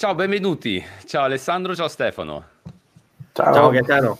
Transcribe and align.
Ciao, 0.00 0.14
benvenuti. 0.14 0.80
Ciao 1.06 1.24
Alessandro, 1.24 1.74
ciao 1.74 1.88
Stefano. 1.88 2.50
Ciao, 3.32 3.52
ciao 3.52 3.68
Gaetano. 3.70 4.16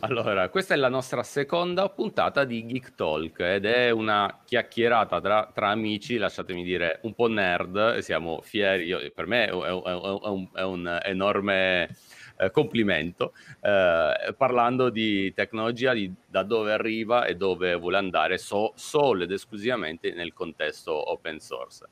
Allora, 0.00 0.48
questa 0.48 0.72
è 0.72 0.78
la 0.78 0.88
nostra 0.88 1.22
seconda 1.22 1.90
puntata 1.90 2.44
di 2.44 2.64
Geek 2.64 2.94
Talk 2.94 3.40
ed 3.40 3.66
è 3.66 3.90
una 3.90 4.40
chiacchierata 4.42 5.20
tra, 5.20 5.50
tra 5.52 5.68
amici, 5.68 6.16
lasciatemi 6.16 6.62
dire, 6.62 7.00
un 7.02 7.12
po' 7.12 7.28
nerd, 7.28 7.98
siamo 7.98 8.40
fieri, 8.40 8.86
io, 8.86 9.00
per 9.14 9.26
me 9.26 9.48
è, 9.48 9.50
è, 9.50 9.52
è, 9.52 10.28
un, 10.30 10.48
è 10.54 10.62
un, 10.62 11.00
enorme 11.02 11.94
eh, 12.38 12.50
complimento, 12.50 13.34
eh, 13.60 14.34
parlando 14.34 14.88
di 14.88 15.30
tecnologia, 15.34 15.92
di 15.92 16.10
da 16.24 16.42
dove 16.42 16.72
arriva 16.72 17.26
e 17.26 17.36
dove 17.36 17.74
vuole 17.74 17.98
andare 17.98 18.38
so, 18.38 18.72
solo 18.76 19.24
ed 19.24 19.30
esclusivamente 19.30 20.14
nel 20.14 20.32
contesto 20.32 21.10
open 21.10 21.38
source. 21.38 21.86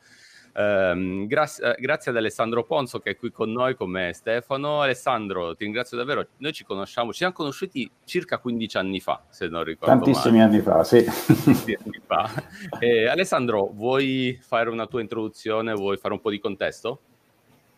Um, 0.58 1.28
grazie, 1.28 1.76
eh, 1.76 1.80
grazie, 1.80 2.10
ad 2.10 2.16
Alessandro 2.16 2.64
Ponzo 2.64 2.98
che 2.98 3.10
è 3.10 3.16
qui 3.16 3.30
con 3.30 3.52
noi, 3.52 3.76
con 3.76 3.90
me 3.90 4.12
Stefano. 4.12 4.80
Alessandro, 4.80 5.54
ti 5.54 5.62
ringrazio 5.62 5.96
davvero. 5.96 6.26
Noi 6.38 6.52
ci 6.52 6.64
conosciamo, 6.64 7.12
ci 7.12 7.18
siamo 7.18 7.32
conosciuti 7.32 7.88
circa 8.04 8.38
15 8.38 8.76
anni 8.76 8.98
fa, 8.98 9.22
se 9.28 9.46
non 9.46 9.62
ricordo 9.62 9.94
Tantissimi 9.94 10.38
male. 10.38 10.50
anni 10.50 10.60
fa, 10.60 10.82
sì. 10.82 10.96
Anni 10.96 12.00
fa. 12.04 12.28
Eh, 12.80 13.06
Alessandro, 13.06 13.70
vuoi 13.72 14.38
fare 14.42 14.68
una 14.68 14.86
tua 14.86 15.00
introduzione? 15.00 15.72
Vuoi 15.74 15.96
fare 15.96 16.14
un 16.14 16.20
po' 16.20 16.30
di 16.30 16.40
contesto? 16.40 17.00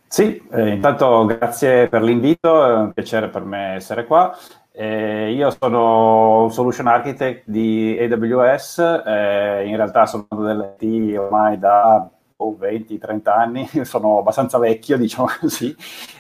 Sì, 0.07 0.43
eh, 0.51 0.71
intanto 0.71 1.27
grazie 1.27 1.87
per 1.89 2.03
l'invito, 2.03 2.67
è 2.67 2.73
un 2.73 2.93
piacere 2.93 3.29
per 3.29 3.45
me 3.45 3.75
essere 3.75 4.07
qua. 4.07 4.35
Eh, 4.73 5.33
io 5.33 5.51
sono 5.51 6.45
un 6.45 6.51
solution 6.51 6.87
architect 6.87 7.43
di 7.45 7.97
AWS, 8.01 8.79
eh, 8.79 9.65
in 9.67 9.77
realtà 9.77 10.07
sono 10.07 10.27
dell'IT 10.31 11.19
ormai 11.19 11.59
da 11.59 12.09
20-30 12.49 13.29
anni, 13.29 13.69
sono 13.85 14.19
abbastanza 14.19 14.59
vecchio, 14.59 14.97
diciamo 14.97 15.29
così, 15.41 15.75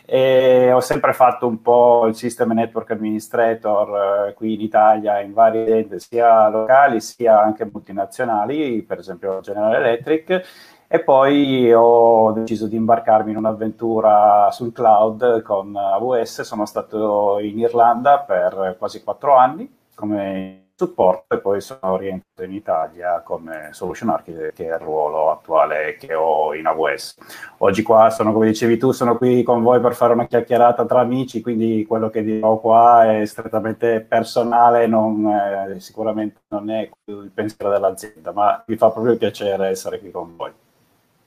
e 0.04 0.72
ho 0.72 0.80
sempre 0.80 1.12
fatto 1.12 1.46
un 1.46 1.60
po' 1.62 2.06
il 2.06 2.14
System 2.14 2.52
Network 2.52 2.90
Administrator 2.90 4.28
eh, 4.28 4.34
qui 4.34 4.54
in 4.54 4.60
Italia 4.60 5.20
in 5.20 5.32
varie 5.32 5.62
aziende, 5.62 5.98
sia 5.98 6.48
locali 6.48 7.00
sia 7.00 7.40
anche 7.40 7.68
multinazionali, 7.70 8.82
per 8.82 8.98
esempio 8.98 9.40
General 9.40 9.74
Electric, 9.74 10.42
e 10.86 11.00
poi 11.00 11.72
ho 11.72 12.32
deciso 12.32 12.66
di 12.66 12.76
imbarcarmi 12.76 13.30
in 13.30 13.36
un'avventura 13.36 14.50
sul 14.50 14.72
cloud 14.72 15.42
con 15.42 15.74
AWS, 15.76 16.42
sono 16.42 16.66
stato 16.66 17.38
in 17.38 17.58
Irlanda 17.58 18.18
per 18.18 18.76
quasi 18.78 19.02
quattro 19.02 19.36
anni 19.36 19.78
come 20.00 20.59
supporto 20.80 21.34
e 21.34 21.40
poi 21.40 21.60
sono 21.60 21.98
rientrato 21.98 22.42
in 22.42 22.54
Italia 22.54 23.20
come 23.20 23.68
solution 23.72 24.08
architect 24.08 24.54
che 24.54 24.66
è 24.66 24.72
il 24.72 24.78
ruolo 24.78 25.30
attuale 25.30 25.96
che 25.98 26.14
ho 26.14 26.54
in 26.54 26.66
AWS. 26.66 27.16
Oggi 27.58 27.82
qua 27.82 28.08
sono, 28.08 28.32
come 28.32 28.46
dicevi 28.46 28.78
tu, 28.78 28.92
sono 28.92 29.18
qui 29.18 29.42
con 29.42 29.62
voi 29.62 29.78
per 29.80 29.94
fare 29.94 30.14
una 30.14 30.26
chiacchierata 30.26 30.86
tra 30.86 31.00
amici, 31.00 31.42
quindi 31.42 31.84
quello 31.86 32.08
che 32.08 32.22
dirò 32.22 32.58
qua 32.58 33.18
è 33.20 33.26
strettamente 33.26 34.00
personale, 34.00 34.86
non, 34.86 35.26
eh, 35.26 35.80
sicuramente 35.80 36.40
non 36.48 36.70
è 36.70 36.88
il 37.04 37.30
pensiero 37.34 37.70
dell'azienda, 37.70 38.32
ma 38.32 38.64
mi 38.66 38.76
fa 38.76 38.90
proprio 38.90 39.18
piacere 39.18 39.68
essere 39.68 39.98
qui 39.98 40.10
con 40.10 40.34
voi. 40.34 40.50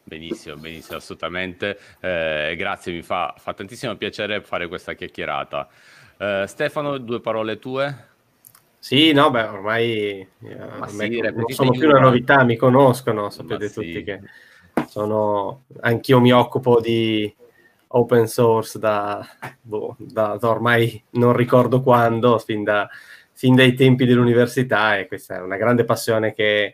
Benissimo, 0.03 0.55
benissimo, 0.55 0.97
assolutamente. 0.97 1.77
Eh, 1.99 2.55
grazie, 2.57 2.91
mi 2.91 3.03
fa, 3.03 3.35
fa 3.37 3.53
tantissimo 3.53 3.95
piacere 3.95 4.41
fare 4.41 4.67
questa 4.67 4.93
chiacchierata. 4.93 5.67
Eh, 6.17 6.45
Stefano, 6.47 6.97
due 6.97 7.21
parole 7.21 7.59
tue? 7.59 8.11
Sì, 8.83 9.13
no, 9.13 9.31
beh, 9.31 9.43
ormai 9.43 10.19
eh, 10.19 10.27
sì, 10.87 11.21
non 11.21 11.45
sono 11.47 11.71
più 11.71 11.87
una 11.87 12.01
novità, 12.01 12.43
mi 12.43 12.57
conoscono, 12.57 13.29
sapete 13.29 13.71
tutti 13.71 13.93
sì. 13.93 14.03
che 14.03 14.19
sono, 14.89 15.63
anch'io 15.79 16.19
mi 16.19 16.33
occupo 16.33 16.81
di 16.81 17.33
open 17.87 18.27
source 18.27 18.79
da, 18.79 19.25
boh, 19.61 19.95
da, 19.97 20.35
da 20.37 20.49
ormai 20.49 21.01
non 21.11 21.31
ricordo 21.31 21.79
quando, 21.79 22.37
fin, 22.39 22.65
da, 22.65 22.89
fin 23.31 23.55
dai 23.55 23.73
tempi 23.73 24.03
dell'università 24.03 24.97
e 24.97 25.07
questa 25.07 25.37
è 25.37 25.39
una 25.39 25.55
grande 25.55 25.85
passione 25.85 26.33
che 26.33 26.73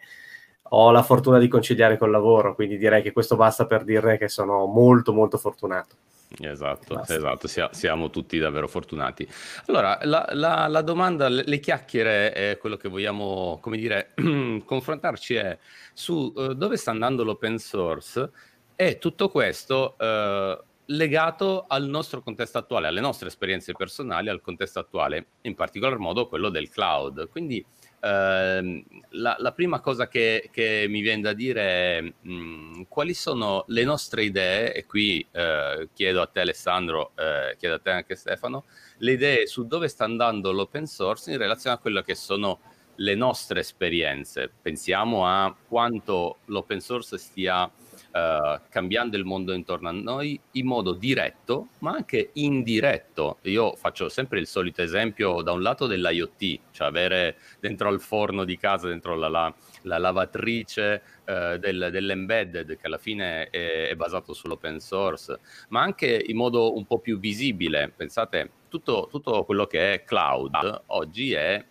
ho 0.64 0.90
la 0.90 1.04
fortuna 1.04 1.38
di 1.38 1.48
conciliare 1.48 2.00
col 2.00 2.10
lavoro, 2.10 2.56
quindi 2.56 2.80
direi 2.80 3.04
che 3.04 3.12
questo 3.12 3.36
basta 3.36 3.68
per 3.68 3.84
dire 3.84 4.18
che 4.18 4.30
sono 4.30 4.66
molto 4.66 5.14
molto 5.14 5.38
fortunato. 5.38 5.96
Esatto, 6.38 7.02
esatto, 7.08 7.48
siamo 7.72 8.12
tutti 8.12 8.38
davvero 8.38 8.68
fortunati. 8.68 9.28
Allora, 9.66 9.98
la, 10.04 10.30
la, 10.34 10.68
la 10.68 10.82
domanda, 10.82 11.28
le, 11.28 11.44
le, 11.44 11.60
chiacchiere, 11.60 12.32
è 12.32 12.58
quello 12.60 12.78
che 12.78 12.88
vogliamo, 12.88 13.58
come 13.60 13.78
dire, 13.78 14.14
confrontarci 14.64 15.36
è 15.36 15.58
su 15.92 16.32
uh, 16.36 16.54
dove 16.54 16.78
sta 16.78 16.92
andando 16.92 17.24
l'open 17.24 17.58
source 17.58 18.30
e 18.76 19.00
tutto 19.00 19.30
questo 19.30 19.96
uh, 19.98 20.64
legato 20.86 21.66
al 21.68 21.88
nostro 21.88 22.22
contesto 22.22 22.60
attuale, 22.60 22.88
alle 22.88 23.02
nostre 23.02 23.28
esperienze 23.28 23.74
personali, 23.74 24.30
al 24.30 24.42
contesto 24.42 24.78
attuale, 24.78 25.26
in 25.42 25.56
particolar 25.56 25.98
modo 25.98 26.28
quello 26.28 26.50
del 26.50 26.70
cloud. 26.70 27.28
Quindi 27.30 27.66
Uh, 28.02 28.82
la, 29.10 29.36
la, 29.38 29.52
prima 29.52 29.82
cosa 29.82 30.08
che, 30.08 30.50
che, 30.54 30.86
mi 30.88 31.02
viene 31.02 31.22
da 31.22 31.34
dire 31.34 31.62
è 31.62 32.02
mh, 32.02 32.32
mm, 32.32 32.82
quali 32.88 33.14
sono 33.14 33.66
le 33.68 33.84
nostre 33.84 34.24
idee, 34.24 34.74
e 34.74 34.86
qui 34.86 35.26
uh, 35.32 35.90
chiedo 35.94 36.22
a 36.22 36.28
te 36.28 36.40
Alessandro, 36.40 37.12
uh, 37.16 37.58
chiedo 37.58 37.76
a 37.76 37.80
te 37.80 37.90
anche 37.90 38.16
Stefano, 38.16 38.66
le 39.00 39.12
idee 39.12 39.48
su 39.48 39.68
dove 39.68 39.90
sta 39.90 40.06
andando 40.06 40.54
l'open 40.54 40.86
source 40.86 41.32
in 41.32 41.38
relazione 41.38 41.76
a 41.76 41.80
quello 41.80 42.02
che 42.02 42.16
sono 42.16 42.60
le 42.96 43.16
nostre 43.16 43.60
esperienze. 43.60 44.50
Pensiamo 44.62 45.26
a 45.26 45.54
quanto 45.68 46.38
l'open 46.46 46.80
source 46.80 47.18
stia 47.18 47.70
uh, 48.12 48.60
cambiando 48.70 49.18
il 49.18 49.26
mondo 49.26 49.54
intorno 49.54 49.90
a 49.90 49.92
noi 49.92 50.40
in 50.52 50.66
modo 50.66 50.94
diretto, 50.94 51.70
ma 51.80 51.92
anche 51.92 52.32
indiretto. 52.34 53.38
Io 53.44 53.76
faccio 53.76 54.10
sempre 54.10 54.40
il 54.40 54.48
solito 54.48 54.82
esempio 54.82 55.42
da 55.42 55.52
un 55.52 55.62
lato 55.62 55.88
dell'IoT, 55.88 56.60
cioè 56.72 56.88
avere 56.88 57.38
dentro 57.60 57.90
al 57.90 58.00
forno 58.00 58.44
di 58.44 58.58
casa, 58.58 58.88
dentro 58.88 59.16
la, 59.16 59.28
la, 59.28 59.54
la 59.84 59.98
lavatrice 59.98 61.02
uh, 61.26 61.58
del, 61.58 61.90
dell'embedded, 61.92 62.78
che 62.78 62.88
alla 62.88 62.98
fine 62.98 63.50
è, 63.50 63.90
è 63.90 63.96
basato 63.96 64.34
sull'open 64.34 64.80
source, 64.80 65.40
ma 65.70 65.82
anche 65.82 66.24
in 66.28 66.36
modo 66.36 66.76
un 66.76 66.86
po' 66.86 67.00
più 67.00 67.20
visibile. 67.20 67.92
Pensate, 67.96 68.52
tutto, 68.70 69.08
tutto 69.10 69.44
quello 69.44 69.66
che 69.66 69.94
è 69.94 70.04
cloud 70.04 70.84
oggi 70.88 71.34
è 71.34 71.64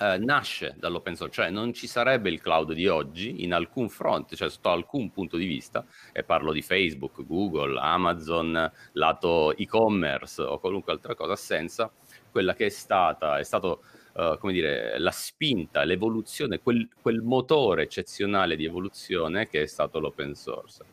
eh, 0.00 0.16
nasce 0.16 0.74
dall'open 0.78 1.14
source, 1.14 1.42
cioè 1.42 1.50
non 1.50 1.74
ci 1.74 1.86
sarebbe 1.86 2.30
il 2.30 2.40
cloud 2.40 2.72
di 2.72 2.88
oggi 2.88 3.44
in 3.44 3.52
alcun 3.52 3.90
fronte, 3.90 4.34
cioè 4.34 4.48
sotto 4.48 4.70
alcun 4.70 5.12
punto 5.12 5.36
di 5.36 5.44
vista, 5.44 5.84
e 6.12 6.22
parlo 6.22 6.52
di 6.52 6.62
Facebook, 6.62 7.24
Google, 7.26 7.78
Amazon, 7.78 8.72
lato 8.92 9.54
e-commerce 9.54 10.40
o 10.40 10.58
qualunque 10.58 10.92
altra 10.92 11.14
cosa, 11.14 11.36
senza 11.36 11.92
quella 12.30 12.54
che 12.54 12.66
è 12.66 12.70
stata, 12.70 13.38
è 13.38 13.42
stato 13.42 13.82
uh, 14.14 14.38
come 14.38 14.54
dire, 14.54 14.98
la 14.98 15.10
spinta, 15.10 15.84
l'evoluzione, 15.84 16.60
quel, 16.60 16.88
quel 17.00 17.20
motore 17.20 17.82
eccezionale 17.82 18.56
di 18.56 18.64
evoluzione 18.64 19.48
che 19.48 19.62
è 19.62 19.66
stato 19.66 20.00
l'open 20.00 20.34
source. 20.34 20.84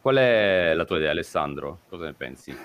Qual 0.00 0.16
è 0.16 0.72
la 0.74 0.84
tua 0.84 0.96
idea, 0.96 1.10
Alessandro? 1.10 1.80
Cosa 1.88 2.04
ne 2.04 2.14
pensi? 2.14 2.56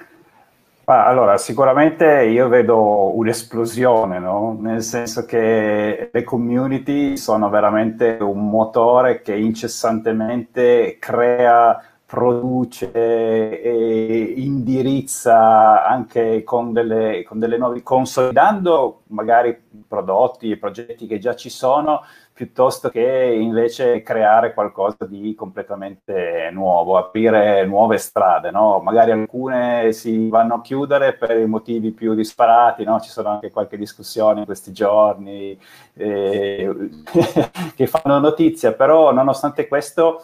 Ma 0.84 1.06
allora, 1.06 1.38
sicuramente 1.38 2.24
io 2.26 2.48
vedo 2.48 3.16
un'esplosione, 3.16 4.20
no? 4.20 4.58
nel 4.60 4.82
senso 4.82 5.26
che 5.26 6.10
le 6.12 6.24
community 6.24 7.16
sono 7.18 7.50
veramente 7.50 8.18
un 8.20 8.50
motore 8.50 9.22
che 9.22 9.36
incessantemente 9.36 10.98
crea, 11.00 11.82
produce 12.12 12.92
e 12.92 14.34
indirizza 14.36 15.86
anche 15.86 16.44
con 16.44 16.74
delle, 16.74 17.24
con 17.24 17.40
delle 17.40 17.58
nuove, 17.58 17.84
consolidando 17.84 19.04
magari 19.08 19.58
prodotti 19.88 20.52
e 20.52 20.58
progetti 20.58 21.08
che 21.08 21.20
già 21.20 21.36
ci 21.36 21.50
sono, 21.50 22.02
piuttosto 22.34 22.90
che 22.90 23.38
invece 23.40 24.02
creare 24.02 24.54
qualcosa 24.54 25.06
di 25.06 25.36
completamente 25.36 26.50
nuovo, 26.52 26.98
aprire 26.98 27.66
nuove 27.66 27.98
strade, 27.98 28.52
no? 28.52 28.80
Magari 28.80 29.12
alcune 29.12 29.92
si 29.92 30.30
vanno 30.30 30.56
a 30.56 30.62
chiudere 30.62 31.14
per 31.14 31.38
i 31.38 31.46
motivi 31.46 31.92
più 31.92 32.14
disparati, 32.14 32.84
no? 32.84 33.00
Ci 33.00 33.10
sono 33.10 33.30
anche 33.30 33.52
qualche 33.52 33.78
discussione 33.78 34.40
in 34.40 34.46
questi 34.46 34.72
giorni 34.72 35.60
eh, 35.94 36.90
che 37.76 37.88
fanno 37.88 38.20
notizia, 38.20 38.74
però 38.74 39.12
nonostante 39.12 39.68
questo 39.68 40.24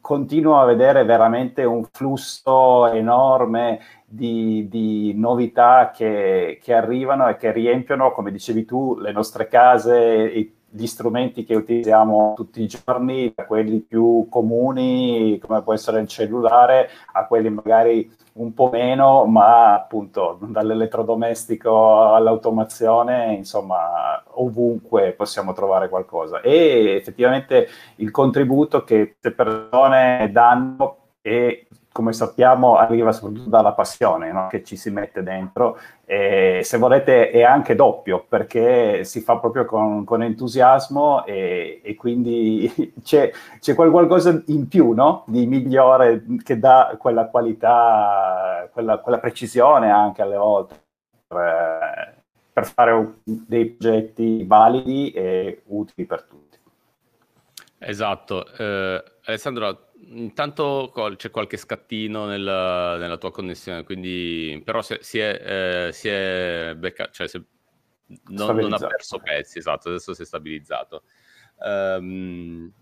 continuo 0.00 0.60
a 0.60 0.64
vedere 0.64 1.04
veramente 1.04 1.64
un 1.64 1.84
flusso 1.90 2.86
enorme 2.88 3.80
di, 4.04 4.66
di 4.68 5.12
novità 5.14 5.90
che, 5.94 6.58
che, 6.62 6.74
arrivano 6.74 7.28
e 7.28 7.36
che 7.36 7.52
riempiono, 7.52 8.12
come 8.12 8.30
dicevi 8.30 8.64
tu, 8.64 8.98
le 8.98 9.12
nostre 9.12 9.48
case, 9.48 9.96
i 10.34 10.60
gli 10.74 10.86
strumenti 10.86 11.44
che 11.44 11.54
utilizziamo 11.54 12.32
tutti 12.34 12.62
i 12.62 12.66
giorni, 12.66 13.30
da 13.34 13.44
quelli 13.44 13.80
più 13.80 14.26
comuni, 14.30 15.38
come 15.38 15.62
può 15.62 15.74
essere 15.74 16.00
il 16.00 16.08
cellulare, 16.08 16.88
a 17.12 17.26
quelli 17.26 17.50
magari 17.50 18.10
un 18.34 18.54
po' 18.54 18.70
meno, 18.72 19.26
ma 19.26 19.74
appunto 19.74 20.38
dall'elettrodomestico 20.40 22.14
all'automazione, 22.14 23.34
insomma, 23.34 24.22
ovunque 24.34 25.12
possiamo 25.12 25.52
trovare 25.52 25.90
qualcosa. 25.90 26.40
E 26.40 26.94
effettivamente 26.96 27.68
il 27.96 28.10
contributo 28.10 28.82
che 28.84 29.16
queste 29.20 29.32
persone 29.32 30.30
danno 30.32 30.96
è 31.20 31.66
come 31.92 32.12
sappiamo, 32.12 32.76
arriva 32.76 33.12
soprattutto 33.12 33.50
dalla 33.50 33.72
passione 33.72 34.32
no? 34.32 34.48
che 34.48 34.64
ci 34.64 34.76
si 34.76 34.90
mette 34.90 35.22
dentro 35.22 35.78
e 36.04 36.60
se 36.64 36.78
volete 36.78 37.30
è 37.30 37.42
anche 37.42 37.74
doppio 37.74 38.24
perché 38.26 39.04
si 39.04 39.20
fa 39.20 39.38
proprio 39.38 39.66
con, 39.66 40.04
con 40.04 40.22
entusiasmo 40.22 41.24
e, 41.26 41.80
e 41.82 41.94
quindi 41.94 42.92
c'è, 43.04 43.30
c'è, 43.60 43.74
qualcosa 43.74 44.42
in 44.46 44.68
più 44.68 44.92
no? 44.92 45.24
di 45.26 45.46
migliore 45.46 46.24
che 46.42 46.58
dà 46.58 46.96
quella 46.98 47.26
qualità, 47.26 48.68
quella, 48.72 48.98
quella 48.98 49.18
precisione 49.18 49.90
anche 49.90 50.22
alle 50.22 50.36
volte 50.36 50.80
per, 51.26 52.14
per 52.52 52.66
fare 52.66 53.14
dei 53.22 53.66
progetti 53.66 54.44
validi 54.44 55.10
e 55.10 55.62
utili 55.66 56.06
per 56.06 56.22
tutti. 56.22 56.58
Esatto. 57.78 58.46
Eh, 58.56 59.02
Alessandro, 59.24 59.90
intanto 60.08 60.92
c'è 61.16 61.30
qualche 61.30 61.56
scattino 61.56 62.26
nel, 62.26 62.42
nella 62.42 63.16
tua 63.18 63.30
connessione, 63.30 63.84
quindi 63.84 64.60
però 64.64 64.82
se, 64.82 64.98
si 65.02 65.18
è, 65.18 65.86
eh, 65.88 65.92
si 65.92 66.08
è 66.08 66.74
becca, 66.76 67.10
cioè 67.10 67.28
se, 67.28 67.44
non, 68.26 68.56
non, 68.56 68.72
ha 68.72 68.78
perso 68.78 69.18
pezzi, 69.18 69.58
esatto, 69.58 69.88
adesso 69.88 70.14
si 70.14 70.22
è 70.22 70.24
stabilizzato. 70.24 71.04
Um, 71.64 72.72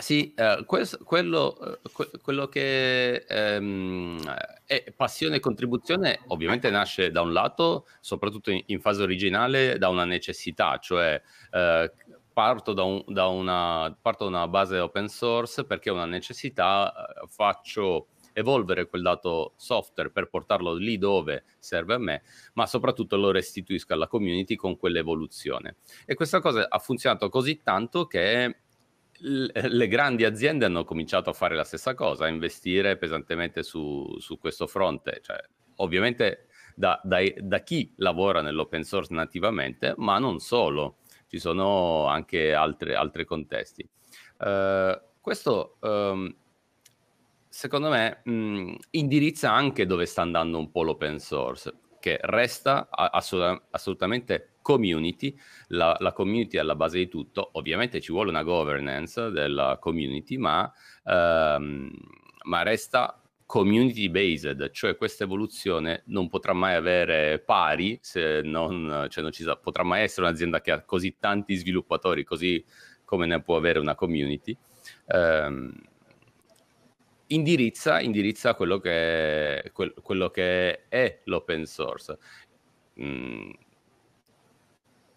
sì, 0.00 0.32
eh, 0.34 0.62
questo, 0.64 0.98
quello, 1.04 1.78
que, 1.92 2.10
quello, 2.22 2.48
che 2.48 3.26
ehm, 3.28 4.22
è 4.64 4.90
passione 4.96 5.36
e 5.36 5.40
contribuzione 5.40 6.20
ovviamente 6.28 6.70
nasce 6.70 7.10
da 7.10 7.20
un 7.20 7.32
lato, 7.32 7.86
soprattutto 8.00 8.50
in, 8.50 8.62
in 8.66 8.80
fase 8.80 9.02
originale, 9.02 9.76
da 9.76 9.90
una 9.90 10.06
necessità, 10.06 10.78
cioè 10.78 11.20
eh, 11.50 11.92
parto 12.32 12.72
da, 12.72 12.82
un, 12.82 13.04
da, 13.06 13.26
una, 13.26 13.96
parto 14.00 14.24
da 14.24 14.30
una 14.30 14.48
base 14.48 14.78
open 14.78 15.08
source 15.08 15.64
perché 15.64 15.90
ho 15.90 15.94
una 15.94 16.06
necessità, 16.06 16.92
eh, 16.92 17.26
faccio 17.28 18.08
evolvere 18.32 18.86
quel 18.88 19.02
dato 19.02 19.52
software 19.56 20.10
per 20.10 20.28
portarlo 20.28 20.74
lì 20.74 20.98
dove 20.98 21.44
serve 21.58 21.94
a 21.94 21.98
me, 21.98 22.22
ma 22.54 22.66
soprattutto 22.66 23.16
lo 23.16 23.30
restituisco 23.30 23.92
alla 23.92 24.08
community 24.08 24.56
con 24.56 24.76
quell'evoluzione. 24.76 25.76
E 26.06 26.14
questa 26.14 26.40
cosa 26.40 26.66
ha 26.68 26.78
funzionato 26.78 27.28
così 27.28 27.60
tanto 27.62 28.06
che 28.06 28.56
le 29.24 29.88
grandi 29.88 30.24
aziende 30.24 30.64
hanno 30.64 30.84
cominciato 30.84 31.30
a 31.30 31.34
fare 31.34 31.54
la 31.54 31.64
stessa 31.64 31.94
cosa, 31.94 32.24
a 32.24 32.28
investire 32.28 32.96
pesantemente 32.96 33.62
su, 33.62 34.16
su 34.18 34.38
questo 34.38 34.66
fronte. 34.66 35.20
Cioè, 35.22 35.38
ovviamente 35.76 36.46
da, 36.74 37.00
da, 37.04 37.18
da 37.36 37.60
chi 37.60 37.92
lavora 37.96 38.40
nell'open 38.40 38.82
source 38.82 39.14
nativamente, 39.14 39.94
ma 39.98 40.18
non 40.18 40.38
solo 40.40 40.98
ci 41.32 41.38
sono 41.38 42.08
anche 42.08 42.52
altre, 42.52 42.94
altri 42.94 43.24
contesti. 43.24 43.88
Uh, 44.36 45.00
questo 45.18 45.78
um, 45.80 46.30
secondo 47.48 47.88
me 47.88 48.20
mh, 48.22 48.74
indirizza 48.90 49.50
anche 49.50 49.86
dove 49.86 50.04
sta 50.04 50.20
andando 50.20 50.58
un 50.58 50.70
po' 50.70 50.82
l'open 50.82 51.18
source, 51.18 51.72
che 52.00 52.18
resta 52.20 52.88
assolut- 52.90 53.62
assolutamente 53.70 54.56
community, 54.60 55.34
la, 55.68 55.96
la, 56.00 56.12
community 56.12 56.58
è 56.58 56.60
alla 56.60 56.76
base 56.76 56.98
di 56.98 57.08
tutto, 57.08 57.48
ovviamente 57.52 58.02
ci 58.02 58.12
vuole 58.12 58.28
una 58.28 58.42
governance 58.42 59.30
della 59.30 59.78
community, 59.80 60.36
ma, 60.36 60.70
um, 61.04 61.90
ma 62.42 62.62
resta 62.62 63.21
community 63.52 64.08
based, 64.08 64.70
cioè 64.70 64.96
questa 64.96 65.24
evoluzione 65.24 66.04
non 66.06 66.30
potrà 66.30 66.54
mai 66.54 66.74
avere 66.74 67.38
pari, 67.38 67.98
se 68.00 68.40
non, 68.42 69.08
cioè 69.10 69.22
non 69.22 69.30
ci 69.30 69.44
potrà 69.60 69.82
mai 69.82 70.04
essere 70.04 70.26
un'azienda 70.26 70.62
che 70.62 70.70
ha 70.70 70.82
così 70.82 71.16
tanti 71.20 71.56
sviluppatori, 71.56 72.24
così 72.24 72.64
come 73.04 73.26
ne 73.26 73.42
può 73.42 73.58
avere 73.58 73.78
una 73.78 73.94
community. 73.94 74.56
Um, 75.04 75.70
indirizza, 77.26 78.00
indirizza 78.00 78.54
quello, 78.54 78.78
che 78.78 79.60
è, 79.60 79.70
quel, 79.70 79.92
quello 80.02 80.30
che 80.30 80.88
è 80.88 81.20
l'open 81.24 81.66
source. 81.66 82.18
Mm. 83.02 83.50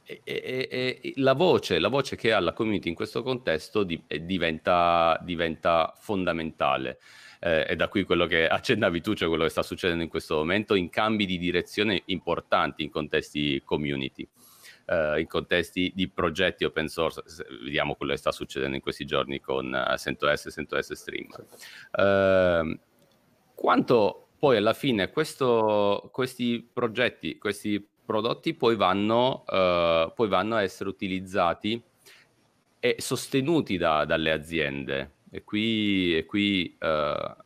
E, 0.04 0.22
e, 0.26 0.68
e, 1.02 1.14
la, 1.16 1.32
voce, 1.32 1.80
la 1.80 1.88
voce 1.88 2.18
che 2.18 2.34
ha 2.34 2.42
la 2.42 2.52
community 2.52 2.90
in 2.90 2.96
questo 2.96 3.24
contesto 3.24 3.84
di, 3.84 4.04
diventa, 4.24 5.18
diventa 5.24 5.94
fondamentale 5.98 7.00
eh, 7.45 7.65
è 7.65 7.75
da 7.75 7.88
qui 7.89 8.03
quello 8.06 8.25
che 8.25 8.47
accennavi 8.47 9.01
tu, 9.01 9.13
cioè 9.13 9.27
quello 9.27 9.44
che 9.44 9.51
sta 9.51 9.62
succedendo 9.62 10.01
in 10.01 10.09
questo 10.09 10.36
momento, 10.36 10.74
in 10.74 10.89
cambi 10.89 11.27
di 11.27 11.38
direzione 11.38 12.01
importanti 12.06 12.81
in 12.81 12.89
contesti 12.89 13.62
community. 13.63 14.27
Uh, 14.88 15.18
in 15.18 15.25
contesti 15.25 15.92
di 15.95 16.07
progetti 16.09 16.63
open 16.63 16.88
source, 16.88 17.24
vediamo 17.63 17.95
quello 17.95 18.12
che 18.12 18.19
sta 18.19 18.31
succedendo 18.31 18.75
in 18.75 18.83
questi 18.83 19.03
giorni 19.03 19.39
con 19.39 19.74
uh, 19.74 19.97
CentOS 19.97 20.45
e 20.45 20.51
CentOS 20.51 20.94
Stream. 20.94 21.27
Uh, 21.92 22.77
quanto 23.56 24.27
poi 24.38 24.57
alla 24.57 24.74
fine 24.74 25.09
questo, 25.09 26.07
questi 26.13 26.69
progetti, 26.71 27.39
questi 27.39 27.83
prodotti 28.06 28.53
poi 28.53 28.75
vanno, 28.75 29.44
uh, 29.48 30.13
poi 30.13 30.27
vanno 30.27 30.53
a 30.53 30.62
essere 30.62 30.89
utilizzati 30.89 31.81
e 32.80 32.95
sostenuti 33.00 33.77
da, 33.77 34.06
dalle 34.06 34.31
aziende 34.31 35.14
e 35.36 35.44
qui, 35.44 36.16
e 36.16 36.26
qui 36.26 36.78
uh, 36.80 37.44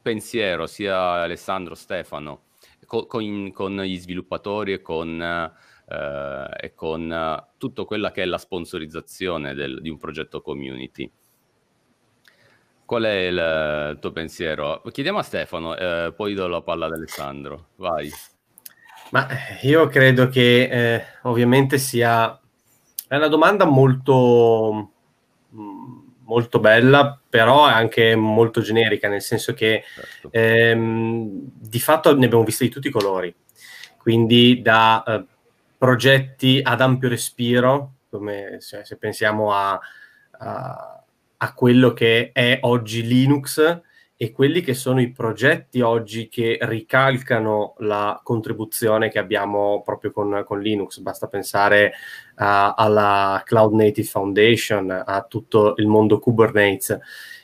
pensiero 0.00 0.66
sia 0.66 0.98
Alessandro 1.20 1.74
Stefano 1.74 2.44
co- 2.86 3.06
con, 3.06 3.52
con, 3.52 3.76
gli 3.82 3.98
sviluppatori 3.98 4.72
e 4.72 4.80
con, 4.80 5.20
uh, 5.20 6.54
e 6.58 6.72
con 6.74 7.10
uh, 7.10 7.56
tutto 7.58 7.84
quella 7.84 8.10
che 8.12 8.22
è 8.22 8.24
la 8.24 8.38
sponsorizzazione 8.38 9.52
del, 9.52 9.82
di 9.82 9.90
un 9.90 9.98
progetto 9.98 10.40
community. 10.40 11.12
Qual 12.86 13.02
è 13.02 13.26
il, 13.26 13.90
il 13.92 13.98
tuo 14.00 14.12
pensiero? 14.12 14.80
Chiediamo 14.90 15.18
a 15.18 15.22
Stefano, 15.22 15.76
eh, 15.76 16.14
poi 16.16 16.32
do 16.32 16.48
la 16.48 16.62
palla 16.62 16.86
ad 16.86 16.94
Alessandro. 16.94 17.66
Vai. 17.76 18.10
Ma 19.10 19.28
io 19.60 19.88
credo 19.88 20.28
che 20.28 20.62
eh, 20.62 21.04
ovviamente 21.24 21.76
sia 21.76 22.40
è 23.06 23.16
una 23.16 23.28
domanda 23.28 23.66
molto 23.66 24.92
mm, 25.54 26.07
molto 26.28 26.60
bella, 26.60 27.18
però 27.28 27.66
è 27.66 27.72
anche 27.72 28.14
molto 28.14 28.60
generica, 28.60 29.08
nel 29.08 29.22
senso 29.22 29.54
che 29.54 29.82
certo. 29.94 30.28
ehm, 30.30 31.28
di 31.54 31.80
fatto 31.80 32.14
ne 32.16 32.26
abbiamo 32.26 32.44
visti 32.44 32.64
di 32.64 32.70
tutti 32.70 32.88
i 32.88 32.92
colori, 32.92 33.34
quindi 33.96 34.60
da 34.62 35.02
eh, 35.02 35.24
progetti 35.76 36.60
ad 36.62 36.80
ampio 36.80 37.08
respiro, 37.08 37.94
come 38.10 38.56
se, 38.60 38.84
se 38.84 38.96
pensiamo 38.96 39.52
a, 39.52 39.80
a, 40.38 41.02
a, 41.38 41.54
quello 41.54 41.92
che 41.94 42.30
è 42.32 42.58
oggi 42.62 43.06
Linux, 43.06 43.80
e 44.20 44.32
quelli 44.32 44.62
che 44.62 44.74
sono 44.74 45.00
i 45.00 45.12
progetti 45.12 45.80
oggi 45.80 46.28
che 46.28 46.58
ricalcano 46.62 47.74
la 47.78 48.20
contribuzione 48.20 49.10
che 49.10 49.20
abbiamo 49.20 49.80
proprio 49.84 50.10
con, 50.10 50.42
con 50.44 50.60
Linux. 50.60 50.98
Basta 50.98 51.28
pensare 51.28 51.92
uh, 52.32 52.72
alla 52.74 53.40
Cloud 53.44 53.74
Native 53.74 54.08
Foundation, 54.08 54.90
a 55.06 55.22
tutto 55.22 55.74
il 55.76 55.86
mondo 55.86 56.18
Kubernetes. 56.18 56.98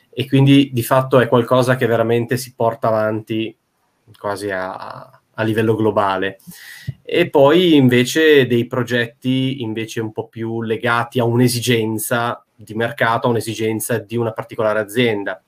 E 0.09 0.27
quindi 0.27 0.71
di 0.73 0.83
fatto 0.83 1.21
è 1.21 1.29
qualcosa 1.29 1.77
che 1.77 1.85
veramente 1.85 2.35
si 2.35 2.53
porta 2.53 2.89
avanti 2.89 3.55
quasi 4.19 4.51
a, 4.51 5.21
a 5.33 5.43
livello 5.43 5.75
globale. 5.75 6.39
E 7.03 7.29
poi 7.29 7.75
invece 7.75 8.47
dei 8.47 8.67
progetti 8.67 9.61
invece 9.61 10.01
un 10.01 10.11
po' 10.11 10.27
più 10.27 10.61
legati 10.61 11.19
a 11.19 11.23
un'esigenza 11.23 12.43
di 12.53 12.73
mercato, 12.73 13.27
a 13.27 13.29
un'esigenza 13.29 13.97
di 13.97 14.17
una 14.17 14.33
particolare 14.33 14.79
azienda 14.79 15.41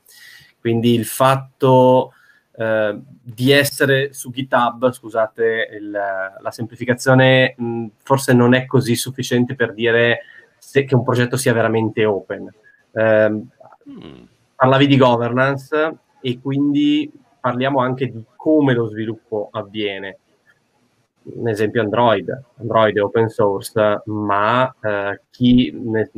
quindi 0.60 0.94
il 0.94 1.06
fatto 1.06 2.14
eh, 2.60 3.00
di 3.22 3.52
essere 3.52 4.14
su 4.14 4.32
GitHub, 4.32 4.92
scusate, 4.92 5.70
il, 5.80 5.92
la 5.92 6.52
semplificazione 6.52 7.54
mh, 7.56 7.86
forse 8.04 8.34
non 8.34 8.54
è 8.54 8.66
così 8.66 8.96
sufficiente 8.96 9.56
per 9.56 9.74
dire 9.74 10.22
se, 10.58 10.84
che 10.84 10.96
un 10.96 11.04
progetto 11.04 11.38
sia 11.38 11.54
veramente 11.54 12.04
open. 12.04 12.52
Eh. 12.92 13.42
Parlavi 14.56 14.88
di 14.88 14.98
governance 14.98 15.98
e 16.20 16.40
quindi 16.42 17.12
parliamo 17.40 17.80
anche 17.80 18.10
di 18.10 18.24
come 18.36 18.74
lo 18.74 18.88
sviluppo 18.88 19.50
avviene. 19.52 20.18
Un 21.24 21.48
esempio 21.48 21.82
Android, 21.82 22.44
Android 22.60 22.98
è 22.98 23.02
open 23.02 23.30
source, 23.30 24.02
ma 24.06 24.74
eh, 24.82 25.22
chi 25.30 25.72
ne, 25.74 26.10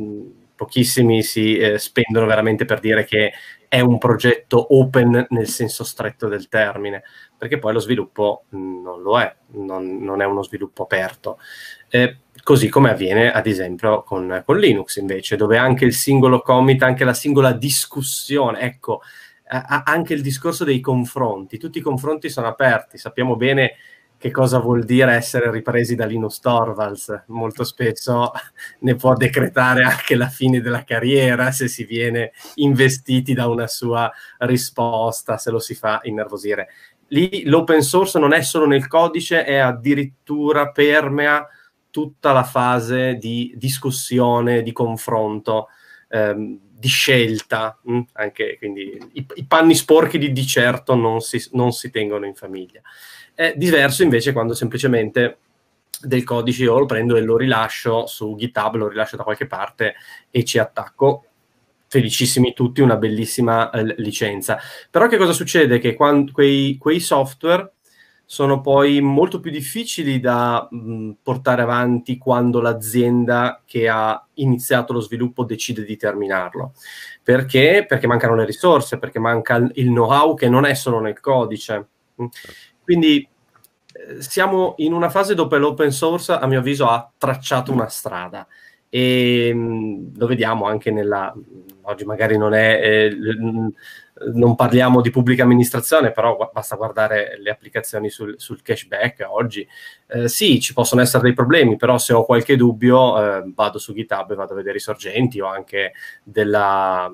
pochissimi 0.60 1.22
si 1.22 1.56
eh, 1.56 1.78
spendono 1.78 2.26
veramente 2.26 2.66
per 2.66 2.80
dire 2.80 3.06
che 3.06 3.32
è 3.66 3.80
un 3.80 3.96
progetto 3.96 4.76
open 4.76 5.28
nel 5.30 5.48
senso 5.48 5.84
stretto 5.84 6.28
del 6.28 6.48
termine, 6.48 7.02
perché 7.38 7.58
poi 7.58 7.72
lo 7.72 7.78
sviluppo 7.78 8.44
non 8.50 9.00
lo 9.00 9.18
è, 9.18 9.34
non, 9.52 10.02
non 10.02 10.20
è 10.20 10.26
uno 10.26 10.42
sviluppo 10.42 10.82
aperto. 10.82 11.38
Eh, 11.88 12.18
così 12.42 12.68
come 12.68 12.90
avviene 12.90 13.32
ad 13.32 13.46
esempio 13.46 14.02
con, 14.02 14.42
con, 14.44 14.58
Linux 14.58 14.96
invece, 14.96 15.36
dove 15.36 15.56
anche 15.56 15.86
il 15.86 15.94
singolo 15.94 16.42
commit, 16.42 16.82
anche 16.82 17.04
la 17.04 17.14
singola 17.14 17.52
discussione, 17.52 18.60
ecco, 18.60 19.00
eh, 19.50 19.62
anche 19.84 20.12
il 20.12 20.20
discorso 20.20 20.64
dei 20.64 20.80
confronti, 20.80 21.56
tutti 21.56 21.78
i 21.78 21.82
confronti 21.82 22.28
sono 22.28 22.48
aperti, 22.48 22.98
sappiamo 22.98 23.34
bene 23.34 23.76
che 24.20 24.30
cosa 24.30 24.58
vuol 24.58 24.84
dire 24.84 25.14
essere 25.14 25.50
ripresi 25.50 25.94
da 25.94 26.04
Linus 26.04 26.40
Torvalds. 26.40 27.24
Molto 27.28 27.64
spesso 27.64 28.32
ne 28.80 28.94
può 28.94 29.14
decretare 29.14 29.82
anche 29.82 30.14
la 30.14 30.28
fine 30.28 30.60
della 30.60 30.84
carriera 30.84 31.50
se 31.52 31.68
si 31.68 31.84
viene 31.84 32.32
investiti 32.56 33.32
da 33.32 33.48
una 33.48 33.66
sua 33.66 34.12
risposta, 34.40 35.38
se 35.38 35.50
lo 35.50 35.58
si 35.58 35.74
fa 35.74 36.00
innervosire. 36.02 36.68
Lì 37.08 37.44
l'open 37.46 37.80
source 37.80 38.18
non 38.18 38.34
è 38.34 38.42
solo 38.42 38.66
nel 38.66 38.88
codice, 38.88 39.42
è 39.42 39.56
addirittura 39.56 40.70
permea 40.70 41.48
tutta 41.88 42.32
la 42.32 42.44
fase 42.44 43.14
di 43.14 43.54
discussione, 43.56 44.60
di 44.60 44.72
confronto, 44.72 45.68
ehm, 46.10 46.58
di 46.80 46.88
scelta, 46.88 47.78
mh? 47.82 47.94
Mm, 47.94 48.00
anche 48.12 48.58
quindi 48.58 48.98
i, 49.12 49.26
i, 49.34 49.46
panni 49.46 49.74
sporchi 49.74 50.18
di, 50.18 50.30
di 50.30 50.46
certo 50.46 50.94
non 50.94 51.20
si, 51.20 51.42
non 51.52 51.72
si 51.72 51.90
tengono 51.90 52.26
in 52.26 52.34
famiglia. 52.34 52.82
È 53.40 53.54
diverso 53.56 54.02
invece 54.02 54.34
quando 54.34 54.52
semplicemente 54.52 55.38
del 56.02 56.24
codice 56.24 56.64
io 56.64 56.78
lo 56.78 56.84
prendo 56.84 57.16
e 57.16 57.22
lo 57.22 57.38
rilascio 57.38 58.04
su 58.04 58.34
GitHub, 58.36 58.74
lo 58.74 58.86
rilascio 58.86 59.16
da 59.16 59.22
qualche 59.22 59.46
parte 59.46 59.94
e 60.30 60.44
ci 60.44 60.58
attacco. 60.58 61.24
Felicissimi 61.86 62.52
tutti, 62.52 62.82
una 62.82 62.96
bellissima 62.96 63.70
eh, 63.70 63.94
licenza. 63.96 64.58
Però 64.90 65.08
che 65.08 65.16
cosa 65.16 65.32
succede? 65.32 65.78
Che 65.78 65.94
quando, 65.94 66.32
quei, 66.32 66.76
quei 66.78 67.00
software 67.00 67.72
sono 68.26 68.60
poi 68.60 69.00
molto 69.00 69.40
più 69.40 69.50
difficili 69.50 70.20
da 70.20 70.68
mh, 70.70 71.12
portare 71.22 71.62
avanti 71.62 72.18
quando 72.18 72.60
l'azienda 72.60 73.62
che 73.64 73.88
ha 73.88 74.22
iniziato 74.34 74.92
lo 74.92 75.00
sviluppo 75.00 75.44
decide 75.44 75.82
di 75.84 75.96
terminarlo. 75.96 76.74
Perché? 77.22 77.86
Perché 77.88 78.06
mancano 78.06 78.34
le 78.34 78.44
risorse, 78.44 78.98
perché 78.98 79.18
manca 79.18 79.56
il 79.56 79.86
know-how 79.86 80.34
che 80.34 80.50
non 80.50 80.66
è 80.66 80.74
solo 80.74 81.00
nel 81.00 81.18
codice. 81.20 81.88
Quindi 82.82 83.18
eh, 83.22 83.29
siamo 84.18 84.74
in 84.78 84.92
una 84.92 85.10
fase 85.10 85.34
dove 85.34 85.58
l'open 85.58 85.90
source, 85.90 86.32
a 86.32 86.46
mio 86.46 86.58
avviso, 86.58 86.86
ha 86.86 87.10
tracciato 87.16 87.72
una 87.72 87.88
strada 87.88 88.46
e 88.88 89.52
mh, 89.54 90.18
lo 90.18 90.26
vediamo 90.26 90.66
anche 90.66 90.90
nella 90.90 91.32
oggi 91.82 92.04
magari 92.04 92.36
non 92.36 92.54
è 92.54 92.80
eh, 92.82 93.16
non 94.32 94.54
parliamo 94.54 95.00
di 95.00 95.10
pubblica 95.10 95.44
amministrazione, 95.44 96.12
però 96.12 96.50
basta 96.52 96.76
guardare 96.76 97.38
le 97.40 97.50
applicazioni 97.50 98.10
sul, 98.10 98.34
sul 98.36 98.60
cashback 98.60 99.26
oggi. 99.30 99.66
Eh, 100.08 100.28
sì, 100.28 100.60
ci 100.60 100.74
possono 100.74 101.00
essere 101.00 101.22
dei 101.22 101.32
problemi, 101.32 101.76
però 101.76 101.96
se 101.96 102.12
ho 102.12 102.24
qualche 102.24 102.56
dubbio 102.56 103.18
eh, 103.38 103.50
vado 103.54 103.78
su 103.78 103.94
GitHub 103.94 104.30
e 104.30 104.34
vado 104.34 104.52
a 104.52 104.56
vedere 104.56 104.76
i 104.76 104.80
sorgenti 104.80 105.40
o 105.40 105.46
anche 105.46 105.92
della, 106.22 107.10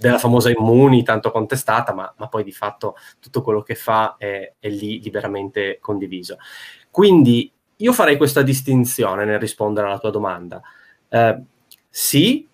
della 0.00 0.18
famosa 0.18 0.50
Immuni, 0.50 1.02
tanto 1.02 1.30
contestata, 1.30 1.92
ma, 1.92 2.12
ma, 2.16 2.28
poi 2.28 2.42
di 2.42 2.52
fatto 2.52 2.96
tutto 3.20 3.42
quello 3.42 3.60
che 3.62 3.74
fa 3.74 4.16
è, 4.16 4.54
è 4.58 4.68
lì 4.68 5.00
liberamente 5.00 5.78
condiviso. 5.80 6.38
Quindi 6.90 7.52
io 7.76 7.92
farei 7.92 8.16
questa 8.16 8.42
distinzione 8.42 9.24
nel 9.24 9.38
rispondere 9.38 9.86
alla 9.86 9.98
tua 9.98 10.10
domanda. 10.10 10.60
Eh, 11.08 11.42
sì, 11.88 12.48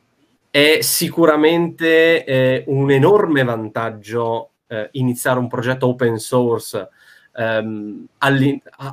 è 0.50 0.78
sicuramente 0.80 2.24
eh, 2.24 2.64
un 2.66 2.90
enorme 2.90 3.44
vantaggio 3.44 4.50
eh, 4.66 4.88
iniziare 4.92 5.38
un 5.38 5.48
progetto 5.48 5.86
open 5.86 6.18
source, 6.18 6.88
ehm, 7.34 8.06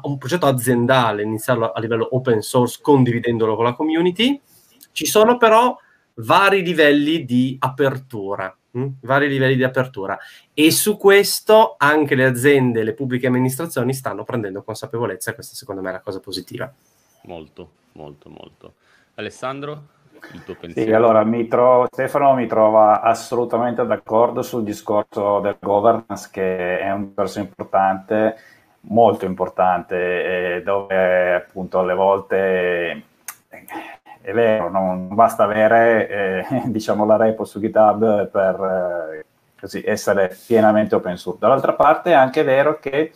un 0.03 0.17
progetto 0.17 0.45
aziendale, 0.45 1.23
iniziarlo 1.23 1.71
a 1.71 1.79
livello 1.79 2.07
open 2.11 2.41
source 2.41 2.79
condividendolo 2.81 3.55
con 3.55 3.65
la 3.65 3.73
community. 3.73 4.39
Ci 4.91 5.05
sono 5.05 5.37
però 5.37 5.75
vari 6.15 6.63
livelli 6.63 7.25
di 7.25 7.55
apertura. 7.59 8.55
Hm? 8.75 8.87
vari 9.01 9.27
livelli 9.27 9.55
di 9.55 9.63
apertura 9.63 10.17
e 10.51 10.71
su 10.71 10.97
questo 10.97 11.75
anche 11.77 12.15
le 12.15 12.25
aziende 12.25 12.81
le 12.81 12.95
pubbliche 12.95 13.27
amministrazioni 13.27 13.93
stanno 13.93 14.23
prendendo 14.23 14.63
consapevolezza 14.63 15.29
e 15.29 15.35
questa 15.35 15.53
secondo 15.53 15.83
me 15.83 15.89
è 15.89 15.91
la 15.91 15.99
cosa 15.99 16.19
positiva 16.19 16.73
molto 17.25 17.69
molto 17.91 18.29
molto 18.31 18.73
Alessandro 19.13 20.01
il 20.31 20.43
tuo 20.43 20.55
pensiero. 20.55 20.89
Sì, 20.89 20.95
allora 20.95 21.23
mi 21.23 21.47
trovo, 21.47 21.87
Stefano 21.91 22.33
mi 22.33 22.47
trova 22.47 23.01
assolutamente 23.01 23.85
d'accordo 23.85 24.41
sul 24.41 24.63
discorso 24.63 25.39
del 25.39 25.57
governance 25.59 26.29
che 26.31 26.79
è 26.79 26.91
un 26.91 27.07
discorso 27.07 27.39
importante, 27.39 28.35
molto 28.81 29.25
importante, 29.25 30.61
dove 30.63 31.35
appunto 31.35 31.79
alle 31.79 31.93
volte 31.93 33.03
è 34.23 34.31
vero, 34.31 34.69
non 34.69 35.13
basta 35.13 35.43
avere 35.43 36.07
eh, 36.07 36.61
diciamo 36.71 37.05
la 37.05 37.17
repo 37.17 37.43
su 37.43 37.59
GitHub 37.59 38.29
per 38.29 39.23
eh, 39.61 39.83
essere 39.85 40.35
pienamente 40.47 40.95
open 40.95 41.17
source. 41.17 41.39
Dall'altra 41.41 41.73
parte 41.73 42.11
è 42.11 42.13
anche 42.13 42.43
vero 42.43 42.79
che 42.79 43.11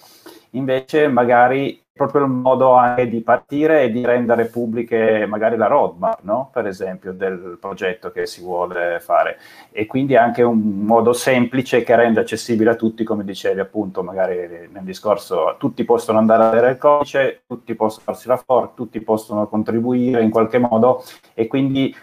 invece 0.52 1.08
magari 1.08 1.82
proprio 1.98 2.24
il 2.24 2.30
modo 2.30 2.72
anche 2.74 3.10
di 3.10 3.20
partire 3.20 3.84
e 3.84 3.92
di 3.92 4.06
rendere 4.06 4.46
pubbliche 4.46 5.26
magari 5.28 5.58
la 5.58 5.68
roadmap, 5.68 6.20
no? 6.22 6.50
per 6.54 6.66
esempio, 6.66 7.12
del 7.12 7.58
progetto 7.60 8.12
che 8.12 8.26
si 8.26 8.42
vuole 8.42 9.02
fare. 9.02 9.38
E 9.72 9.86
quindi 9.86 10.16
anche 10.16 10.44
un 10.44 10.86
modo 10.86 11.12
semplice 11.12 11.84
che 11.84 11.96
rende 11.98 12.22
accessibile 12.22 12.70
a 12.70 12.76
tutti, 12.76 13.04
come 13.04 13.26
dicevi 13.26 13.60
appunto, 13.60 14.04
magari 14.04 14.70
nel 14.72 14.84
discorso, 14.84 15.56
tutti 15.60 15.84
possono 15.84 16.20
andare 16.20 16.44
a 16.44 16.50
vedere 16.50 16.72
il 16.72 16.78
codice, 16.78 17.42
tutti 17.46 17.76
possono 17.76 18.04
farsi 18.06 18.30
la 18.30 18.38
fork, 18.38 18.76
tutti 18.76 19.02
possono 19.02 19.48
contribuire 19.48 20.22
in 20.22 20.30
qualche 20.30 20.60
modo 20.60 21.04
e 21.34 21.48
quindi 21.48 21.94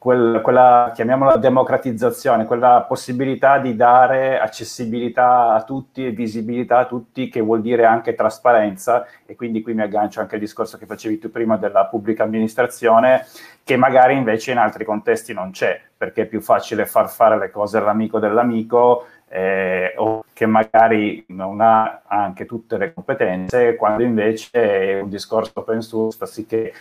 quel, 0.00 0.40
quella, 0.42 0.92
chiamiamola 0.94 1.36
democratizzazione, 1.36 2.46
quella 2.46 2.86
possibilità 2.88 3.58
di 3.58 3.76
dare 3.76 4.40
accessibilità 4.40 5.52
a 5.52 5.62
tutti 5.62 6.06
e 6.06 6.10
visibilità 6.10 6.78
a 6.78 6.86
tutti, 6.86 7.28
che 7.28 7.42
vuol 7.42 7.60
dire 7.60 7.84
anche 7.84 8.14
trasparenza, 8.14 9.04
e 9.26 9.36
quindi 9.36 9.60
qui 9.60 9.74
mi 9.74 9.82
aggancio 9.82 10.20
anche 10.20 10.36
al 10.36 10.40
discorso 10.40 10.78
che 10.78 10.86
facevi 10.86 11.18
tu 11.18 11.30
prima 11.30 11.58
della 11.58 11.84
pubblica 11.84 12.22
amministrazione, 12.22 13.26
che 13.62 13.76
magari 13.76 14.16
invece 14.16 14.52
in 14.52 14.56
altri 14.56 14.86
contesti 14.86 15.34
non 15.34 15.50
c'è, 15.50 15.78
perché 15.94 16.22
è 16.22 16.26
più 16.26 16.40
facile 16.40 16.86
far 16.86 17.10
fare 17.10 17.36
le 17.36 17.50
cose 17.50 17.76
all'amico 17.76 18.18
dell'amico, 18.18 19.04
eh, 19.28 19.92
o 19.96 20.24
che 20.32 20.46
magari 20.46 21.24
non 21.28 21.60
ha 21.60 22.00
anche 22.06 22.46
tutte 22.46 22.78
le 22.78 22.94
competenze, 22.94 23.76
quando 23.76 24.02
invece 24.02 24.48
è 24.50 25.00
un 25.02 25.10
discorso 25.10 25.52
open 25.56 25.82
source, 25.82 26.24
sì 26.24 26.46
che 26.46 26.72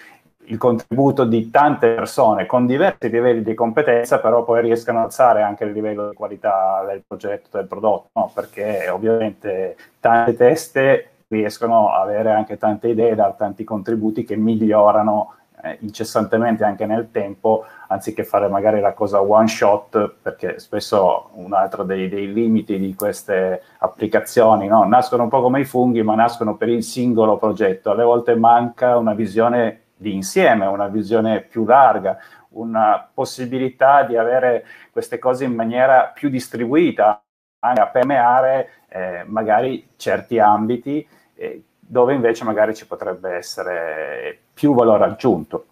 il 0.50 0.58
contributo 0.58 1.26
di 1.26 1.50
tante 1.50 1.94
persone 1.94 2.46
con 2.46 2.66
diversi 2.66 3.10
livelli 3.10 3.44
di 3.44 3.54
competenza, 3.54 4.20
però 4.20 4.44
poi 4.44 4.62
riescano 4.62 5.00
ad 5.00 5.06
alzare 5.06 5.42
anche 5.42 5.64
il 5.64 5.72
livello 5.72 6.10
di 6.10 6.16
qualità 6.16 6.84
del 6.88 7.04
progetto, 7.06 7.58
del 7.58 7.68
prodotto, 7.68 8.10
no? 8.14 8.32
perché 8.34 8.90
ovviamente 8.90 9.76
tante 10.00 10.36
teste 10.36 11.10
riescono 11.28 11.94
ad 11.94 12.10
avere 12.10 12.32
anche 12.32 12.58
tante 12.58 12.88
idee, 12.88 13.14
dare 13.14 13.36
tanti 13.38 13.64
contributi 13.64 14.24
che 14.24 14.36
migliorano 14.36 15.36
eh, 15.62 15.78
incessantemente 15.82 16.64
anche 16.64 16.88
nel 16.88 17.12
tempo, 17.12 17.66
anziché 17.90 18.24
fare 18.24 18.48
magari 18.48 18.80
la 18.80 18.94
cosa 18.94 19.22
one 19.22 19.48
shot, 19.48 20.16
perché 20.20 20.58
spesso 20.58 21.30
un 21.34 21.54
altro 21.54 21.84
dei, 21.84 22.10
dei 22.10 22.34
limiti 22.34 22.80
di 22.80 22.96
queste 22.96 23.62
applicazioni 23.78 24.68
no? 24.68 24.84
nascono 24.86 25.24
un 25.24 25.30
po' 25.30 25.42
come 25.42 25.60
i 25.60 25.66
funghi, 25.66 26.02
ma 26.02 26.16
nascono 26.16 26.56
per 26.56 26.70
il 26.70 26.84
singolo 26.84 27.38
progetto. 27.38 27.92
Alle 27.92 28.04
volte 28.04 28.34
manca 28.34 28.98
una 28.98 29.14
visione 29.14 29.82
di 30.00 30.14
insieme, 30.14 30.66
una 30.66 30.88
visione 30.88 31.42
più 31.42 31.66
larga, 31.66 32.18
una 32.52 33.06
possibilità 33.14 34.04
di 34.04 34.16
avere 34.16 34.66
queste 34.92 35.20
cose 35.20 35.44
in 35.44 35.54
maniera 35.54 36.12
più 36.14 36.30
distribuita, 36.30 37.22
anche 37.60 37.82
a 37.82 37.88
permeare 37.88 38.70
eh, 38.88 39.24
magari 39.26 39.90
certi 39.98 40.40
ambiti 40.40 41.06
eh, 41.36 41.64
dove 41.78 42.14
invece 42.14 42.46
magari 42.46 42.74
ci 42.74 42.88
potrebbe 42.88 43.34
essere 43.36 44.40
più 44.54 44.74
valore 44.74 45.04
aggiunto. 45.04 45.66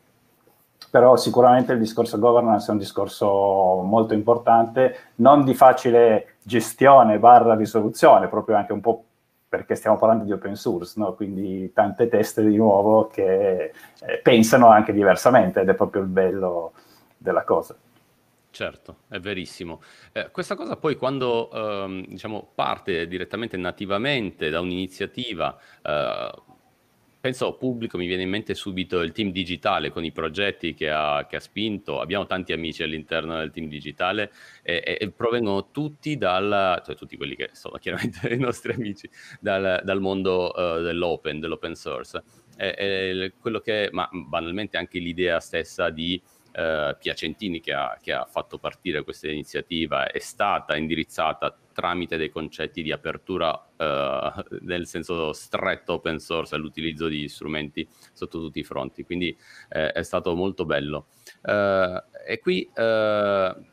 Però 0.91 1.15
sicuramente 1.15 1.71
il 1.71 1.79
discorso 1.79 2.19
governance 2.19 2.67
è 2.67 2.71
un 2.71 2.79
discorso 2.79 3.81
molto 3.83 4.13
importante, 4.13 5.11
non 5.15 5.45
di 5.45 5.53
facile 5.53 6.35
gestione 6.43 7.17
barra 7.17 7.55
risoluzione, 7.55 8.27
proprio 8.27 8.57
anche 8.57 8.73
un 8.73 8.81
po' 8.81 9.03
perché 9.47 9.75
stiamo 9.75 9.97
parlando 9.97 10.25
di 10.25 10.31
open 10.31 10.55
source, 10.55 10.93
no? 10.97 11.13
quindi 11.13 11.71
tante 11.73 12.09
teste 12.09 12.45
di 12.45 12.57
nuovo 12.57 13.07
che 13.07 13.71
eh, 14.01 14.17
pensano 14.21 14.67
anche 14.67 14.91
diversamente 14.91 15.61
ed 15.61 15.69
è 15.69 15.73
proprio 15.73 16.01
il 16.01 16.07
bello 16.07 16.73
della 17.17 17.43
cosa. 17.43 17.75
Certo, 18.49 18.97
è 19.07 19.19
verissimo. 19.19 19.81
Eh, 20.11 20.31
questa 20.31 20.55
cosa 20.55 20.77
poi 20.77 20.95
quando 20.95 21.51
ehm, 21.51 22.07
diciamo, 22.07 22.49
parte 22.55 23.07
direttamente 23.07 23.55
nativamente 23.55 24.49
da 24.49 24.59
un'iniziativa 24.59 25.55
eh, 25.83 26.31
penso 27.19 27.55
pubblico, 27.55 27.97
mi 27.97 28.07
viene 28.07 28.23
in 28.23 28.29
mente 28.29 28.53
subito 28.53 29.01
il 29.01 29.11
team 29.11 29.31
digitale 29.31 29.89
con 29.89 30.03
i 30.03 30.11
progetti 30.11 30.73
che 30.73 30.89
ha, 30.89 31.25
che 31.27 31.37
ha 31.37 31.39
spinto. 31.39 31.99
Abbiamo 31.99 32.25
tanti 32.25 32.53
amici 32.53 32.83
all'interno 32.83 33.37
del 33.37 33.51
team 33.51 33.67
digitale 33.67 34.31
e, 34.63 34.81
e, 34.85 34.97
e 34.99 35.11
provengono 35.11 35.71
tutti 35.71 36.17
dal, 36.17 36.81
cioè 36.85 36.95
tutti 36.95 37.17
quelli 37.17 37.35
che 37.35 37.49
sono 37.53 37.77
chiaramente 37.79 38.33
i 38.33 38.39
nostri 38.39 38.73
amici, 38.73 39.09
dal, 39.39 39.81
dal 39.83 39.99
mondo 39.99 40.51
uh, 40.55 40.81
dell'open, 40.81 41.39
dell'open 41.39 41.75
source. 41.75 42.23
E, 42.57 43.33
quello 43.39 43.59
che, 43.59 43.89
ma 43.91 44.09
banalmente 44.11 44.77
anche 44.77 44.99
l'idea 44.99 45.39
stessa 45.39 45.89
di 45.89 46.21
uh, 46.55 46.95
Piacentini 46.97 47.59
che 47.59 47.73
ha, 47.73 47.97
che 48.01 48.13
ha 48.13 48.25
fatto 48.25 48.57
partire 48.57 49.03
questa 49.03 49.27
iniziativa 49.29 50.09
è 50.09 50.19
stata 50.19 50.75
indirizzata 50.75 51.55
tramite 51.77 52.17
dei 52.17 52.31
concetti 52.31 52.81
di 52.81 52.91
apertura 52.91 53.53
uh, 53.53 54.55
nel 54.61 54.87
senso 54.87 55.31
stretto 55.31 55.93
open 55.93 56.17
source 56.17 56.55
e 56.55 56.57
l'utilizzo 56.57 57.07
di 57.07 57.29
strumenti 57.29 57.87
sotto 58.13 58.39
tutti 58.39 58.57
i 58.57 58.63
fronti. 58.63 59.03
Quindi 59.03 59.37
eh, 59.69 59.91
è 59.91 60.01
stato 60.01 60.33
molto 60.33 60.65
bello. 60.65 61.05
Uh, 61.43 62.01
e 62.25 62.39
qui, 62.41 62.67
uh, 62.75 63.63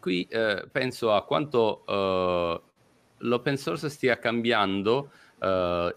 qui 0.00 0.26
penso 0.72 1.12
a 1.14 1.24
quanto 1.24 1.84
l'open 3.18 3.56
source 3.56 3.88
stia 3.90 4.18
cambiando 4.18 5.10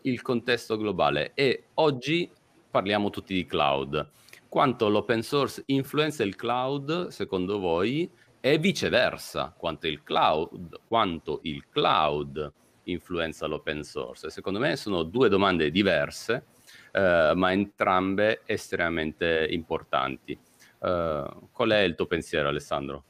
il 0.01 0.21
contesto 0.21 0.77
globale 0.77 1.31
e 1.33 1.63
oggi 1.75 2.29
parliamo 2.69 3.09
tutti 3.09 3.33
di 3.33 3.45
cloud. 3.47 4.07
Quanto 4.47 4.89
l'open 4.89 5.21
source 5.21 5.63
influenza 5.67 6.23
il 6.23 6.35
cloud, 6.35 7.07
secondo 7.07 7.59
voi, 7.59 8.09
e 8.41 8.57
viceversa, 8.57 9.53
quanto 9.55 9.87
il 9.87 10.03
cloud, 10.03 10.79
quanto 10.87 11.39
il 11.43 11.65
cloud 11.69 12.51
influenza 12.83 13.45
l'open 13.45 13.83
source. 13.83 14.29
Secondo 14.29 14.59
me 14.59 14.75
sono 14.75 15.03
due 15.03 15.29
domande 15.29 15.71
diverse, 15.71 16.45
eh, 16.91 17.33
ma 17.35 17.51
entrambe 17.51 18.41
estremamente 18.45 19.47
importanti. 19.49 20.37
Eh, 20.79 21.23
qual 21.51 21.69
è 21.69 21.79
il 21.79 21.95
tuo 21.95 22.05
pensiero, 22.05 22.47
Alessandro? 22.47 23.03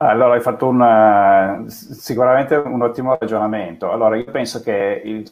Allora, 0.00 0.34
hai 0.34 0.40
fatto 0.40 0.68
un, 0.68 1.64
sicuramente 1.68 2.54
un 2.54 2.82
ottimo 2.82 3.16
ragionamento. 3.18 3.90
Allora, 3.90 4.16
io 4.16 4.30
penso 4.30 4.62
che, 4.62 5.00
il, 5.04 5.28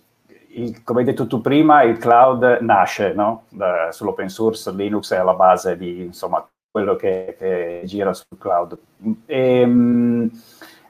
il, 0.49 0.83
come 0.83 1.01
hai 1.01 1.05
detto 1.05 1.27
tu 1.27 1.41
prima, 1.41 1.83
il 1.83 1.99
cloud 1.99 2.59
nasce 2.63 3.13
no? 3.13 3.45
da, 3.51 3.93
sull'open 3.93 4.29
source, 4.29 4.73
Linux 4.73 5.13
è 5.13 5.19
alla 5.19 5.35
base 5.35 5.77
di 5.77 6.03
insomma, 6.05 6.45
quello 6.76 6.95
che, 6.95 7.37
che 7.38 7.80
gira 7.85 8.12
sul 8.12 8.37
cloud. 8.37 8.78
E, 9.25 9.64
mh, 9.64 10.30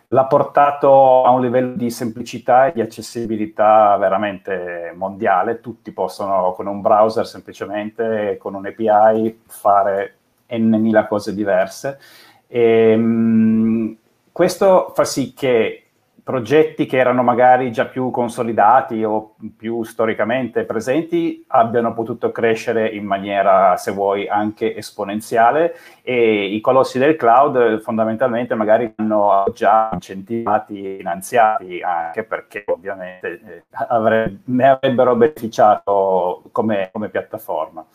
l'ha 0.09 0.25
portato 0.25 1.23
a 1.23 1.31
un 1.31 1.41
livello 1.41 1.77
di 1.77 1.91
semplicità 1.91 2.67
e 2.67 2.73
di 2.73 2.81
accessibilità 2.81 3.97
veramente 3.97 4.93
mondiale. 4.97 5.61
Tutti 5.61 5.93
possono 5.93 6.55
con 6.55 6.67
un 6.67 6.81
browser 6.81 7.25
semplicemente, 7.25 8.37
con 8.37 8.55
un 8.55 8.67
API, 8.67 9.43
fare 9.47 10.17
n 10.49 10.75
mila 10.75 11.07
cose 11.07 11.33
diverse. 11.33 12.01
E, 12.49 12.97
mh, 12.97 13.97
questo 14.33 14.91
fa 14.93 15.05
sì 15.05 15.35
che 15.35 15.86
progetti 16.27 16.87
che 16.87 16.97
erano 16.97 17.23
magari 17.23 17.71
già 17.71 17.85
più 17.85 18.11
consolidati 18.11 19.05
o 19.05 19.37
più 19.57 19.85
storicamente 19.85 20.65
presenti 20.65 21.45
abbiano 21.47 21.95
potuto 21.95 22.33
crescere 22.33 22.89
in 22.89 23.05
maniera, 23.05 23.77
se 23.77 23.93
vuoi, 23.93 24.27
anche 24.27 24.75
esponenziale 24.75 25.77
e 26.03 26.47
i 26.47 26.61
colossi 26.61 26.99
del 26.99 27.15
cloud 27.15 27.81
fondamentalmente 27.81 28.57
magari 28.57 28.93
hanno 28.97 29.45
già 29.55 29.91
incentivati, 29.93 30.97
finanziati, 30.97 31.81
anche 31.81 32.25
perché 32.25 32.65
ovviamente 32.67 33.41
eh, 33.47 33.63
avre- 33.87 34.39
ne 34.47 34.69
avrebbero 34.69 35.15
beneficiato 35.15 36.43
come, 36.51 36.89
come 36.91 37.09
piattaforma. 37.09 37.87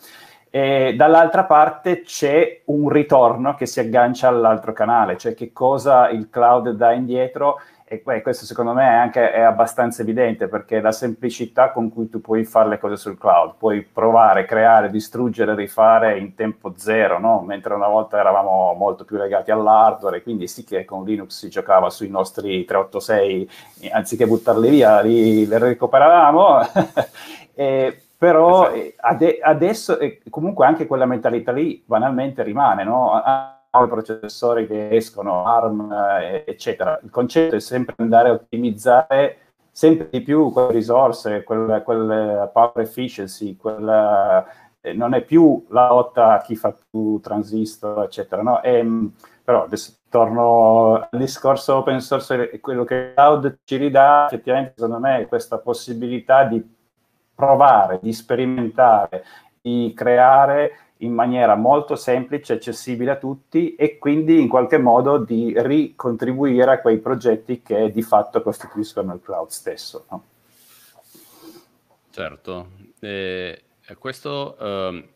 E 0.49 0.95
dall'altra 0.95 1.43
parte 1.43 2.03
c'è 2.03 2.61
un 2.65 2.87
ritorno 2.87 3.55
che 3.55 3.65
si 3.65 3.81
aggancia 3.81 4.29
all'altro 4.29 4.71
canale, 4.71 5.17
cioè 5.17 5.33
che 5.33 5.51
cosa 5.51 6.09
il 6.09 6.29
cloud 6.29 6.71
dà 6.71 6.93
indietro 6.93 7.59
e 7.91 8.01
beh, 8.05 8.21
questo 8.21 8.45
secondo 8.45 8.71
me 8.71 8.83
è 8.87 8.93
anche 8.93 9.33
è 9.33 9.41
abbastanza 9.41 10.01
evidente 10.01 10.47
perché 10.47 10.79
la 10.79 10.93
semplicità 10.93 11.71
con 11.71 11.91
cui 11.91 12.07
tu 12.07 12.21
puoi 12.21 12.45
fare 12.45 12.69
le 12.69 12.79
cose 12.79 12.95
sul 12.95 13.17
cloud, 13.17 13.55
puoi 13.57 13.81
provare, 13.81 14.45
creare, 14.45 14.89
distruggere, 14.89 15.55
rifare 15.55 16.17
in 16.17 16.33
tempo 16.33 16.71
zero, 16.77 17.19
no? 17.19 17.41
mentre 17.41 17.73
una 17.73 17.89
volta 17.89 18.17
eravamo 18.17 18.73
molto 18.75 19.03
più 19.03 19.17
legati 19.17 19.51
all'hardware 19.51 20.23
quindi 20.23 20.47
sì 20.47 20.63
che 20.63 20.85
con 20.85 21.03
Linux 21.03 21.37
si 21.37 21.49
giocava 21.49 21.89
sui 21.89 22.07
nostri 22.07 22.63
386, 22.63 23.49
anziché 23.91 24.25
buttarli 24.25 24.69
via, 24.69 25.01
li, 25.01 25.45
li 25.45 25.57
recuperavamo. 25.57 26.59
e, 27.53 28.03
però 28.17 28.71
esatto. 28.71 28.95
ade- 29.01 29.39
adesso 29.41 29.97
comunque 30.29 30.65
anche 30.65 30.87
quella 30.87 31.05
mentalità 31.05 31.51
lì 31.51 31.83
banalmente 31.85 32.41
rimane, 32.41 32.85
no? 32.85 33.21
Nuovi 33.71 33.89
processori 33.89 34.67
che 34.67 34.89
escono, 34.89 35.45
ARM, 35.45 35.91
eh, 35.91 36.43
eccetera. 36.45 36.99
Il 37.03 37.09
concetto 37.09 37.55
è 37.55 37.59
sempre 37.59 37.95
andare 37.97 38.29
a 38.29 38.33
ottimizzare 38.33 39.37
sempre 39.71 40.09
di 40.11 40.21
più 40.21 40.51
quelle 40.51 40.71
risorse, 40.71 41.43
quel, 41.43 41.81
quel 41.83 42.49
power 42.51 42.79
efficiency, 42.79 43.55
quel, 43.55 44.45
eh, 44.81 44.93
non 44.93 45.13
è 45.13 45.21
più 45.23 45.65
la 45.69 45.87
lotta 45.87 46.33
a 46.33 46.41
chi 46.41 46.55
fa 46.55 46.75
più 46.89 47.19
transistor, 47.21 48.03
eccetera. 48.03 48.41
No? 48.41 48.61
E, 48.61 48.77
ehm, 48.77 49.13
però 49.43 49.63
adesso 49.63 49.93
torno 50.09 50.95
al 50.95 51.17
discorso 51.17 51.77
open 51.77 52.01
source, 52.01 52.59
quello 52.59 52.83
che 52.83 53.13
cloud 53.15 53.59
ci 53.63 53.77
ridà 53.77 54.25
effettivamente 54.25 54.73
secondo 54.75 54.99
me 54.99 55.21
è 55.21 55.27
questa 55.27 55.57
possibilità 55.57 56.43
di 56.43 56.61
provare, 57.33 57.99
di 58.01 58.11
sperimentare, 58.13 59.23
di 59.61 59.93
creare 59.95 60.90
in 61.01 61.13
maniera 61.13 61.55
molto 61.55 61.95
semplice, 61.95 62.53
accessibile 62.53 63.11
a 63.11 63.15
tutti 63.17 63.75
e 63.75 63.97
quindi 63.97 64.41
in 64.41 64.47
qualche 64.47 64.77
modo 64.77 65.17
di 65.17 65.53
ricontribuire 65.55 66.71
a 66.71 66.81
quei 66.81 66.97
progetti 66.99 67.61
che 67.61 67.91
di 67.91 68.01
fatto 68.01 68.41
costituiscono 68.41 69.13
il 69.13 69.21
cloud 69.21 69.49
stesso. 69.49 70.05
No? 70.09 70.23
Certo, 72.09 72.67
e 72.99 73.61
questo 73.97 74.57
eh, 74.57 75.09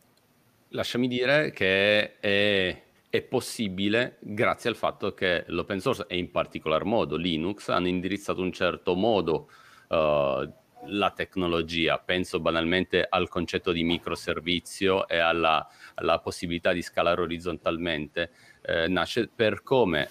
lasciami 0.69 1.07
dire 1.07 1.51
che 1.51 2.19
è, 2.19 2.81
è, 3.09 3.21
possibile 3.21 4.17
grazie 4.19 4.69
al 4.69 4.75
fatto 4.75 5.13
che 5.13 5.43
l'open 5.47 5.79
source 5.79 6.05
e 6.07 6.17
in 6.17 6.31
particolar 6.31 6.83
modo 6.83 7.15
Linux 7.15 7.69
hanno 7.69 7.87
indirizzato 7.87 8.41
un 8.41 8.51
certo 8.51 8.95
modo 8.95 9.49
uh, 9.89 10.49
la 10.87 11.11
tecnologia, 11.11 11.97
penso 11.97 12.39
banalmente 12.39 13.05
al 13.07 13.27
concetto 13.27 13.71
di 13.71 13.83
microservizio 13.83 15.07
e 15.07 15.17
alla, 15.17 15.67
alla 15.95 16.19
possibilità 16.19 16.71
di 16.71 16.81
scalare 16.81 17.21
orizzontalmente, 17.21 18.31
eh, 18.61 18.87
nasce 18.87 19.27
per 19.27 19.63
come 19.63 20.09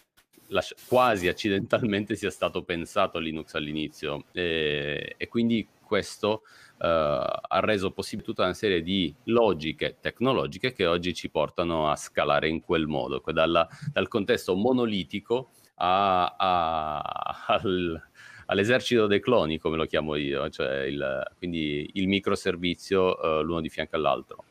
la, 0.48 0.62
quasi 0.87 1.28
accidentalmente 1.28 2.16
sia 2.16 2.30
stato 2.30 2.62
pensato 2.62 3.18
Linux 3.18 3.54
all'inizio. 3.54 4.24
E, 4.32 5.14
e 5.16 5.28
quindi 5.28 5.66
questo 5.84 6.42
uh, 6.78 6.87
ha 6.87 7.60
reso 7.60 7.90
possibile 7.92 8.26
tutta 8.26 8.42
una 8.42 8.54
serie 8.54 8.82
di 8.82 9.14
logiche 9.24 9.98
tecnologiche 10.00 10.72
che 10.72 10.87
oggi 10.87 11.14
ci 11.14 11.30
portano 11.30 11.90
a 11.90 11.96
scalare 11.96 12.48
in 12.48 12.60
quel 12.62 12.87
modo, 12.87 13.22
dalla, 13.32 13.68
dal 13.92 14.08
contesto 14.08 14.54
monolitico 14.54 15.50
a, 15.76 16.34
a, 16.37 17.44
al, 17.46 18.02
all'esercito 18.46 19.07
dei 19.07 19.20
cloni, 19.20 19.59
come 19.59 19.76
lo 19.76 19.87
chiamo 19.87 20.16
io, 20.16 20.48
cioè 20.50 20.83
il, 20.83 21.33
quindi 21.38 21.90
il 21.94 22.09
microservizio 22.09 23.18
uh, 23.18 23.42
l'uno 23.42 23.61
di 23.61 23.68
fianco 23.68 23.96
all'altro. 23.96 24.44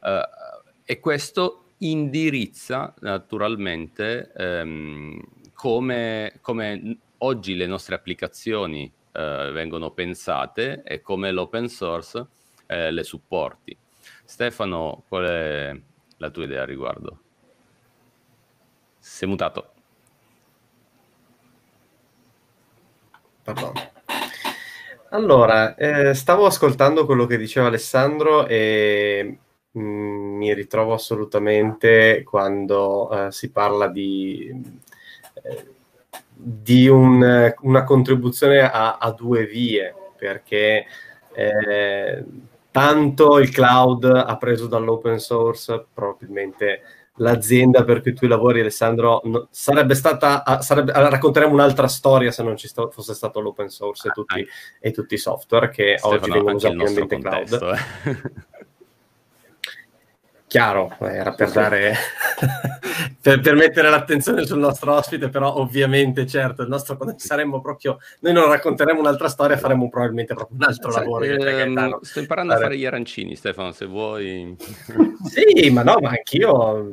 Uh, 0.00 0.62
e 0.84 1.00
questo 1.00 1.64
indirizza 1.78 2.94
naturalmente 3.00 4.32
um, 4.36 5.20
come, 5.52 6.38
come, 6.40 6.98
oggi 7.18 7.54
le 7.54 7.66
nostre 7.66 7.94
applicazioni 7.94 8.84
uh, 8.84 9.50
vengono 9.52 9.90
pensate 9.90 10.82
e 10.84 11.00
come 11.00 11.30
l'open 11.30 11.68
source 11.68 12.26
le 12.68 13.04
supporti. 13.04 13.78
Stefano, 14.24 15.04
qual 15.06 15.24
è 15.24 15.80
la 16.16 16.30
tua 16.30 16.42
idea 16.42 16.62
a 16.62 16.64
riguardo? 16.64 17.20
Sei 18.98 19.28
mutato. 19.28 19.75
Pardon. 23.46 23.72
Allora, 25.10 25.76
eh, 25.76 26.14
stavo 26.14 26.46
ascoltando 26.46 27.06
quello 27.06 27.26
che 27.26 27.38
diceva 27.38 27.68
Alessandro 27.68 28.44
e 28.48 29.38
mh, 29.70 29.80
mm, 29.80 30.36
mi 30.36 30.52
ritrovo 30.52 30.94
assolutamente 30.94 32.24
quando 32.24 33.26
eh, 33.28 33.30
si 33.30 33.52
parla 33.52 33.86
di, 33.86 34.52
eh, 35.44 35.66
di 36.34 36.88
un, 36.88 37.54
una 37.60 37.84
contribuzione 37.84 38.68
a, 38.68 38.98
a, 38.98 39.12
due 39.12 39.46
vie, 39.46 39.94
perché 40.16 40.84
eh, 41.32 42.24
tanto 42.72 43.38
il 43.38 43.50
cloud 43.50 44.04
ha 44.06 44.36
preso 44.38 44.66
dall'open 44.66 45.20
source, 45.20 45.86
probabilmente 45.94 46.80
l'azienda 47.16 47.84
per 47.84 48.02
cui 48.02 48.14
tu 48.14 48.26
lavori, 48.26 48.60
Alessandro, 48.60 49.20
no, 49.24 49.48
sarebbe 49.50 49.94
stata, 49.94 50.42
sarebbe, 50.60 50.92
racconteremo 50.92 51.52
un'altra 51.52 51.88
storia 51.88 52.30
se 52.30 52.42
non 52.42 52.56
ci 52.56 52.68
sto, 52.68 52.90
fosse 52.90 53.14
stato 53.14 53.40
l'open 53.40 53.68
source 53.68 54.08
e 54.08 54.10
tutti, 54.12 54.40
ah, 54.40 54.44
e 54.80 54.90
tutti 54.90 55.14
i 55.14 55.18
software 55.18 55.70
che 55.70 55.96
Stefano, 55.98 56.20
oggi 56.20 56.30
vengono 56.30 56.56
usati 56.56 56.74
in 56.74 56.86
ambiente 56.86 57.18
cloud. 57.18 57.78
Eh. 58.04 58.44
Chiaro, 60.48 60.96
era 61.00 61.32
per 61.32 61.50
dare, 61.50 61.94
per, 63.26 63.40
per, 63.40 63.56
mettere 63.56 63.90
l'attenzione 63.90 64.46
sul 64.46 64.60
nostro 64.60 64.94
ospite, 64.94 65.28
però 65.28 65.56
ovviamente, 65.56 66.26
certo, 66.26 66.62
il 66.62 66.68
nostro, 66.68 66.96
saremmo 67.16 67.60
proprio, 67.60 67.98
noi 68.20 68.32
non 68.32 68.48
racconteremo 68.48 69.00
un'altra 69.00 69.28
storia, 69.28 69.56
faremo 69.56 69.88
probabilmente 69.88 70.32
proprio 70.32 70.56
un 70.56 70.62
altro 70.62 70.92
Sai, 70.92 71.02
lavoro. 71.02 71.24
Ehm, 71.24 71.98
sto 72.02 72.20
imparando 72.20 72.52
a 72.52 72.58
fare 72.58 72.76
gli 72.76 72.86
arancini, 72.86 73.34
Stefano, 73.34 73.72
se 73.72 73.86
vuoi. 73.86 74.54
sì, 75.26 75.70
ma 75.70 75.82
no, 75.82 75.96
ma 76.00 76.10
anch'io, 76.10 76.88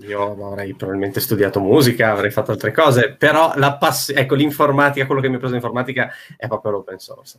io 0.00 0.46
avrei 0.46 0.74
probabilmente 0.74 1.20
studiato 1.20 1.58
musica, 1.58 2.10
avrei 2.10 2.30
fatto 2.30 2.50
altre 2.50 2.72
cose, 2.72 3.14
però 3.16 3.54
la 3.56 3.74
pass- 3.76 4.12
ecco, 4.14 4.34
l'informatica, 4.34 5.06
quello 5.06 5.22
che 5.22 5.28
mi 5.30 5.36
ha 5.36 5.38
preso 5.38 5.54
l'informatica 5.54 6.10
è 6.36 6.48
proprio 6.48 6.72
l'open 6.72 6.98
source. 6.98 7.38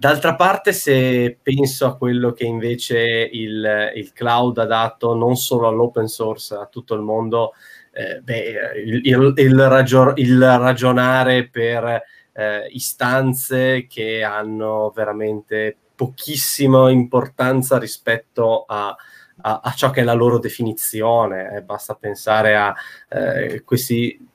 D'altra 0.00 0.34
parte, 0.34 0.72
se 0.72 1.38
penso 1.42 1.84
a 1.84 1.94
quello 1.94 2.32
che 2.32 2.44
invece 2.44 3.28
il, 3.30 3.92
il 3.94 4.14
cloud 4.14 4.56
ha 4.56 4.64
dato 4.64 5.14
non 5.14 5.36
solo 5.36 5.68
all'open 5.68 6.06
source, 6.06 6.54
a 6.54 6.64
tutto 6.64 6.94
il 6.94 7.02
mondo, 7.02 7.52
eh, 7.92 8.22
beh, 8.22 8.80
il, 8.82 9.00
il, 9.04 9.34
il, 9.36 9.68
ragion- 9.68 10.14
il, 10.16 10.40
ragionare 10.40 11.48
per 11.48 12.02
eh, 12.32 12.66
istanze 12.70 13.86
che 13.86 14.22
hanno 14.22 14.90
veramente 14.96 15.76
pochissima 15.94 16.90
importanza 16.90 17.78
rispetto 17.78 18.64
a, 18.66 18.96
a, 19.42 19.60
a, 19.62 19.72
ciò 19.72 19.90
che 19.90 20.00
è 20.00 20.04
la 20.04 20.14
loro 20.14 20.38
definizione. 20.38 21.56
Eh, 21.56 21.60
basta 21.60 21.94
pensare 21.94 22.56
a 22.56 22.74
eh, 23.10 23.60
questi, 23.64 24.29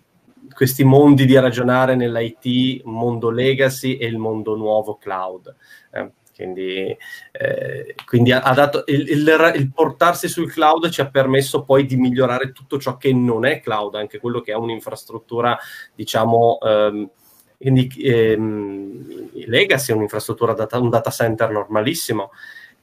questi 0.55 0.85
mondi 0.85 1.25
di 1.25 1.37
ragionare 1.37 1.95
nell'IT, 1.95 2.83
mondo 2.85 3.29
legacy 3.29 3.97
e 3.97 4.05
il 4.07 4.17
mondo 4.17 4.55
nuovo 4.55 4.95
cloud. 4.95 5.53
Eh, 5.91 6.11
quindi, 6.33 6.97
eh, 7.31 7.95
quindi 8.05 8.31
ha, 8.31 8.53
dato 8.53 8.83
il, 8.87 9.09
il, 9.09 9.53
il, 9.55 9.71
portarsi 9.71 10.27
sul 10.27 10.51
cloud 10.51 10.89
ci 10.89 11.01
ha 11.01 11.09
permesso 11.09 11.63
poi 11.63 11.85
di 11.85 11.95
migliorare 11.95 12.51
tutto 12.51 12.77
ciò 12.77 12.97
che 12.97 13.13
non 13.13 13.45
è 13.45 13.59
cloud, 13.59 13.95
anche 13.95 14.19
quello 14.19 14.41
che 14.41 14.51
è 14.51 14.55
un'infrastruttura, 14.55 15.57
diciamo, 15.93 16.57
ehm, 16.61 17.09
quindi 17.57 17.89
ehm, 18.01 19.29
Legacy 19.47 19.93
un'infrastruttura 19.93 20.53
data, 20.53 20.79
un 20.79 20.89
data 20.89 21.09
center 21.09 21.51
normalissimo. 21.51 22.31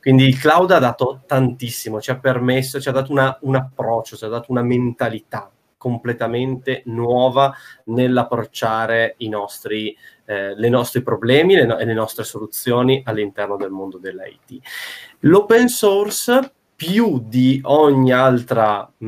Quindi 0.01 0.25
il 0.25 0.39
cloud 0.39 0.71
ha 0.73 0.79
dato 0.79 1.23
tantissimo, 1.27 2.01
ci 2.01 2.11
ha 2.11 2.19
permesso, 2.19 2.81
ci 2.81 2.89
ha 2.89 2.93
dato 2.93 3.13
una, 3.13 3.39
un 3.43 3.55
approccio, 3.55 4.17
ci 4.17 4.25
ha 4.25 4.29
dato 4.29 4.51
una 4.51 4.63
mentalità 4.63 5.51
completamente 5.83 6.83
nuova 6.85 7.53
nell'approcciare 7.87 9.17
i 9.17 9.29
nostri, 9.29 9.97
eh, 10.27 10.55
le 10.55 10.69
nostri 10.69 11.03
problemi 11.03 11.57
le 11.57 11.77
e 11.77 11.85
le 11.85 11.93
nostre 11.93 12.23
soluzioni 12.23 13.03
all'interno 13.05 13.57
del 13.57 13.71
mondo 13.71 13.99
dell'IT. 13.99 14.61
L'open 15.23 15.67
source 15.67 16.53
più 16.77 17.21
di 17.25 17.61
ogni 17.65 18.13
altra 18.13 18.89
mh, 18.97 19.07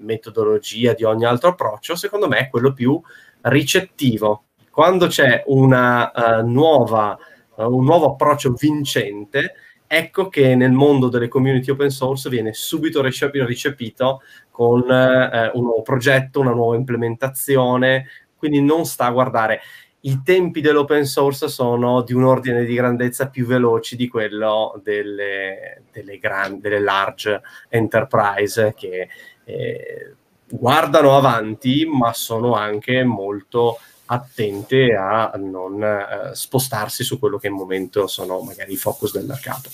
metodologia, 0.00 0.92
di 0.92 1.04
ogni 1.04 1.24
altro 1.24 1.48
approccio, 1.48 1.96
secondo 1.96 2.28
me 2.28 2.36
è 2.40 2.50
quello 2.50 2.74
più 2.74 3.00
ricettivo. 3.40 4.44
Quando 4.70 5.06
c'è 5.06 5.42
una 5.46 6.12
uh, 6.14 6.46
nuova, 6.46 7.16
uh, 7.56 7.74
un 7.74 7.84
nuovo 7.86 8.10
approccio 8.10 8.52
vincente, 8.52 9.54
ecco 9.94 10.30
che 10.30 10.54
nel 10.54 10.72
mondo 10.72 11.10
delle 11.10 11.28
community 11.28 11.70
open 11.70 11.90
source 11.90 12.30
viene 12.30 12.54
subito 12.54 13.02
ricepito 13.02 14.22
con 14.50 14.90
eh, 14.90 15.50
un 15.52 15.64
nuovo 15.64 15.82
progetto, 15.82 16.40
una 16.40 16.52
nuova 16.52 16.76
implementazione, 16.76 18.06
quindi 18.34 18.62
non 18.62 18.86
sta 18.86 19.04
a 19.04 19.10
guardare. 19.10 19.60
I 20.04 20.22
tempi 20.24 20.62
dell'open 20.62 21.04
source 21.04 21.46
sono 21.46 22.00
di 22.00 22.14
un 22.14 22.24
ordine 22.24 22.64
di 22.64 22.74
grandezza 22.74 23.28
più 23.28 23.44
veloci 23.44 23.94
di 23.94 24.08
quello 24.08 24.80
delle, 24.82 25.82
delle, 25.92 26.16
gran, 26.16 26.58
delle 26.58 26.80
large 26.80 27.42
enterprise 27.68 28.72
che 28.74 29.08
eh, 29.44 30.14
guardano 30.48 31.18
avanti, 31.18 31.84
ma 31.84 32.14
sono 32.14 32.54
anche 32.54 33.04
molto 33.04 33.78
attente 34.06 34.94
a 34.94 35.32
non 35.36 35.82
eh, 35.82 36.34
spostarsi 36.34 37.04
su 37.04 37.18
quello 37.18 37.38
che 37.38 37.46
in 37.46 37.54
momento 37.54 38.06
sono 38.06 38.40
magari 38.40 38.72
i 38.72 38.76
focus 38.76 39.12
del 39.12 39.26
mercato. 39.26 39.70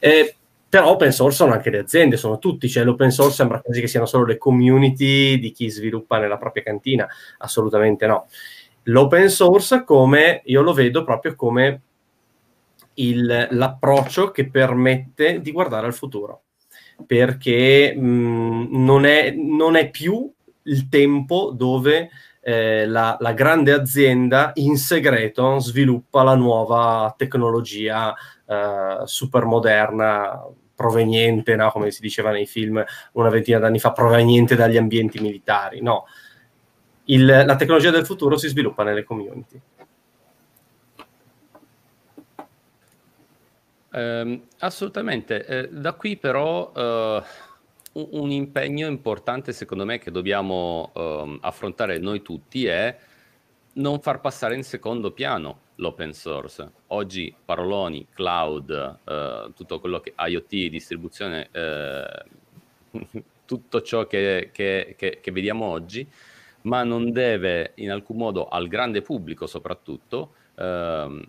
Eh, 0.00 0.34
però 0.68 0.90
open 0.90 1.12
source 1.12 1.36
sono 1.36 1.52
anche 1.52 1.70
le 1.70 1.78
aziende, 1.78 2.16
sono 2.16 2.38
tutti, 2.38 2.68
cioè 2.68 2.84
l'open 2.84 3.10
source 3.10 3.36
sembra 3.36 3.60
quasi 3.60 3.80
che 3.80 3.86
siano 3.86 4.04
solo 4.04 4.24
le 4.26 4.36
community 4.36 5.38
di 5.38 5.52
chi 5.52 5.70
sviluppa 5.70 6.18
nella 6.18 6.38
propria 6.38 6.64
cantina, 6.64 7.08
assolutamente 7.38 8.06
no. 8.06 8.26
L'open 8.84 9.30
source 9.30 9.84
come 9.84 10.42
io 10.44 10.62
lo 10.62 10.72
vedo 10.72 11.04
proprio 11.04 11.34
come 11.34 11.80
il, 12.94 13.48
l'approccio 13.50 14.30
che 14.30 14.50
permette 14.50 15.40
di 15.40 15.52
guardare 15.52 15.86
al 15.86 15.94
futuro, 15.94 16.42
perché 17.06 17.94
mh, 17.94 18.68
non, 18.70 19.06
è, 19.06 19.30
non 19.30 19.76
è 19.76 19.88
più 19.88 20.30
il 20.64 20.88
tempo 20.88 21.52
dove 21.54 22.10
eh, 22.48 22.86
la, 22.86 23.16
la, 23.18 23.32
grande 23.32 23.72
azienda 23.72 24.52
in 24.54 24.76
segreto 24.76 25.58
sviluppa 25.58 26.22
la 26.22 26.36
nuova 26.36 27.12
tecnologia 27.18 28.14
eh, 28.46 29.00
super 29.04 29.44
moderna 29.46 30.44
proveniente, 30.72 31.56
no? 31.56 31.72
come 31.72 31.90
si 31.90 32.00
diceva 32.00 32.30
nei 32.30 32.46
film 32.46 32.84
una 33.14 33.30
ventina 33.30 33.58
d'anni 33.58 33.80
fa, 33.80 33.90
proveniente 33.90 34.54
dagli 34.54 34.76
ambienti 34.76 35.18
militari. 35.18 35.82
No, 35.82 36.06
Il, 37.06 37.24
la 37.24 37.56
tecnologia 37.56 37.90
del 37.90 38.06
futuro 38.06 38.36
si 38.36 38.46
sviluppa 38.46 38.84
nelle 38.84 39.02
community. 39.02 39.60
Eh, 43.90 44.42
assolutamente. 44.58 45.68
Da 45.72 45.94
qui 45.94 46.16
però 46.16 46.72
eh, 46.76 47.22
un 47.96 48.30
impegno 48.30 48.86
importante 48.86 49.52
secondo 49.52 49.84
me 49.84 49.98
che 49.98 50.10
dobbiamo 50.10 50.90
um, 50.94 51.38
affrontare 51.40 51.98
noi 51.98 52.20
tutti 52.20 52.66
è 52.66 52.96
non 53.74 54.00
far 54.00 54.20
passare 54.20 54.54
in 54.54 54.64
secondo 54.64 55.12
piano 55.12 55.60
l'open 55.76 56.12
source. 56.12 56.70
Oggi 56.88 57.34
paroloni, 57.44 58.06
cloud, 58.12 58.98
uh, 59.04 59.52
tutto 59.52 59.80
quello 59.80 60.00
che 60.00 60.14
IoT, 60.16 60.68
distribuzione, 60.68 61.48
uh, 61.52 62.98
tutto 63.44 63.82
ciò 63.82 64.06
che, 64.06 64.50
che, 64.52 64.94
che, 64.96 65.18
che, 65.20 65.30
vediamo 65.30 65.66
oggi, 65.66 66.06
ma 66.62 66.82
non 66.84 67.12
deve 67.12 67.72
in 67.76 67.90
alcun 67.90 68.16
modo 68.16 68.48
al 68.48 68.68
grande 68.68 69.02
pubblico 69.02 69.46
soprattutto 69.46 70.32
uh, 70.54 71.22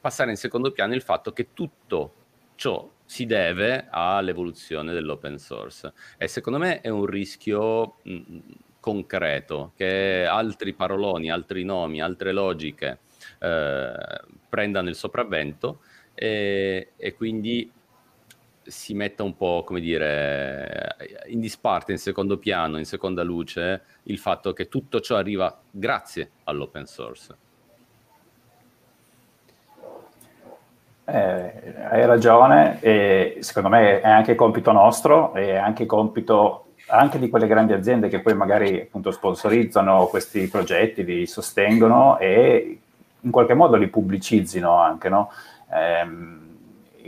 passare 0.00 0.30
in 0.30 0.36
secondo 0.36 0.70
piano 0.70 0.94
il 0.94 1.02
fatto 1.02 1.32
che 1.32 1.48
tutto 1.52 2.14
ciò 2.54 2.88
si 3.10 3.26
deve 3.26 3.88
all'evoluzione 3.90 4.92
dell'open 4.92 5.36
source 5.36 5.92
e 6.16 6.28
secondo 6.28 6.60
me 6.60 6.80
è 6.80 6.88
un 6.90 7.06
rischio 7.06 7.96
mh, 8.04 8.38
concreto 8.78 9.72
che 9.74 10.24
altri 10.24 10.74
paroloni, 10.74 11.28
altri 11.28 11.64
nomi, 11.64 12.00
altre 12.00 12.30
logiche 12.30 13.00
eh, 13.40 13.92
prendano 14.48 14.88
il 14.88 14.94
sopravvento 14.94 15.80
e, 16.14 16.92
e, 16.96 17.14
quindi 17.16 17.68
si 18.62 18.94
metta 18.94 19.24
un 19.24 19.36
po', 19.36 19.64
come 19.66 19.80
dire, 19.80 20.94
in 21.26 21.40
disparte, 21.40 21.90
in 21.90 21.98
secondo 21.98 22.38
piano, 22.38 22.78
in 22.78 22.84
seconda 22.84 23.24
luce, 23.24 23.82
il 24.04 24.18
fatto 24.18 24.52
che 24.52 24.68
tutto 24.68 25.00
ciò 25.00 25.16
arriva 25.16 25.60
grazie 25.68 26.30
all'open 26.44 26.86
source. 26.86 27.49
Eh, 31.12 31.74
hai 31.90 32.06
ragione 32.06 32.78
e 32.80 33.38
secondo 33.40 33.68
me 33.68 34.00
è 34.00 34.08
anche 34.08 34.36
compito 34.36 34.70
nostro 34.70 35.34
e 35.34 35.56
anche 35.56 35.84
compito 35.84 36.66
anche 36.86 37.18
di 37.18 37.28
quelle 37.28 37.46
grandi 37.46 37.72
aziende 37.72 38.08
che 38.08 38.20
poi 38.20 38.34
magari 38.34 38.80
appunto 38.80 39.10
sponsorizzano 39.10 40.06
questi 40.06 40.46
progetti, 40.48 41.04
li 41.04 41.26
sostengono 41.26 42.18
e 42.18 42.78
in 43.20 43.30
qualche 43.30 43.54
modo 43.54 43.76
li 43.76 43.88
pubblicizzino 43.88 44.74
anche, 44.74 45.08
no? 45.08 45.30
Eh, 45.72 46.48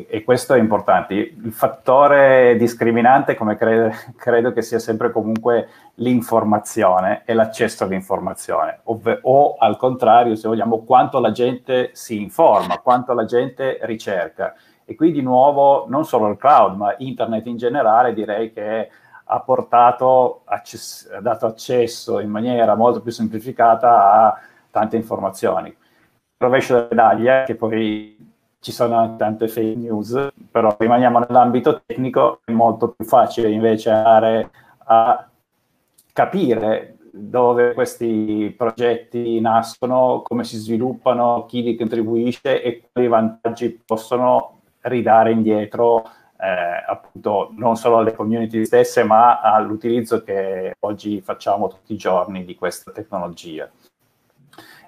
e 0.08 0.24
questo 0.24 0.54
è 0.54 0.58
importante. 0.58 1.14
Il 1.14 1.52
fattore 1.52 2.56
discriminante, 2.56 3.34
come 3.34 3.56
credo, 3.56 3.90
credo 4.16 4.52
che 4.52 4.62
sia 4.62 4.78
sempre 4.78 5.10
comunque 5.10 5.68
l'informazione 5.96 7.22
e 7.24 7.34
l'accesso 7.34 7.84
all'informazione, 7.84 8.80
ov- 8.84 9.20
o 9.22 9.56
al 9.58 9.76
contrario, 9.76 10.34
se 10.34 10.48
vogliamo, 10.48 10.84
quanto 10.84 11.20
la 11.20 11.30
gente 11.30 11.90
si 11.92 12.20
informa, 12.20 12.78
quanto 12.78 13.12
la 13.12 13.24
gente 13.24 13.78
ricerca. 13.82 14.54
E 14.84 14.94
qui 14.94 15.12
di 15.12 15.22
nuovo 15.22 15.86
non 15.88 16.04
solo 16.04 16.28
il 16.28 16.36
cloud, 16.36 16.76
ma 16.76 16.94
internet 16.98 17.46
in 17.46 17.56
generale 17.56 18.12
direi 18.14 18.52
che 18.52 18.90
ha 19.24 19.40
portato, 19.40 20.42
access- 20.44 21.10
ha 21.12 21.20
dato 21.20 21.46
accesso 21.46 22.18
in 22.20 22.30
maniera 22.30 22.74
molto 22.74 23.00
più 23.00 23.10
semplificata 23.10 24.12
a 24.12 24.40
tante 24.70 24.96
informazioni. 24.96 25.68
Il 25.68 25.76
rovescio 26.38 26.74
della 26.74 26.88
medaglia, 26.90 27.44
che 27.44 27.54
poi 27.54 28.31
ci 28.62 28.70
sono 28.70 28.96
anche 28.96 29.16
tante 29.16 29.48
fake 29.48 29.74
news, 29.74 30.28
però 30.48 30.76
rimaniamo 30.78 31.18
nell'ambito 31.18 31.82
tecnico, 31.84 32.40
è 32.44 32.52
molto 32.52 32.90
più 32.90 33.04
facile 33.04 33.50
invece 33.50 33.90
andare 33.90 34.50
a 34.84 35.28
capire 36.12 36.96
dove 37.10 37.72
questi 37.74 38.54
progetti 38.56 39.40
nascono, 39.40 40.22
come 40.22 40.44
si 40.44 40.58
sviluppano, 40.58 41.44
chi 41.46 41.64
li 41.64 41.76
contribuisce 41.76 42.62
e 42.62 42.88
quali 42.92 43.08
vantaggi 43.08 43.82
possono 43.84 44.60
ridare 44.82 45.32
indietro 45.32 46.08
eh, 46.38 46.84
appunto 46.86 47.50
non 47.56 47.74
solo 47.76 47.98
alle 47.98 48.14
community 48.14 48.64
stesse, 48.64 49.02
ma 49.02 49.40
all'utilizzo 49.40 50.22
che 50.22 50.76
oggi 50.78 51.20
facciamo 51.20 51.66
tutti 51.66 51.94
i 51.94 51.96
giorni 51.96 52.44
di 52.44 52.54
questa 52.54 52.92
tecnologia. 52.92 53.68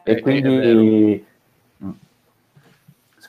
E 0.05 0.13
eh, 0.13 0.21
quindi 0.21 1.27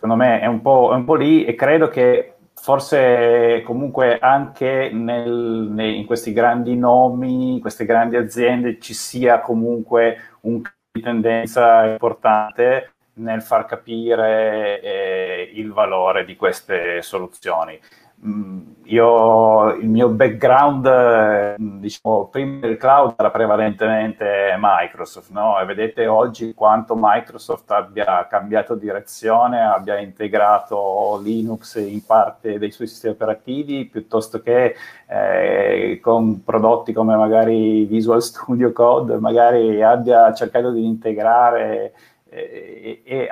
secondo 0.06 0.16
me 0.16 0.40
è 0.40 0.46
un, 0.46 0.62
po', 0.62 0.92
è 0.92 0.96
un 0.96 1.04
po' 1.04 1.16
lì 1.16 1.46
e 1.46 1.56
credo 1.56 1.88
che 1.88 2.36
forse 2.54 3.64
comunque 3.66 4.20
anche 4.20 4.92
nel, 4.94 5.68
nei, 5.72 5.98
in 5.98 6.06
questi 6.06 6.32
grandi 6.32 6.78
nomi, 6.78 7.54
in 7.54 7.60
queste 7.60 7.86
grandi 7.86 8.16
aziende 8.16 8.80
ci 8.80 8.94
sia 8.94 9.40
comunque 9.40 10.18
un 10.42 10.62
di 10.92 11.02
tendenza 11.02 11.86
importante 11.86 12.94
nel 13.16 13.42
far 13.42 13.66
capire 13.66 14.80
eh, 14.82 15.52
il 15.56 15.74
valore 15.74 16.24
di 16.24 16.36
queste 16.36 17.02
soluzioni. 17.02 17.78
Mm, 18.24 18.62
io, 18.86 19.74
il 19.76 19.88
mio 19.88 20.10
background, 20.10 20.86
eh, 20.86 21.56
diciamo, 21.58 22.28
prima 22.28 22.60
del 22.60 22.78
cloud 22.78 23.14
era 23.18 23.30
prevalentemente 23.30 24.56
Microsoft, 24.60 25.32
no? 25.32 25.60
E 25.60 25.66
vedete 25.66 26.08
oggi 26.08 26.54
quanto 26.54 26.96
Microsoft 26.98 27.70
abbia 27.72 28.26
cambiato 28.28 28.76
direzione, 28.76 29.62
abbia 29.62 30.00
integrato 30.00 31.20
Linux 31.22 31.76
in 31.76 32.04
parte 32.06 32.58
dei 32.58 32.72
suoi 32.72 32.88
sistemi 32.88 33.14
operativi, 33.14 33.86
piuttosto 33.86 34.42
che 34.42 34.76
eh, 35.08 36.00
con 36.02 36.44
prodotti 36.44 36.94
come 36.94 37.16
magari 37.16 37.86
Visual 37.86 38.22
Studio 38.22 38.72
Code, 38.72 39.18
magari 39.18 39.84
abbia 39.84 40.34
cercato 40.34 40.72
di 40.72 40.86
integrare 40.86 41.94
eh, 42.30 43.02
e, 43.04 43.24
e 43.24 43.30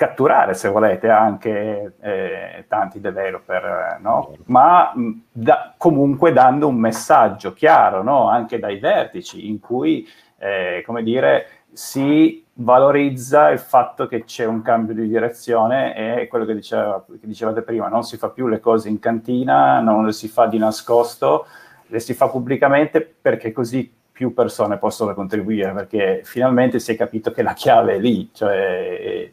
catturare, 0.00 0.54
se 0.54 0.70
volete, 0.70 1.10
anche 1.10 1.96
eh, 2.00 2.64
tanti 2.68 3.00
developer, 3.00 3.98
no? 4.00 4.34
ma 4.46 4.94
da, 5.30 5.74
comunque 5.76 6.32
dando 6.32 6.68
un 6.68 6.76
messaggio 6.76 7.52
chiaro 7.52 8.02
no? 8.02 8.30
anche 8.30 8.58
dai 8.58 8.78
vertici 8.78 9.50
in 9.50 9.60
cui, 9.60 10.08
eh, 10.38 10.82
come 10.86 11.02
dire, 11.02 11.48
si 11.70 12.42
valorizza 12.54 13.50
il 13.50 13.58
fatto 13.58 14.06
che 14.06 14.24
c'è 14.24 14.46
un 14.46 14.62
cambio 14.62 14.94
di 14.94 15.06
direzione 15.06 16.22
e 16.22 16.28
quello 16.28 16.46
che, 16.46 16.54
diceva, 16.54 17.04
che 17.06 17.26
dicevate 17.26 17.60
prima, 17.60 17.88
non 17.88 18.02
si 18.02 18.16
fa 18.16 18.30
più 18.30 18.46
le 18.46 18.58
cose 18.58 18.88
in 18.88 19.00
cantina, 19.00 19.80
non 19.80 20.06
le 20.06 20.12
si 20.12 20.28
fa 20.28 20.46
di 20.46 20.56
nascosto, 20.56 21.44
le 21.88 22.00
si 22.00 22.14
fa 22.14 22.26
pubblicamente 22.30 23.02
perché 23.02 23.52
così 23.52 23.98
più 24.20 24.34
persone 24.34 24.76
possono 24.76 25.14
contribuire, 25.14 25.72
perché 25.72 26.20
finalmente 26.24 26.78
si 26.78 26.92
è 26.92 26.96
capito 26.96 27.32
che 27.32 27.42
la 27.42 27.54
chiave 27.54 27.94
è 27.94 27.98
lì, 27.98 28.28
cioè 28.34 29.30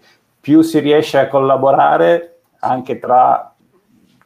più 0.47 0.61
si 0.61 0.79
riesce 0.79 1.17
a 1.17 1.27
collaborare 1.27 2.43
anche 2.59 2.99
tra 2.99 3.53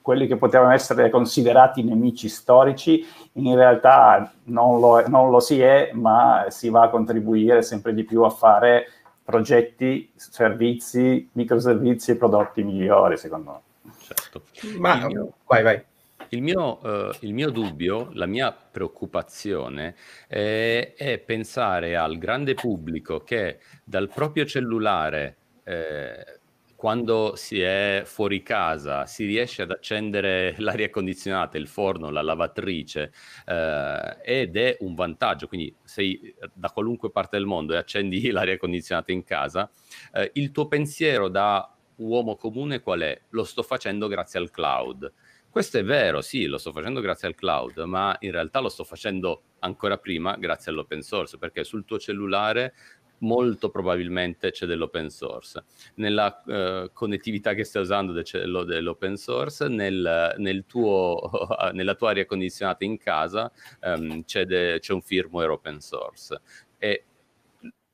quelli 0.04 0.28
che 0.28 0.38
potevano 0.38 0.72
essere 0.72 1.10
considerati 1.10 1.82
nemici 1.82 2.30
storici, 2.30 3.04
in 3.34 3.56
realtà 3.56 4.32
non 4.44 4.80
lo, 4.80 5.08
non 5.08 5.32
lo, 5.32 5.40
si 5.40 5.60
è, 5.60 5.90
ma 5.96 6.46
si 6.50 6.70
va 6.70 6.84
a 6.84 6.90
contribuire 6.90 7.64
sempre 7.64 7.96
di 7.96 8.04
più 8.04 8.22
a 8.22 8.30
fare 8.30 8.86
progetti, 9.24 10.12
servizi, 10.16 11.28
microservizi 11.32 12.12
e 12.12 12.18
prodotti 12.18 12.62
migliori, 12.62 13.18
secondo 13.18 13.64
me. 13.82 13.92
Certo. 14.00 14.44
Ma, 14.78 15.08
mio, 15.08 15.34
vai, 15.48 15.64
vai. 15.64 15.84
Il 16.30 16.44
mio, 16.44 16.78
uh, 16.84 17.16
il 17.22 17.34
mio, 17.34 17.50
dubbio, 17.50 18.12
la 18.14 18.28
mia 18.28 18.52
preoccupazione 18.52 19.96
è, 20.28 20.94
è 20.96 21.18
pensare 21.18 21.98
al 21.98 22.20
grande 22.20 22.54
pubblico 22.54 23.24
che 23.24 23.58
dal 23.84 24.08
proprio 24.08 24.46
cellulare 24.46 25.38
eh, 25.64 26.40
quando 26.82 27.36
si 27.36 27.62
è 27.62 28.02
fuori 28.06 28.42
casa 28.42 29.06
si 29.06 29.26
riesce 29.26 29.62
ad 29.62 29.70
accendere 29.70 30.56
l'aria 30.60 30.90
condizionata, 30.90 31.60
il 31.60 31.68
forno, 31.68 32.10
la 32.10 32.24
lavatrice 32.24 33.12
eh, 33.46 34.18
ed 34.24 34.58
è 34.58 34.78
un 34.80 34.96
vantaggio, 34.96 35.48
quindi 35.48 35.76
sei 35.84 36.34
da 36.54 36.72
qualunque 36.72 37.12
parte 37.12 37.38
del 37.38 37.46
mondo 37.46 37.74
e 37.74 37.78
accendi 37.78 38.30
l'aria 38.32 38.58
condizionata 38.58 39.12
in 39.12 39.24
casa, 39.24 39.70
eh, 40.12 40.32
il 40.34 40.50
tuo 40.50 40.68
pensiero 40.68 41.28
da 41.28 41.72
uomo 41.98 42.36
comune 42.36 42.82
qual 42.82 43.02
è? 43.02 43.22
Lo 43.30 43.44
sto 43.44 43.62
facendo 43.62 44.08
grazie 44.08 44.40
al 44.40 44.50
cloud. 44.50 45.14
Questo 45.52 45.78
è 45.78 45.84
vero, 45.84 46.22
sì, 46.22 46.46
lo 46.46 46.58
sto 46.58 46.72
facendo 46.72 47.02
grazie 47.02 47.28
al 47.28 47.36
cloud, 47.36 47.78
ma 47.80 48.16
in 48.22 48.32
realtà 48.32 48.60
lo 48.60 48.70
sto 48.70 48.86
facendo 48.86 49.44
ancora 49.60 49.98
prima 49.98 50.36
grazie 50.38 50.72
all'open 50.72 51.02
source, 51.02 51.38
perché 51.38 51.64
sul 51.64 51.84
tuo 51.86 52.00
cellulare 52.00 52.74
molto 53.22 53.70
probabilmente 53.70 54.52
c'è 54.52 54.66
dell'open 54.66 55.10
source. 55.10 55.64
Nella 55.96 56.42
uh, 56.46 56.92
connettività 56.94 57.54
che 57.54 57.64
stai 57.64 57.82
usando 57.82 58.20
c'è 58.22 58.40
dell'open 58.40 59.16
source, 59.18 59.68
nel, 59.68 60.36
nel 60.38 60.66
tuo, 60.66 61.20
nella 61.74 61.96
tua 61.96 62.10
aria 62.12 62.26
condizionata 62.26 62.84
in 62.84 62.98
casa 62.98 63.52
um, 63.82 64.24
c'è, 64.24 64.46
de, 64.46 64.78
c'è, 64.80 64.94
un 64.94 65.02
firmware 65.02 65.52
open 65.52 65.80
source. 65.80 66.40
E 66.78 67.06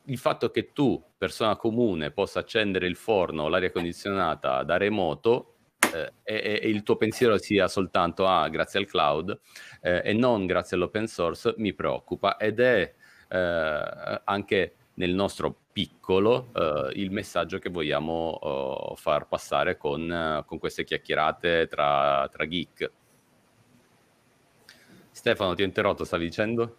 il 0.05 0.17
fatto 0.17 0.49
che 0.51 0.71
tu, 0.71 1.01
persona 1.17 1.55
comune, 1.55 2.11
possa 2.11 2.39
accendere 2.39 2.87
il 2.87 2.95
forno 2.95 3.43
o 3.43 3.47
l'aria 3.49 3.71
condizionata 3.71 4.63
da 4.63 4.77
remoto 4.77 5.55
eh, 5.93 6.13
e, 6.23 6.59
e, 6.61 6.69
il 6.69 6.83
tuo 6.83 6.95
pensiero 6.95 7.37
sia 7.37 7.67
soltanto 7.67 8.25
ah, 8.25 8.47
grazie 8.47 8.79
al 8.79 8.85
cloud 8.85 9.37
eh, 9.81 10.01
e 10.03 10.13
non 10.13 10.45
grazie 10.45 10.77
all'open 10.77 11.07
source 11.07 11.53
mi 11.57 11.73
preoccupa 11.73 12.37
ed 12.37 12.59
è 12.59 12.93
eh, 13.29 14.21
anche 14.23 14.75
nel 14.97 15.13
nostro 15.13 15.55
piccolo 15.71 16.49
uh, 16.53 16.89
il 16.93 17.11
messaggio 17.11 17.59
che 17.59 17.69
vogliamo 17.69 18.89
uh, 18.91 18.95
far 18.95 19.27
passare 19.27 19.77
con, 19.77 20.09
uh, 20.09 20.45
con, 20.45 20.57
queste 20.57 20.83
chiacchierate 20.83 21.67
tra, 21.67 22.27
tra 22.31 22.47
geek. 22.47 22.91
Stefano, 25.11 25.53
ti 25.53 25.61
ho 25.61 25.65
interrotto, 25.65 26.03
stavi 26.03 26.25
dicendo? 26.25 26.75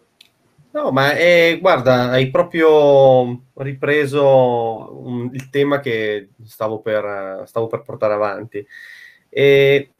No, 0.71 0.91
ma 0.91 1.13
è, 1.13 1.57
guarda, 1.59 2.11
hai 2.11 2.29
proprio 2.29 3.43
ripreso 3.55 4.99
un, 5.01 5.29
il 5.33 5.49
tema 5.49 5.79
che 5.79 6.29
stavo 6.43 6.79
per, 6.79 7.43
stavo 7.45 7.67
per 7.67 7.81
portare 7.83 8.13
avanti. 8.13 8.65
E 9.29 9.91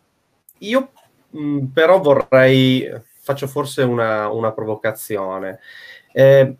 io 0.59 0.91
mh, 1.29 1.65
però 1.67 1.99
vorrei, 1.99 2.87
faccio 3.21 3.47
forse 3.47 3.81
una, 3.83 4.29
una 4.29 4.51
provocazione. 4.51 5.59
Eh, 6.11 6.55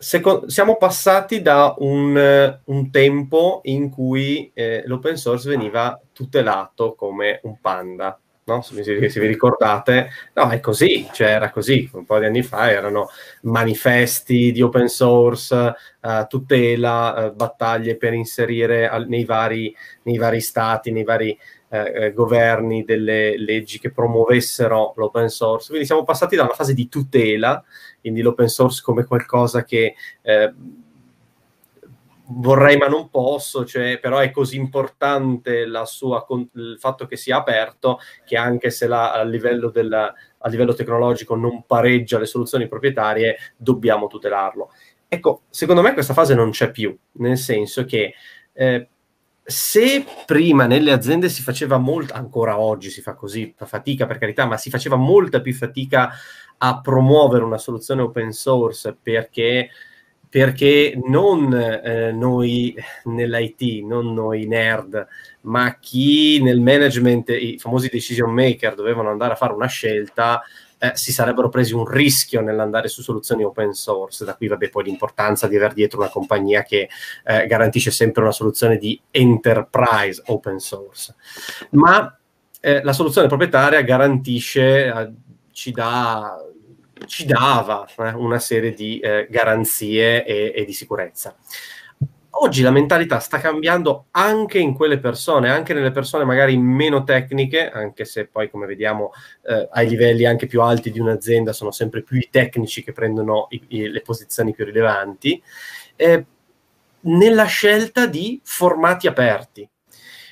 Seco- 0.00 0.48
siamo 0.48 0.76
passati 0.76 1.42
da 1.42 1.74
un, 1.78 2.60
un, 2.64 2.90
tempo 2.92 3.60
in 3.64 3.90
cui 3.90 4.48
eh, 4.54 4.84
l'open 4.86 5.16
source 5.16 5.48
veniva 5.48 6.00
tutelato 6.12 6.94
come 6.94 7.40
un 7.42 7.60
panda. 7.60 8.16
No? 8.44 8.62
Se, 8.62 8.82
se, 8.84 9.08
se, 9.10 9.20
vi 9.20 9.26
ricordate, 9.26 10.08
no, 10.34 10.48
è 10.50 10.60
così, 10.60 11.06
cioè 11.12 11.28
era 11.28 11.50
così, 11.50 11.90
un 11.92 12.04
po' 12.04 12.18
di 12.18 12.26
anni 12.26 12.42
fa 12.42 12.70
erano 12.70 13.08
manifesti 13.42 14.52
di 14.52 14.62
open 14.62 14.88
source, 14.88 15.74
uh, 16.00 16.26
tutela, 16.28 17.26
uh, 17.26 17.34
battaglie 17.34 17.96
per 17.96 18.14
inserire 18.14 18.88
al, 18.88 19.06
nei, 19.08 19.24
vari, 19.24 19.74
nei, 20.04 20.16
vari, 20.16 20.40
stati, 20.40 20.92
nei 20.92 21.04
vari 21.04 21.38
uh, 21.68 22.12
governi 22.12 22.84
delle 22.84 23.38
leggi 23.38 23.78
che 23.78 23.90
promuovessero 23.90 24.94
l'open 24.96 25.28
source. 25.28 25.68
Quindi 25.68 25.86
siamo 25.86 26.04
passati 26.04 26.36
da 26.36 26.42
una 26.42 26.54
fase 26.54 26.74
di 26.74 26.88
tutela 26.88 27.64
quindi 28.00 28.22
l'open 28.22 28.48
source 28.48 28.80
come 28.82 29.04
qualcosa 29.04 29.64
che 29.64 29.94
eh, 30.22 30.54
vorrei 32.30 32.76
ma 32.76 32.86
non 32.86 33.10
posso, 33.10 33.64
cioè, 33.64 33.98
però 33.98 34.18
è 34.18 34.30
così 34.30 34.56
importante 34.56 35.64
sua, 35.84 36.24
il 36.54 36.76
fatto 36.78 37.06
che 37.06 37.16
sia 37.16 37.36
aperto 37.36 37.98
che 38.24 38.36
anche 38.36 38.70
se 38.70 38.86
la, 38.86 39.12
a, 39.12 39.22
livello 39.24 39.70
della, 39.70 40.12
a 40.38 40.48
livello 40.48 40.74
tecnologico 40.74 41.34
non 41.34 41.64
pareggia 41.66 42.18
le 42.18 42.26
soluzioni 42.26 42.68
proprietarie, 42.68 43.36
dobbiamo 43.56 44.06
tutelarlo. 44.06 44.70
Ecco, 45.06 45.42
secondo 45.50 45.82
me 45.82 45.92
questa 45.94 46.14
fase 46.14 46.34
non 46.34 46.50
c'è 46.50 46.70
più, 46.70 46.96
nel 47.12 47.38
senso 47.38 47.84
che 47.84 48.14
eh, 48.52 48.88
se 49.50 50.04
prima 50.26 50.66
nelle 50.66 50.92
aziende 50.92 51.30
si 51.30 51.40
faceva 51.40 51.78
molto, 51.78 52.12
ancora 52.12 52.58
oggi 52.58 52.90
si 52.90 53.00
fa 53.00 53.14
così, 53.14 53.54
fa 53.56 53.64
fatica 53.64 54.04
per 54.04 54.18
carità, 54.18 54.44
ma 54.44 54.58
si 54.58 54.68
faceva 54.68 54.96
molta 54.96 55.40
più 55.40 55.54
fatica 55.54 56.10
a 56.58 56.80
promuovere 56.82 57.44
una 57.44 57.56
soluzione 57.56 58.02
open 58.02 58.30
source 58.32 58.94
perché, 59.00 59.70
perché 60.28 60.98
non 61.06 61.52
eh, 61.54 62.12
noi 62.12 62.74
nell'IT, 63.04 63.84
non 63.84 64.12
noi 64.12 64.46
nerd, 64.46 65.06
ma 65.42 65.78
chi 65.78 66.42
nel 66.42 66.60
management, 66.60 67.30
i 67.30 67.58
famosi 67.58 67.88
decision 67.88 68.32
maker 68.32 68.74
dovevano 68.74 69.10
andare 69.10 69.32
a 69.32 69.36
fare 69.36 69.54
una 69.54 69.66
scelta, 69.66 70.42
eh, 70.78 70.92
si 70.94 71.12
sarebbero 71.12 71.48
presi 71.48 71.74
un 71.74 71.86
rischio 71.86 72.40
nell'andare 72.40 72.88
su 72.88 73.02
soluzioni 73.02 73.42
open 73.42 73.72
source. 73.72 74.24
Da 74.24 74.36
qui 74.36 74.48
vabbè 74.48 74.68
poi 74.68 74.84
l'importanza 74.84 75.48
di 75.48 75.56
avere 75.56 75.74
dietro 75.74 75.98
una 75.98 76.10
compagnia 76.10 76.62
che 76.62 76.88
eh, 77.24 77.46
garantisce 77.46 77.90
sempre 77.90 78.22
una 78.22 78.32
soluzione 78.32 78.76
di 78.76 79.00
enterprise 79.10 80.22
open 80.26 80.58
source. 80.58 81.14
Ma 81.70 82.16
eh, 82.60 82.82
la 82.82 82.92
soluzione 82.92 83.28
proprietaria 83.28 83.80
garantisce, 83.82 84.86
eh, 84.86 85.12
ci 85.52 85.72
dà 85.72 86.36
ci 87.06 87.24
dava 87.24 87.86
eh, 87.96 88.10
una 88.10 88.38
serie 88.38 88.72
di 88.72 88.98
eh, 88.98 89.26
garanzie 89.30 90.24
e, 90.24 90.52
e, 90.54 90.64
di 90.64 90.72
sicurezza. 90.72 91.36
oggi 92.40 92.62
la 92.62 92.70
mentalità 92.70 93.18
sta 93.18 93.38
cambiando 93.38 94.06
anche 94.12 94.58
in 94.58 94.74
quelle 94.74 94.98
persone, 94.98 95.50
anche 95.50 95.74
nelle 95.74 95.90
persone 95.90 96.24
magari 96.24 96.56
meno 96.56 97.04
tecniche, 97.04 97.68
anche 97.70 98.04
se 98.04 98.26
poi 98.26 98.50
come 98.50 98.66
vediamo 98.66 99.12
eh, 99.42 99.68
ai 99.72 99.88
livelli 99.88 100.24
anche 100.24 100.46
più 100.46 100.62
alti 100.62 100.90
di 100.90 101.00
un'azienda 101.00 101.52
sono 101.52 101.70
sempre 101.70 102.02
più 102.02 102.16
i 102.16 102.28
tecnici 102.30 102.84
che 102.84 102.92
prendono 102.92 103.46
i, 103.50 103.62
i, 103.68 103.88
le 103.88 104.02
posizioni 104.02 104.52
più 104.52 104.64
rilevanti, 104.64 105.42
eh, 105.96 106.24
nella 107.00 107.44
scelta 107.44 108.06
di 108.06 108.40
formati 108.44 109.06
aperti. 109.06 109.68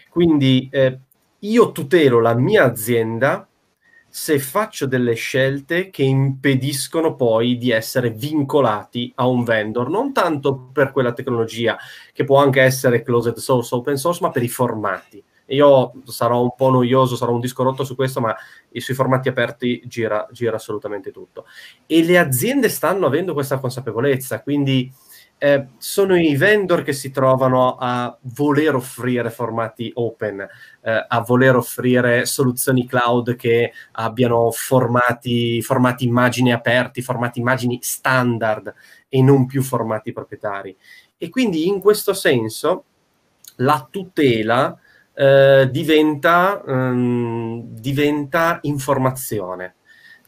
Quindi 0.08 0.68
eh, 0.70 0.98
io 1.40 1.72
tutelo 1.72 2.20
la 2.20 2.34
mia 2.34 2.64
azienda 2.64 3.46
se 4.16 4.38
faccio 4.38 4.86
delle 4.86 5.12
scelte 5.12 5.90
che 5.90 6.02
impediscono 6.02 7.16
poi 7.16 7.58
di 7.58 7.70
essere 7.70 8.08
vincolati 8.08 9.12
a 9.16 9.26
un 9.26 9.44
vendor, 9.44 9.90
non 9.90 10.14
tanto 10.14 10.70
per 10.72 10.90
quella 10.90 11.12
tecnologia 11.12 11.76
che 12.14 12.24
può 12.24 12.38
anche 12.38 12.62
essere 12.62 13.02
closed 13.02 13.36
source, 13.36 13.74
open 13.74 13.98
source, 13.98 14.22
ma 14.22 14.30
per 14.30 14.42
i 14.42 14.48
formati. 14.48 15.22
Io 15.48 15.92
sarò 16.04 16.40
un 16.40 16.54
po' 16.56 16.70
noioso, 16.70 17.14
sarò 17.14 17.32
un 17.32 17.40
disco 17.40 17.62
rotto 17.62 17.84
su 17.84 17.94
questo, 17.94 18.22
ma 18.22 18.34
sui 18.72 18.94
formati 18.94 19.28
aperti 19.28 19.82
gira, 19.84 20.26
gira 20.32 20.56
assolutamente 20.56 21.10
tutto. 21.10 21.44
E 21.84 22.02
le 22.02 22.16
aziende 22.16 22.70
stanno 22.70 23.04
avendo 23.04 23.34
questa 23.34 23.58
consapevolezza, 23.58 24.40
quindi 24.40 24.90
eh, 25.38 25.66
sono 25.76 26.16
i 26.16 26.34
vendor 26.36 26.82
che 26.82 26.92
si 26.92 27.10
trovano 27.10 27.76
a 27.78 28.16
voler 28.34 28.74
offrire 28.74 29.30
formati 29.30 29.90
open, 29.94 30.40
eh, 30.40 31.04
a 31.08 31.20
voler 31.20 31.56
offrire 31.56 32.24
soluzioni 32.24 32.86
cloud 32.86 33.36
che 33.36 33.72
abbiano 33.92 34.50
formati, 34.50 35.60
formati 35.60 36.06
immagini 36.06 36.52
aperti, 36.52 37.02
formati 37.02 37.40
immagini 37.40 37.78
standard 37.82 38.74
e 39.08 39.22
non 39.22 39.46
più 39.46 39.62
formati 39.62 40.12
proprietari. 40.12 40.76
E 41.18 41.28
quindi 41.28 41.66
in 41.66 41.80
questo 41.80 42.14
senso 42.14 42.84
la 43.56 43.86
tutela 43.90 44.78
eh, 45.14 45.68
diventa, 45.70 46.62
um, 46.64 47.62
diventa 47.62 48.58
informazione 48.62 49.74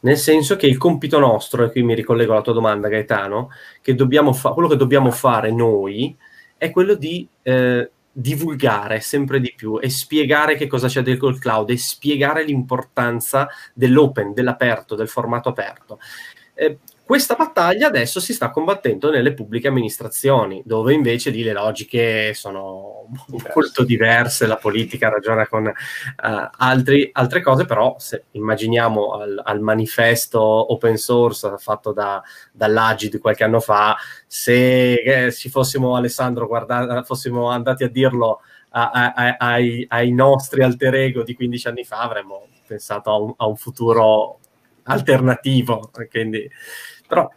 nel 0.01 0.17
senso 0.17 0.55
che 0.55 0.67
il 0.67 0.77
compito 0.77 1.19
nostro, 1.19 1.63
e 1.63 1.71
qui 1.71 1.83
mi 1.83 1.95
ricollego 1.95 2.33
alla 2.33 2.41
tua 2.41 2.53
domanda 2.53 2.87
Gaetano, 2.87 3.49
che 3.81 3.95
fa- 4.33 4.51
quello 4.51 4.67
che 4.67 4.75
dobbiamo 4.75 5.11
fare 5.11 5.51
noi 5.51 6.15
è 6.57 6.71
quello 6.71 6.95
di 6.95 7.27
eh, 7.41 7.89
divulgare 8.11 8.99
sempre 8.99 9.39
di 9.39 9.53
più 9.55 9.79
e 9.81 9.89
spiegare 9.89 10.55
che 10.55 10.67
cosa 10.67 10.87
c'è 10.87 11.01
del 11.01 11.17
cloud 11.17 11.69
e 11.69 11.77
spiegare 11.77 12.43
l'importanza 12.43 13.47
dell'open, 13.73 14.33
dell'aperto, 14.33 14.95
del 14.95 15.07
formato 15.07 15.49
aperto. 15.49 15.99
Eh, 16.53 16.79
questa 17.09 17.33
battaglia 17.33 17.87
adesso 17.87 18.19
si 18.19 18.35
sta 18.35 18.51
combattendo 18.51 19.09
nelle 19.09 19.33
pubbliche 19.33 19.67
amministrazioni, 19.67 20.61
dove 20.63 20.93
invece 20.93 21.31
lì 21.31 21.41
le 21.41 21.53
logiche 21.53 22.35
sono 22.35 23.07
Diverse. 23.25 23.51
molto 23.55 23.83
diverse, 23.83 24.45
la 24.45 24.57
politica 24.57 25.09
ragiona 25.09 25.47
con 25.47 25.65
uh, 25.65 26.49
altri, 26.57 27.09
altre 27.11 27.41
cose, 27.41 27.65
però 27.65 27.95
se 27.97 28.25
immaginiamo 28.33 29.13
al, 29.13 29.41
al 29.43 29.59
manifesto 29.59 30.39
open 30.39 30.97
source 30.97 31.55
fatto 31.57 31.93
da, 31.93 32.21
dall'Agid 32.51 33.17
qualche 33.17 33.43
anno 33.43 33.59
fa, 33.59 33.97
se 34.27 34.93
eh, 34.93 35.33
ci 35.33 35.49
fossimo 35.49 35.95
Alessandro, 35.95 36.45
guarda, 36.45 37.01
fossimo 37.01 37.49
andati 37.49 37.83
a 37.83 37.89
dirlo 37.89 38.41
a, 38.69 38.91
a, 38.91 39.35
ai, 39.39 39.83
ai, 39.89 40.11
nostri 40.11 40.61
alter 40.61 40.93
ego 40.93 41.23
di 41.23 41.33
15 41.33 41.67
anni 41.69 41.83
fa, 41.85 42.01
avremmo 42.01 42.49
pensato 42.67 43.09
a 43.09 43.17
un, 43.17 43.33
a 43.35 43.47
un 43.47 43.55
futuro 43.55 44.37
alternativo. 44.83 45.89
Quindi 46.09 46.47
però, 47.09 47.27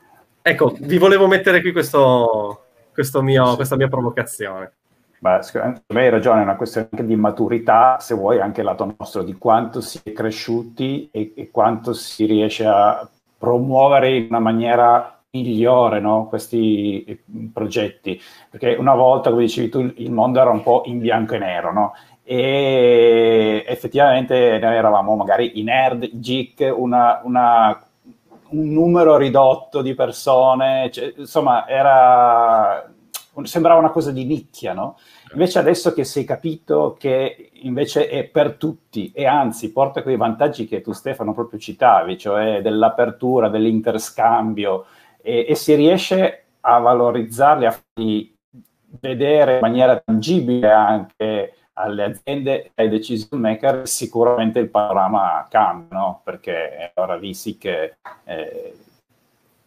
ecco, 0.42 0.76
vi 0.80 0.98
volevo 0.98 1.26
mettere 1.26 1.62
qui 1.62 1.72
questo, 1.72 2.66
questo 2.92 3.22
mio, 3.22 3.56
questa 3.56 3.76
mia 3.76 3.88
provocazione. 3.88 4.72
Beh, 5.18 5.38
sicuramente 5.40 5.82
hai 5.88 6.11
ragione, 6.11 6.40
è 6.40 6.42
una 6.44 6.56
questione 6.56 6.88
anche 6.90 7.06
di 7.06 7.16
maturità, 7.16 7.96
se 7.98 8.14
vuoi, 8.14 8.38
anche 8.38 8.62
lato 8.62 8.94
nostro, 8.98 9.22
di 9.22 9.32
quanto 9.38 9.80
si 9.80 9.98
è 10.02 10.12
cresciuti 10.12 11.08
e, 11.11 11.32
e 11.35 11.50
quanto 11.50 11.94
si 11.94 12.26
riesce 12.26 12.66
a 12.66 13.08
promuovere 13.38 14.14
in 14.14 14.26
una 14.28 14.40
maniera 14.40 15.22
migliore 15.30 16.00
no? 16.00 16.26
questi 16.26 17.02
eh, 17.04 17.22
progetti. 17.50 18.20
Perché 18.50 18.74
una 18.74 18.94
volta, 18.94 19.30
come 19.30 19.44
dicevi 19.44 19.70
tu, 19.70 19.90
il 19.96 20.12
mondo 20.12 20.38
era 20.38 20.50
un 20.50 20.62
po' 20.62 20.82
in 20.85 20.98
bianco 20.98 21.35
e 21.35 21.38
nero, 21.38 21.72
no? 21.72 21.94
E 22.24 23.64
effettivamente 23.66 24.58
noi 24.58 24.76
eravamo 24.76 25.16
magari 25.16 25.58
i 25.58 25.62
nerd, 25.62 26.02
i 26.02 26.20
geek, 26.20 26.74
una, 26.76 27.20
una 27.24 27.80
un 28.52 28.72
numero 28.72 29.16
ridotto 29.16 29.82
di 29.82 29.94
persone, 29.94 30.90
cioè, 30.90 31.12
insomma, 31.16 31.66
era, 31.66 32.90
sembrava 33.42 33.78
una 33.78 33.90
cosa 33.90 34.10
di 34.10 34.24
nicchia, 34.24 34.72
no? 34.72 34.96
Invece 35.32 35.58
adesso 35.58 35.92
che 35.94 36.02
è 36.02 36.24
capito 36.24 36.94
che 36.98 37.50
invece 37.62 38.08
è 38.08 38.24
per 38.24 38.54
tutti 38.54 39.10
e 39.14 39.24
anzi 39.24 39.72
porta 39.72 40.02
quei 40.02 40.16
vantaggi 40.16 40.66
che 40.66 40.82
tu 40.82 40.92
Stefano 40.92 41.32
proprio 41.32 41.58
citavi, 41.58 42.18
cioè 42.18 42.60
dell'apertura, 42.60 43.48
dell'interscambio 43.48 44.84
e, 45.22 45.46
e 45.48 45.54
si 45.54 45.74
riesce 45.74 46.44
a 46.60 46.78
valorizzarli, 46.78 47.66
a 47.66 47.70
farli 47.70 48.36
vedere 49.00 49.54
in 49.54 49.60
maniera 49.60 49.96
tangibile 49.98 50.70
anche 50.70 51.54
alle 51.74 52.04
aziende 52.04 52.72
e 52.74 52.82
ai 52.82 52.88
decision 52.88 53.40
maker 53.40 53.87
sicuramente 53.88 54.58
il 54.58 54.68
panorama 54.68 55.46
cambia, 55.48 55.98
no? 55.98 56.20
perché 56.22 56.92
ora 56.94 57.16
lì 57.16 57.32
sì 57.35 57.56
che 57.56 57.96
eh, 58.24 58.74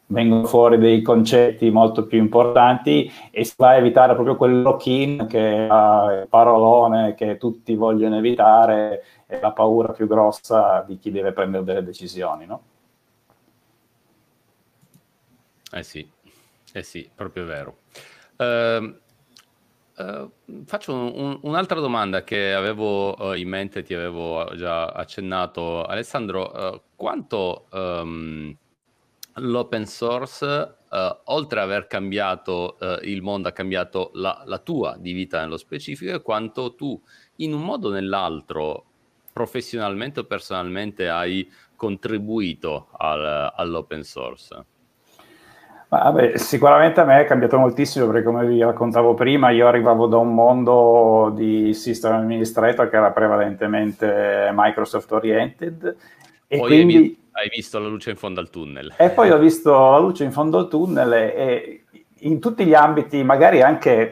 vengono 0.08 0.46
fuori 0.46 0.78
dei 0.78 1.02
concetti 1.02 1.70
molto 1.72 2.06
più 2.06 2.20
importanti 2.20 3.12
e 3.32 3.44
si 3.44 3.54
va 3.58 3.70
a 3.70 3.76
evitare 3.78 4.14
proprio 4.14 4.36
quel 4.36 4.62
lock-in 4.62 5.26
che 5.28 5.68
è 5.68 6.22
il 6.22 6.28
parolone 6.30 7.16
che 7.16 7.38
tutti 7.38 7.76
vogliono 7.76 8.18
evitare 8.18 9.04
è 9.26 9.40
la 9.40 9.52
paura 9.52 9.94
più 9.94 10.08
grossa 10.08 10.84
di 10.88 11.00
chi 11.00 11.12
deve 11.12 11.32
prendere 11.32 11.64
delle 11.64 11.84
decisioni, 11.84 12.46
no? 12.46 12.62
Eh 15.72 15.84
sì, 15.84 16.08
eh 16.74 16.84
sì, 16.84 17.10
proprio 17.14 17.46
vero. 17.46 17.78
Uh, 18.38 18.96
Uh, 19.98 20.30
faccio 20.66 20.94
un, 20.94 21.40
un'altra 21.44 21.80
domanda 21.80 22.26
che 22.26 22.54
avevo 22.54 23.16
uh, 23.18 23.34
in 23.34 23.48
mente, 23.48 23.82
ti 23.82 23.94
avevo 23.94 24.54
già 24.56 24.88
accennato, 24.88 25.86
Alessandro. 25.86 26.52
Uh, 26.52 26.82
quanto 26.96 27.68
um, 27.72 28.56
l'open 29.36 29.86
source, 29.86 30.78
oltre 31.26 31.60
ad 31.60 31.66
aver 31.70 31.88
cambiato 31.88 32.78
il 33.02 33.22
mondo, 33.22 33.50
ha 33.50 33.52
cambiato 33.52 34.12
la, 34.14 34.44
la, 34.46 34.60
tua 34.60 34.96
di 34.98 35.12
vita 35.12 35.42
nello 35.42 35.58
specifico 35.58 36.14
e 36.14 36.22
quanto 36.22 36.74
tu, 36.74 37.02
in 37.38 37.54
un 37.54 37.62
modo 37.62 37.90
o 37.90 37.92
nell'altro, 37.92 38.86
professionalmente 39.34 40.22
o 40.22 40.24
personalmente, 40.24 41.10
hai 41.10 41.52
contribuito 41.76 42.88
al, 42.94 43.52
all'open 43.54 44.04
source? 44.04 44.66
Vabbè, 45.88 46.38
sicuramente 46.38 47.00
a 47.00 47.04
me 47.06 47.22
è 47.22 47.26
cambiato 47.26 47.58
moltissimo 47.58 48.08
perché 48.08 48.24
come 48.24 48.46
vi 48.46 48.62
raccontavo 48.62 49.14
prima 49.14 49.52
io 49.52 49.68
arrivavo 49.68 50.08
da 50.08 50.18
un 50.18 50.34
mondo 50.34 51.32
di 51.34 51.74
system 51.74 52.14
administrator 52.14 52.90
che 52.90 52.96
era 52.96 53.12
prevalentemente 53.12 54.50
Microsoft 54.54 55.12
oriented 55.12 55.96
e 56.48 56.58
poi 56.58 56.68
quindi... 56.68 57.18
hai 57.32 57.50
visto 57.50 57.80
la 57.80 57.88
luce 57.88 58.12
in 58.12 58.18
fondo 58.18 58.40
al 58.40 58.50
tunnel. 58.50 58.94
E 58.98 59.10
poi 59.10 59.32
ho 59.32 59.38
visto 59.38 59.72
la 59.72 60.00
luce 60.00 60.24
in 60.24 60.32
fondo 60.32 60.58
al 60.58 60.68
tunnel 60.68 61.14
e, 61.14 61.84
in 62.20 62.40
tutti 62.40 62.66
gli 62.66 62.74
ambiti, 62.74 63.24
magari 63.24 63.62
anche 63.62 64.12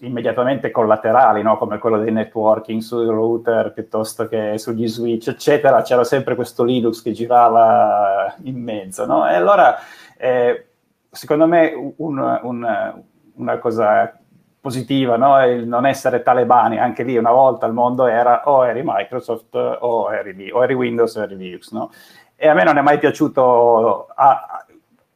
immediatamente 0.00 0.70
collaterali, 0.70 1.42
no? 1.42 1.58
come 1.58 1.78
quello 1.78 1.98
dei 1.98 2.12
networking 2.12 2.80
sui 2.80 3.06
router 3.06 3.72
piuttosto 3.72 4.26
che 4.26 4.58
sugli 4.58 4.88
switch, 4.88 5.28
eccetera, 5.28 5.82
c'era 5.82 6.04
sempre 6.04 6.34
questo 6.34 6.64
Linux 6.64 7.02
che 7.02 7.12
girava 7.12 8.34
in 8.44 8.60
mezzo. 8.60 9.04
No? 9.04 9.28
E 9.28 9.34
allora 9.34 9.76
eh, 10.16 10.66
secondo 11.10 11.46
me 11.46 11.72
un, 11.96 12.40
un, 12.42 13.02
una 13.34 13.58
cosa 13.58 14.18
positiva, 14.60 15.16
no? 15.16 15.44
il 15.46 15.66
non 15.66 15.86
essere 15.86 16.22
talebani, 16.22 16.78
anche 16.78 17.04
lì 17.04 17.16
una 17.16 17.30
volta 17.30 17.66
il 17.66 17.72
mondo 17.72 18.06
era 18.06 18.48
o 18.48 18.66
eri 18.66 18.82
Microsoft 18.84 19.54
o 19.54 20.12
eri, 20.12 20.50
o 20.50 20.62
eri 20.62 20.74
Windows 20.74 21.14
o 21.14 21.22
eri 21.22 21.36
Linux, 21.36 21.70
no? 21.72 21.90
e 22.34 22.48
a 22.48 22.54
me 22.54 22.64
non 22.64 22.76
è 22.76 22.82
mai 22.82 22.98
piaciuto 22.98 24.06
a, 24.06 24.28
a 24.28 24.66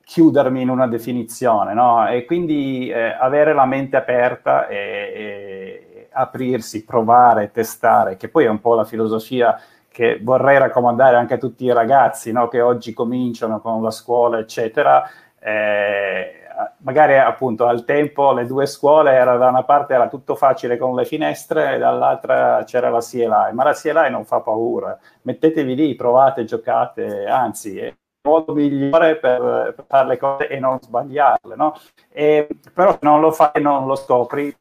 chiudermi 0.05 0.63
in 0.63 0.69
una 0.69 0.87
definizione, 0.87 1.75
no? 1.75 2.09
e 2.09 2.25
quindi 2.25 2.91
eh, 2.91 3.17
avere 3.19 3.53
la 3.53 3.67
mente 3.67 3.97
aperta 3.97 4.69
e, 4.69 4.77
e 4.77 6.09
aprirsi, 6.13 6.85
provare, 6.85 7.51
testare, 7.51 8.17
che 8.17 8.29
poi 8.29 8.45
è 8.45 8.49
un 8.49 8.61
po' 8.61 8.75
la 8.75 8.85
filosofia 8.85 9.61
che 9.91 10.19
vorrei 10.23 10.59
raccomandare 10.59 11.17
anche 11.17 11.35
a 11.35 11.39
tutti 11.39 11.65
i 11.65 11.73
ragazzi 11.73 12.33
no, 12.33 12.49
che 12.49 12.61
oggi 12.61 12.93
cominciano 12.93 13.61
con 13.61 13.83
la 13.83 13.91
scuola, 13.91 14.39
eccetera. 14.39 15.09
Eh, 15.39 16.35
magari 16.79 17.17
appunto 17.19 17.67
al 17.67 17.85
tempo 17.85 18.33
le 18.33 18.47
due 18.47 18.67
scuole 18.67 19.13
era 19.13 19.37
da 19.37 19.49
una 19.49 19.65
parte 19.65 19.95
era 19.95 20.09
tutto 20.09 20.35
facile 20.35 20.77
con 20.77 20.95
le 20.95 21.05
finestre 21.05 21.75
e 21.75 21.79
dall'altra 21.79 22.63
c'era 22.65 22.91
la 22.91 23.01
CLI, 23.01 23.53
ma 23.53 23.65
la 23.65 23.75
CLI 23.75 24.11
non 24.11 24.25
fa 24.25 24.41
paura. 24.41 24.99
Mettetevi 25.23 25.75
lì, 25.75 25.95
provate, 25.95 26.45
giocate, 26.45 27.27
anzi, 27.27 27.79
è 27.79 27.95
modo 28.23 28.55
migliore 28.55 29.17
per, 29.17 29.73
per, 29.75 29.85
fare 29.87 30.09
le 30.09 30.19
cose 30.19 30.49
e 30.49 30.59
non 30.59 30.79
sbagliarle, 30.81 31.57
no? 31.57 31.75
E, 32.11 32.47
però 32.73 32.93
se 32.93 32.99
non 33.03 33.21
lo 33.21 33.33
fai, 33.33 33.61
non 33.63 33.87
lo 33.87 33.97
scopri, 33.97 34.55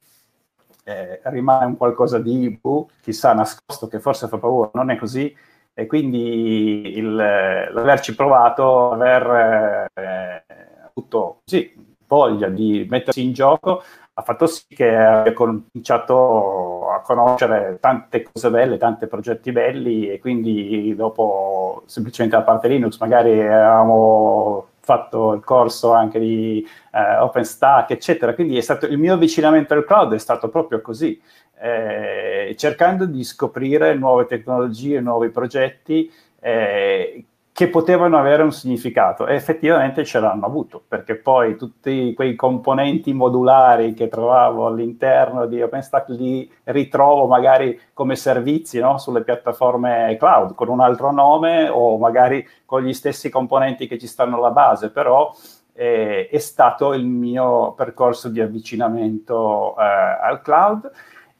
eh, 0.90 1.22
rimane 1.26 1.66
un 1.66 1.78
qualcosa 1.78 2.20
di, 2.20 2.60
uh, 2.62 2.88
chissà, 3.02 3.34
nascosto, 3.34 3.88
che 3.88 4.00
forse 4.00 4.28
fa 4.28 4.38
paura, 4.38 4.72
non 4.74 4.90
è 4.90 4.98
così, 4.98 5.36
e 5.74 5.86
quindi 5.86 6.98
il, 6.98 7.16
l'averci 7.16 8.16
provato, 8.16 8.92
aver 8.92 9.90
eh, 9.94 10.44
avuto 10.88 11.42
sì, 11.46 11.74
voglia 12.08 12.50
di 12.50 12.88
mettersi 12.90 13.24
in 13.24 13.34
gioco, 13.34 13.84
ha 14.14 14.22
fatto 14.22 14.48
sì 14.48 14.64
che 14.68 14.96
abbia 14.96 15.32
cominciato 15.34 16.90
a 16.90 17.00
conoscere 17.02 17.78
tante 17.80 18.24
cose 18.24 18.50
belle, 18.50 18.78
tanti 18.78 19.08
progetti 19.08 19.52
belli 19.52 20.10
e 20.10 20.20
quindi 20.20 20.94
dopo 20.96 21.84
semplicemente 21.86 22.36
la 22.36 22.44
parte 22.44 22.68
Linux 22.68 23.00
magari 23.00 23.40
avevamo 23.40 24.68
fatto 24.90 25.34
il 25.34 25.44
corso 25.44 25.94
anche 25.94 26.18
di 26.18 26.68
eh, 26.92 27.18
OpenStack, 27.18 27.92
eccetera. 27.92 28.34
Quindi 28.34 28.60
stato, 28.64 28.88
il 28.88 28.98
mio 28.98 29.14
avvicinamento 29.14 29.76
al 29.76 29.86
cloud 29.86 30.14
è 30.14 30.18
stato 30.18 30.50
proprio 30.50 30.82
così, 30.82 31.22
eh, 31.62 32.56
cercando 32.58 33.06
di 33.06 33.24
scoprire 33.24 33.94
nuove 33.94 34.26
tecnologie, 34.26 35.00
nuovi 35.00 35.30
progetti 35.30 36.12
eh, 36.40 37.26
che 37.60 37.68
potevano 37.68 38.18
avere 38.18 38.42
un 38.42 38.54
significato 38.54 39.28
e 39.28 39.36
effettivamente 39.36 40.06
ce 40.06 40.22
l'hanno 40.22 40.46
avuto, 40.46 40.82
perché 40.88 41.18
poi 41.18 41.58
tutti 41.58 42.14
quei 42.14 42.34
componenti 42.34 43.12
modulari 43.12 43.94
che 43.94 44.08
trovavo 44.08 44.68
all'interno 44.68 45.46
di 45.46 45.62
OpenStack 45.62 46.08
li 46.12 46.50
ritrovo 46.64 47.28
magari 47.28 47.78
come 47.92 48.16
servizi 48.16 48.80
no? 48.80 48.98
sulle 48.98 49.24
piattaforme 49.24 50.16
cloud 50.18 50.56
con 50.56 50.70
un 50.70 50.80
altro 50.80 51.12
nome 51.12 51.68
o 51.68 51.98
magari 51.98 52.48
con 52.64 52.82
gli 52.82 52.94
stessi 52.94 53.30
componenti 53.30 53.88
che 53.88 53.98
ci 53.98 54.08
stanno 54.08 54.38
alla 54.38 54.52
base, 54.52 54.90
però 54.90 55.30
eh, 55.74 56.30
è 56.32 56.38
stato 56.38 56.94
il 56.94 57.06
mio 57.06 57.74
percorso 57.74 58.30
di 58.30 58.40
avvicinamento 58.40 59.76
eh, 59.78 59.84
al 59.84 60.42
cloud. 60.42 60.90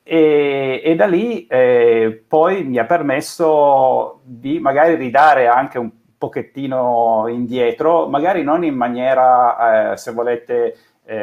E, 0.04 0.82
e, 0.84 0.96
da 0.96 1.06
lì 1.06 1.46
eh, 1.46 2.26
poi 2.28 2.64
mi 2.64 2.80
ha 2.80 2.86
permesso 2.86 4.22
di 4.24 4.60
magari 4.60 4.96
ridare 4.96 5.46
anche 5.46 5.78
un 5.78 5.92
pochettino 6.20 7.26
indietro, 7.30 8.08
magari 8.08 8.44
non 8.44 8.64
in 8.64 8.76
maniera, 8.76 9.94
eh, 9.94 9.98
se 9.98 10.12
volete, 10.12 10.78
eh, 11.06 11.16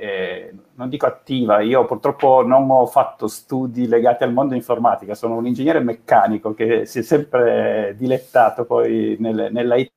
eh, 0.00 0.54
non 0.76 0.88
dico 0.88 1.04
attiva, 1.04 1.60
io 1.60 1.84
purtroppo 1.84 2.46
non 2.46 2.70
ho 2.70 2.86
fatto 2.86 3.26
studi 3.26 3.88
legati 3.88 4.22
al 4.22 4.32
mondo 4.32 4.54
informatica, 4.54 5.14
sono 5.14 5.34
un 5.34 5.46
ingegnere 5.46 5.80
meccanico 5.80 6.54
che 6.54 6.86
si 6.86 7.00
è 7.00 7.02
sempre 7.02 7.94
dilettato 7.98 8.64
poi 8.64 9.16
nel, 9.18 9.48
nell'IT 9.50 9.92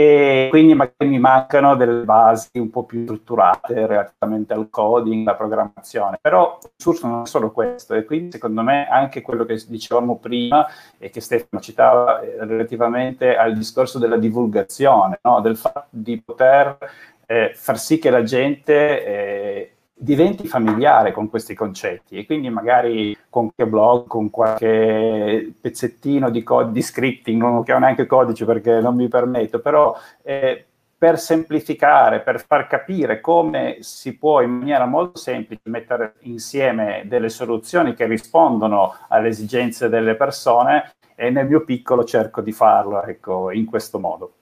e 0.00 0.46
quindi 0.48 0.72
magari 0.72 1.10
mi 1.10 1.18
mancano 1.18 1.76
delle 1.76 2.04
basi 2.04 2.58
un 2.58 2.70
po' 2.70 2.84
più 2.84 3.02
strutturate 3.02 3.86
relativamente 3.86 4.54
al 4.54 4.70
coding, 4.70 5.26
alla 5.26 5.36
programmazione, 5.36 6.18
però 6.18 6.58
il 6.62 6.70
source 6.74 7.06
non 7.06 7.22
è 7.22 7.26
solo 7.26 7.50
questo 7.50 7.92
e 7.94 8.04
quindi 8.04 8.32
secondo 8.32 8.62
me 8.62 8.88
anche 8.88 9.20
quello 9.20 9.44
che 9.44 9.62
dicevamo 9.66 10.16
prima 10.16 10.66
e 10.96 11.10
che 11.10 11.20
Stefano 11.20 11.60
citava 11.60 12.20
eh, 12.20 12.36
relativamente 12.46 13.36
al 13.36 13.54
discorso 13.54 13.98
della 13.98 14.16
divulgazione, 14.16 15.18
no? 15.22 15.40
del 15.42 15.58
fatto 15.58 15.88
di 15.90 16.18
poter 16.22 16.78
eh, 17.26 17.52
far 17.54 17.78
sì 17.78 17.98
che 17.98 18.08
la 18.08 18.22
gente 18.22 19.04
eh, 19.04 19.74
diventi 20.02 20.48
familiare 20.48 21.12
con 21.12 21.28
questi 21.28 21.54
concetti 21.54 22.16
e 22.16 22.24
quindi 22.24 22.48
magari 22.48 23.14
con 23.28 23.50
qualche 23.54 23.70
blog, 23.70 24.06
con 24.06 24.30
qualche 24.30 25.52
pezzettino 25.60 26.30
di, 26.30 26.42
code, 26.42 26.72
di 26.72 26.80
scripting, 26.80 27.40
non 27.40 27.62
chiamo 27.62 27.80
neanche 27.80 28.06
codice 28.06 28.46
perché 28.46 28.80
non 28.80 28.96
mi 28.96 29.08
permetto, 29.08 29.60
però 29.60 29.94
eh, 30.22 30.64
per 30.96 31.18
semplificare, 31.18 32.20
per 32.20 32.44
far 32.44 32.66
capire 32.66 33.20
come 33.20 33.78
si 33.80 34.16
può 34.16 34.40
in 34.40 34.50
maniera 34.50 34.86
molto 34.86 35.18
semplice 35.18 35.62
mettere 35.64 36.14
insieme 36.20 37.02
delle 37.06 37.28
soluzioni 37.28 37.94
che 37.94 38.06
rispondono 38.06 38.94
alle 39.08 39.28
esigenze 39.28 39.90
delle 39.90 40.14
persone 40.14 40.92
e 41.14 41.28
nel 41.28 41.46
mio 41.46 41.64
piccolo 41.64 42.04
cerco 42.04 42.40
di 42.40 42.52
farlo 42.52 43.02
ecco, 43.02 43.50
in 43.50 43.66
questo 43.66 43.98
modo. 43.98 44.32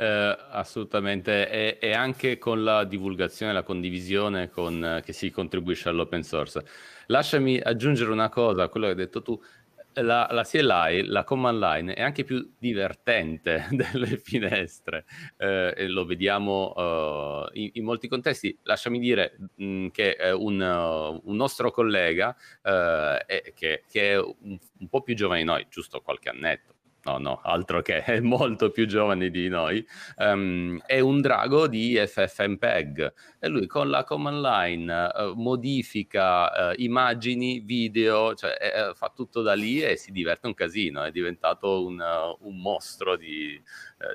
Eh, 0.00 0.36
assolutamente, 0.52 1.50
e, 1.50 1.76
e, 1.78 1.92
anche 1.92 2.38
con 2.38 2.64
la 2.64 2.84
divulgazione, 2.84 3.52
la 3.52 3.62
condivisione 3.62 4.48
con, 4.48 4.82
eh, 4.82 5.02
che 5.04 5.12
si 5.12 5.30
contribuisce 5.30 5.90
all'open 5.90 6.22
source. 6.22 6.64
Lasciami 7.08 7.60
aggiungere 7.60 8.10
una 8.10 8.30
cosa 8.30 8.62
a 8.62 8.68
quello 8.68 8.86
che 8.86 8.92
hai 8.92 8.98
detto 8.98 9.20
tu. 9.20 9.38
La, 9.94 10.26
la 10.30 10.42
CLI, 10.42 11.04
la 11.04 11.24
command 11.24 11.60
line, 11.60 11.92
è 11.92 12.00
anche 12.00 12.24
più 12.24 12.50
divertente 12.58 13.66
delle 13.72 14.16
finestre 14.16 15.04
eh, 15.36 15.74
e 15.76 15.88
lo 15.88 16.06
vediamo 16.06 16.72
uh, 16.74 17.50
in, 17.52 17.70
in, 17.74 17.84
molti 17.84 18.08
contesti. 18.08 18.56
Lasciami 18.62 18.98
dire 18.98 19.36
mh, 19.56 19.64
mm, 19.64 19.86
che 19.88 20.16
un, 20.32 20.60
uh, 20.60 21.28
un, 21.28 21.36
nostro 21.36 21.70
collega 21.70 22.34
è, 22.62 23.52
che, 23.54 23.82
che, 23.86 24.12
è 24.12 24.18
un, 24.18 24.58
un 24.78 24.88
po' 24.88 25.02
più 25.02 25.14
giovane 25.14 25.40
di 25.40 25.46
noi, 25.46 25.66
giusto 25.68 26.00
qualche 26.00 26.30
annetto, 26.30 26.76
no, 27.04 27.18
no, 27.18 27.40
altro 27.42 27.82
che 27.82 28.02
è 28.04 28.20
molto 28.20 28.70
più 28.70 28.86
giovane 28.86 29.30
di 29.30 29.48
noi, 29.48 29.84
um, 30.16 30.80
è 30.84 31.00
un 31.00 31.20
drago 31.20 31.66
di 31.66 31.96
FFmpeg 31.96 33.12
e 33.38 33.48
lui 33.48 33.66
con 33.66 33.88
la 33.88 34.04
command 34.04 34.40
line 34.40 35.10
uh, 35.14 35.32
modifica 35.34 36.70
uh, 36.70 36.74
immagini, 36.76 37.60
video, 37.60 38.34
cioè 38.34 38.56
eh, 38.60 38.94
fa 38.94 39.12
tutto 39.14 39.42
da 39.42 39.54
lì 39.54 39.82
e 39.82 39.96
si 39.96 40.12
diverte 40.12 40.46
un 40.46 40.54
casino, 40.54 41.02
è 41.02 41.10
diventato 41.10 41.84
un, 41.84 42.00
uh, 42.00 42.46
un 42.46 42.60
mostro 42.60 43.16
di, 43.16 43.60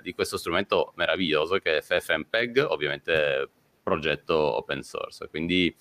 di, 0.01 0.13
questo 0.13 0.37
strumento 0.37 0.93
meraviglioso 0.95 1.57
che 1.57 1.77
è 1.77 1.81
FFmpeg, 1.81 2.65
ovviamente 2.69 3.49
progetto 3.81 4.35
open 4.35 4.81
source, 4.81 5.27
quindi 5.29 5.75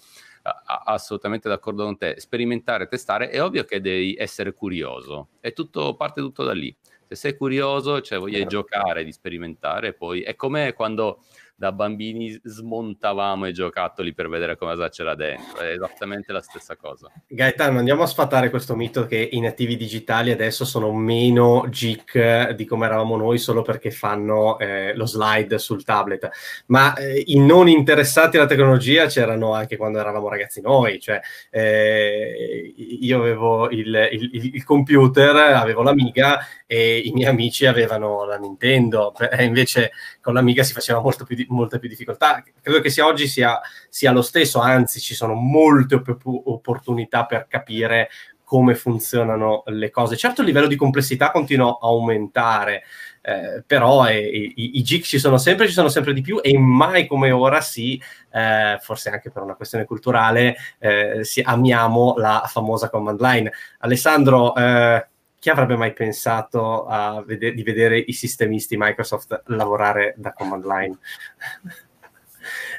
assolutamente 0.85 1.49
d'accordo 1.49 1.85
con 1.85 1.97
te. 1.97 2.21
Sperimentare, 2.21 2.87
testare, 2.87 3.31
è 3.31 3.43
ovvio 3.43 3.65
che 3.65 3.81
devi 3.81 4.15
essere 4.19 4.53
curioso, 4.53 5.29
è 5.41 5.55
tutto, 5.55 5.97
parte 5.97 6.21
tutto 6.21 6.45
da 6.45 6.53
lì 6.53 6.77
se 7.15 7.29
sei 7.29 7.37
curioso, 7.37 8.01
cioè 8.01 8.19
voglia 8.19 8.39
di 8.39 8.47
giocare, 8.47 9.05
di 9.05 9.13
sperimentare, 9.13 9.93
poi 9.93 10.23
è 10.23 10.35
come 10.37 10.73
quando 10.73 11.23
da 11.57 11.71
bambini 11.71 12.39
smontavamo 12.43 13.47
i 13.47 13.53
giocattoli 13.53 14.13
per 14.13 14.29
vedere 14.29 14.57
cosa 14.57 14.89
c'era 14.89 15.15
dentro, 15.15 15.61
è 15.61 15.73
esattamente 15.73 16.33
la 16.33 16.41
stessa 16.41 16.77
cosa. 16.77 17.11
Gaetano, 17.29 17.79
andiamo 17.79 18.03
a 18.03 18.07
sfatare 18.07 18.51
questo 18.51 18.75
mito 18.75 19.07
che 19.07 19.29
i 19.33 19.39
nativi 19.41 19.77
digitali 19.77 20.33
adesso 20.33 20.65
sono 20.65 20.93
meno 20.93 21.67
geek 21.69 22.51
di 22.51 22.65
come 22.65 22.87
eravamo 22.87 23.17
noi 23.17 23.39
solo 23.39 23.63
perché 23.63 23.93
fanno 23.93 24.59
eh, 24.59 24.95
lo 24.97 25.07
slide 25.07 25.59
sul 25.59 25.85
tablet, 25.85 26.29
ma 26.67 26.95
eh, 26.95 27.23
i 27.27 27.39
non 27.39 27.69
interessati 27.69 28.37
alla 28.37 28.47
tecnologia 28.47 29.07
c'erano 29.07 29.55
anche 29.55 29.77
quando 29.77 30.01
eravamo 30.01 30.29
ragazzi 30.29 30.61
noi, 30.61 30.99
cioè 30.99 31.21
eh, 31.51 32.75
io 32.77 33.19
avevo 33.19 33.71
il, 33.71 34.09
il, 34.11 34.55
il 34.55 34.65
computer, 34.65 35.37
avevo 35.37 35.83
l'Amiga 35.83 36.41
e 36.67 36.99
i 36.99 37.13
miei 37.13 37.29
amici 37.29 37.67
avevano 37.67 38.25
la 38.25 38.37
Nintendo, 38.37 39.13
invece 39.39 39.93
con 40.25 40.33
l'Amiga 40.33 40.63
si 40.63 40.73
faceva 40.73 41.01
molto 41.01 41.25
più 41.27 41.37
di, 41.37 41.45
molte 41.51 41.79
più 41.79 41.87
difficoltà. 41.87 42.43
Credo 42.63 42.81
che 42.81 42.89
sia 42.89 43.05
oggi 43.05 43.29
sia, 43.29 43.61
sia 43.91 44.11
lo 44.11 44.23
stesso, 44.23 44.59
anzi 44.59 44.99
ci 44.99 45.15
sono 45.15 45.35
molte 45.35 46.01
più 46.01 46.17
opportunità 46.47 47.27
per 47.27 47.47
capire 47.47 48.09
come 48.43 48.75
funzionano 48.75 49.65
le 49.67 49.91
cose. 49.91 50.17
Certo 50.17 50.41
il 50.41 50.47
livello 50.47 50.67
di 50.67 50.77
complessità 50.77 51.31
continua 51.31 51.73
a 51.73 51.77
aumentare, 51.83 52.85
eh, 53.21 53.63
però 53.67 54.07
eh, 54.07 54.53
i, 54.57 54.83
geek 54.83 55.03
ci 55.03 55.19
sono 55.19 55.37
sempre, 55.37 55.67
ci 55.67 55.75
sono 55.75 55.89
sempre 55.89 56.15
di 56.15 56.23
più 56.23 56.41
e 56.43 56.57
mai 56.57 57.07
come 57.07 57.31
ora 57.31 57.61
sì, 57.61 58.01
eh, 58.33 58.79
forse 58.81 59.11
anche 59.11 59.31
per 59.31 59.43
una 59.43 59.57
questione 59.57 59.85
culturale, 59.85 60.57
eh, 60.79 61.23
si, 61.23 61.43
amiamo 61.43 62.15
la 62.17 62.45
famosa 62.47 62.89
command 62.89 63.21
line. 63.21 63.53
Alessandro, 63.81 64.55
eh, 64.55 65.07
chi 65.45 65.51
avrebbe 65.51 65.77
mai 65.77 65.93
pensato 65.93 66.87
vede- 67.27 67.53
di 67.53 67.63
vedere 67.63 67.99
i 67.99 68.15
sistemisti 68.15 68.79
Microsoft 68.79 69.43
lavorare 69.49 70.15
da 70.17 70.33
command 70.33 70.65
line? 70.65 70.99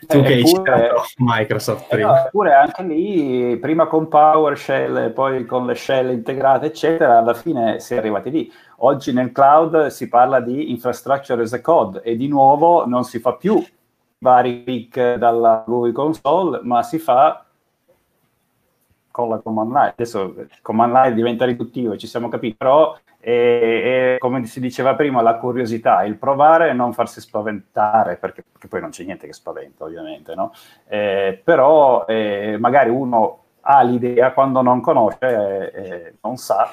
tu 0.07 0.17
eh, 0.17 0.21
che 0.23 0.33
hai 0.33 0.47
citato 0.47 1.03
Microsoft 1.17 1.87
prima. 1.87 2.07
No, 2.07 2.25
eppure 2.25 2.55
anche 2.55 2.81
lì, 2.81 3.55
prima 3.57 3.85
con 3.85 4.07
PowerShell 4.07 5.13
poi 5.13 5.45
con 5.45 5.67
le 5.67 5.75
shell 5.75 6.09
integrate, 6.09 6.65
eccetera, 6.65 7.19
alla 7.19 7.35
fine 7.35 7.79
si 7.79 7.93
è 7.93 7.97
arrivati 7.97 8.31
lì. 8.31 8.51
Oggi 8.77 9.13
nel 9.13 9.31
cloud 9.31 9.87
si 9.87 10.09
parla 10.09 10.39
di 10.39 10.71
infrastructure 10.71 11.43
as 11.43 11.53
a 11.53 11.61
code 11.61 12.01
e 12.01 12.17
di 12.17 12.27
nuovo 12.27 12.87
non 12.87 13.03
si 13.03 13.19
fa 13.19 13.35
più 13.35 13.63
vari 14.17 14.63
click 14.63 15.17
dalla 15.17 15.63
Google 15.67 15.91
Console, 15.91 16.61
ma 16.63 16.81
si 16.81 16.97
fa 16.97 17.44
con 19.15 19.29
la 19.29 19.37
command 19.37 19.71
line. 19.71 19.89
Adesso 19.91 20.35
command 20.61 20.93
line 20.93 21.13
diventa 21.13 21.45
riduttivo, 21.45 21.95
ci 21.95 22.05
siamo 22.05 22.27
capiti, 22.27 22.57
però 22.57 22.97
è, 23.17 24.15
è, 24.15 24.17
come 24.17 24.45
si 24.45 24.59
diceva 24.59 24.93
prima, 24.95 25.21
la 25.21 25.37
curiosità, 25.37 26.03
il 26.03 26.17
provare 26.17 26.69
e 26.69 26.73
non 26.73 26.91
farsi 26.91 27.21
spaventare, 27.21 28.17
perché, 28.17 28.43
perché 28.51 28.67
poi 28.67 28.81
non 28.81 28.89
c'è 28.89 29.05
niente 29.05 29.25
che 29.25 29.31
spaventa, 29.31 29.85
ovviamente, 29.85 30.35
no? 30.35 30.51
Eh, 30.85 31.39
però 31.41 32.05
eh, 32.05 32.57
magari 32.59 32.89
uno 32.89 33.43
ha 33.61 33.81
l'idea, 33.83 34.33
quando 34.33 34.61
non 34.61 34.81
conosce 34.81 35.71
e, 35.71 36.15
non 36.21 36.35
sa, 36.35 36.69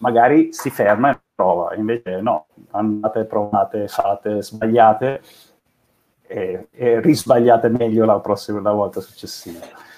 magari 0.00 0.52
si 0.52 0.68
ferma 0.68 1.10
e 1.10 1.18
prova, 1.34 1.74
invece 1.76 2.20
no, 2.20 2.48
andate, 2.72 3.24
provate, 3.24 3.88
fate, 3.88 4.42
sbagliate 4.42 5.22
e, 6.26 6.68
e 6.70 7.00
risbagliate 7.00 7.70
meglio 7.70 8.04
la 8.04 8.20
prossima 8.20 8.60
la 8.60 8.72
volta 8.72 9.00
successiva. 9.00 9.88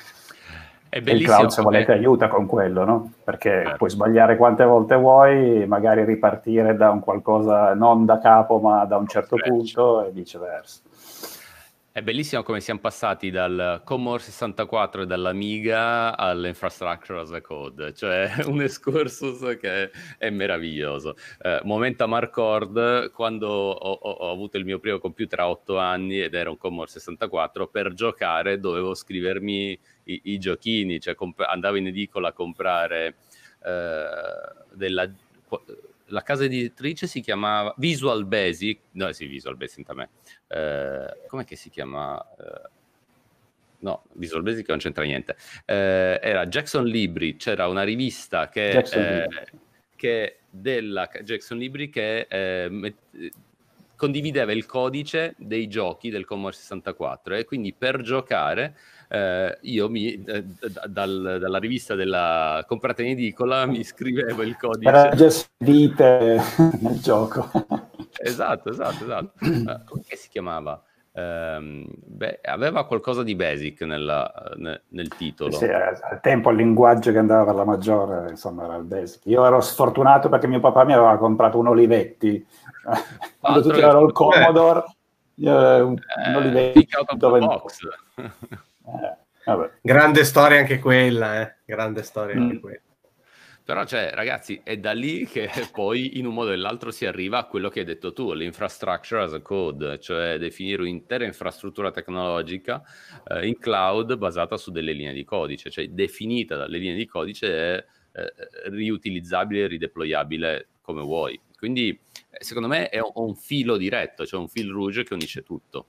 È 0.92 1.00
bellissimo. 1.00 1.30
Il 1.30 1.36
cloud, 1.36 1.50
se 1.52 1.62
volete, 1.62 1.92
aiuta 1.92 2.28
con 2.28 2.44
quello, 2.44 2.84
no? 2.84 3.12
Perché 3.24 3.48
certo. 3.48 3.76
puoi 3.78 3.88
sbagliare 3.88 4.36
quante 4.36 4.62
volte 4.64 4.94
vuoi, 4.94 5.66
magari 5.66 6.04
ripartire 6.04 6.76
da 6.76 6.90
un 6.90 7.00
qualcosa 7.00 7.72
non 7.72 8.04
da 8.04 8.18
capo, 8.18 8.58
ma 8.58 8.84
da 8.84 8.98
un 8.98 9.06
certo 9.06 9.36
punto 9.42 10.04
e 10.04 10.10
viceversa. 10.10 10.82
È 11.94 12.00
bellissimo 12.00 12.42
come 12.42 12.60
siamo 12.60 12.80
passati 12.80 13.30
dal 13.30 13.82
Commodore 13.84 14.22
64 14.22 15.02
e 15.02 15.06
dall'Amiga 15.06 16.16
all'Infrastructure 16.16 17.20
as 17.20 17.32
a 17.32 17.42
Code, 17.42 17.92
cioè 17.92 18.32
un 18.48 18.62
excursus 18.62 19.58
che 19.60 19.90
è 20.16 20.30
meraviglioso. 20.30 21.16
Eh, 21.42 21.60
momento 21.64 22.02
a 22.02 22.06
Marcord, 22.06 23.10
quando 23.10 23.46
ho, 23.46 23.92
ho, 23.92 24.30
avuto 24.30 24.56
il 24.56 24.64
mio 24.64 24.78
primo 24.78 25.00
computer 25.00 25.40
a 25.40 25.50
8 25.50 25.76
anni 25.76 26.22
ed 26.22 26.32
era 26.32 26.48
un 26.48 26.56
Commodore 26.56 26.92
64, 26.92 27.66
per 27.66 27.92
giocare 27.92 28.58
dovevo 28.58 28.94
scrivermi 28.94 29.78
i, 30.04 30.20
i 30.24 30.38
giochini, 30.38 30.98
cioè 30.98 31.14
comp- 31.14 31.44
andavo 31.46 31.76
in 31.76 31.88
edicola 31.88 32.28
a 32.28 32.32
comprare 32.32 33.16
eh, 33.62 34.04
della 34.72 35.12
la 36.12 36.22
casa 36.22 36.44
editrice 36.44 37.06
si 37.06 37.20
chiamava 37.20 37.74
Visual 37.78 38.24
Basic, 38.26 38.80
no, 38.92 39.12
sì, 39.12 39.26
Visual 39.26 39.56
Basic 39.56 39.88
a 39.88 39.94
me. 39.94 40.10
Eh, 40.46 41.26
com'è 41.26 41.44
che 41.44 41.56
si 41.56 41.70
chiama? 41.70 42.22
Eh, 42.38 42.68
no, 43.78 44.04
Visual 44.12 44.42
Basic 44.42 44.68
non 44.68 44.78
c'entra 44.78 45.04
niente. 45.04 45.36
Eh, 45.64 46.20
era 46.22 46.46
Jackson 46.46 46.84
Libri, 46.84 47.36
c'era 47.36 47.66
una 47.66 47.82
rivista 47.82 48.48
che, 48.48 48.84
che 49.96 50.38
della 50.48 51.08
Jackson 51.22 51.56
Libri 51.56 51.88
che 51.88 52.26
eh, 52.28 52.68
met- 52.68 53.32
condivideva 54.02 54.50
il 54.50 54.66
codice 54.66 55.36
dei 55.38 55.68
giochi 55.68 56.10
del 56.10 56.24
Commodore 56.24 56.56
64 56.56 57.36
e 57.36 57.44
quindi 57.44 57.72
per 57.72 58.02
giocare 58.02 58.76
eh, 59.08 59.56
io 59.60 59.88
mi, 59.88 60.24
eh, 60.24 60.44
dal, 60.88 61.36
dalla 61.38 61.58
rivista 61.58 61.94
della 61.94 62.64
comprata 62.66 63.02
in 63.02 63.10
edicola 63.10 63.64
mi 63.64 63.84
scrivevo 63.84 64.42
il 64.42 64.56
codice. 64.56 64.88
Era 64.88 65.14
già 65.14 65.28
vite 65.58 66.42
nel 66.80 66.98
gioco. 66.98 67.48
esatto, 68.18 68.70
esatto, 68.70 69.04
esatto. 69.04 69.32
Uh, 69.38 69.84
come 69.86 70.02
si 70.08 70.28
chiamava? 70.28 70.82
Um, 71.14 71.84
beh, 71.88 72.40
aveva 72.42 72.86
qualcosa 72.86 73.22
di 73.22 73.34
basic 73.34 73.82
nella, 73.82 74.32
ne, 74.56 74.82
nel 74.88 75.08
titolo. 75.08 75.52
Sì, 75.52 75.66
al 75.66 76.20
tempo 76.22 76.50
il 76.50 76.56
linguaggio 76.56 77.12
che 77.12 77.18
andava 77.18 77.44
per 77.44 77.54
la 77.54 77.64
maggiore, 77.64 78.30
insomma, 78.30 78.64
era 78.64 78.76
il 78.76 78.84
basic. 78.84 79.26
Io 79.26 79.44
ero 79.44 79.60
sfortunato 79.60 80.28
perché 80.30 80.46
mio 80.46 80.60
papà 80.60 80.84
mi 80.84 80.94
aveva 80.94 81.18
comprato 81.18 81.58
un 81.58 81.68
Olivetti. 81.68 82.46
Quando 83.38 83.60
tutti 83.60 83.80
avevano 83.80 84.06
il 84.06 84.12
Commodore, 84.12 84.84
io 85.34 85.86
un, 85.86 85.96
eh, 85.96 86.28
un 86.30 86.34
Olivetti. 86.36 86.88
Dove... 87.16 87.38
Box. 87.40 87.78
Eh, 88.14 89.70
Grande 89.82 90.24
storia 90.24 90.58
anche 90.60 90.78
quella, 90.78 91.42
eh? 91.42 91.56
Grande 91.64 92.02
storia 92.04 92.36
anche 92.36 92.54
mm. 92.54 92.60
quella. 92.60 92.80
Però, 93.64 93.84
cioè, 93.84 94.10
ragazzi, 94.12 94.60
è 94.64 94.76
da 94.76 94.92
lì 94.92 95.24
che 95.24 95.48
poi 95.70 96.18
in 96.18 96.26
un 96.26 96.34
modo 96.34 96.48
o 96.48 96.52
nell'altro 96.52 96.90
si 96.90 97.06
arriva 97.06 97.38
a 97.38 97.46
quello 97.46 97.68
che 97.68 97.80
hai 97.80 97.84
detto 97.84 98.12
tu, 98.12 98.32
l'infrastructure 98.32 99.22
as 99.22 99.34
a 99.34 99.40
code, 99.40 100.00
cioè 100.00 100.36
definire 100.38 100.82
un'intera 100.82 101.24
infrastruttura 101.24 101.92
tecnologica 101.92 102.82
eh, 103.28 103.46
in 103.46 103.58
cloud 103.58 104.16
basata 104.16 104.56
su 104.56 104.72
delle 104.72 104.92
linee 104.92 105.12
di 105.12 105.24
codice, 105.24 105.70
cioè 105.70 105.88
definita 105.88 106.56
dalle 106.56 106.78
linee 106.78 106.96
di 106.96 107.06
codice 107.06 107.48
è 107.48 107.84
eh, 108.12 108.32
riutilizzabile 108.70 109.62
e 109.62 109.66
rideployabile 109.68 110.68
come 110.80 111.02
vuoi. 111.02 111.40
Quindi, 111.56 111.90
eh, 112.30 112.42
secondo 112.42 112.66
me, 112.66 112.88
è 112.88 112.98
un, 112.98 113.12
un 113.14 113.36
filo 113.36 113.76
diretto, 113.76 114.26
cioè 114.26 114.40
un 114.40 114.48
fil 114.48 114.70
rouge 114.70 115.04
che 115.04 115.14
unisce 115.14 115.42
tutto. 115.44 115.86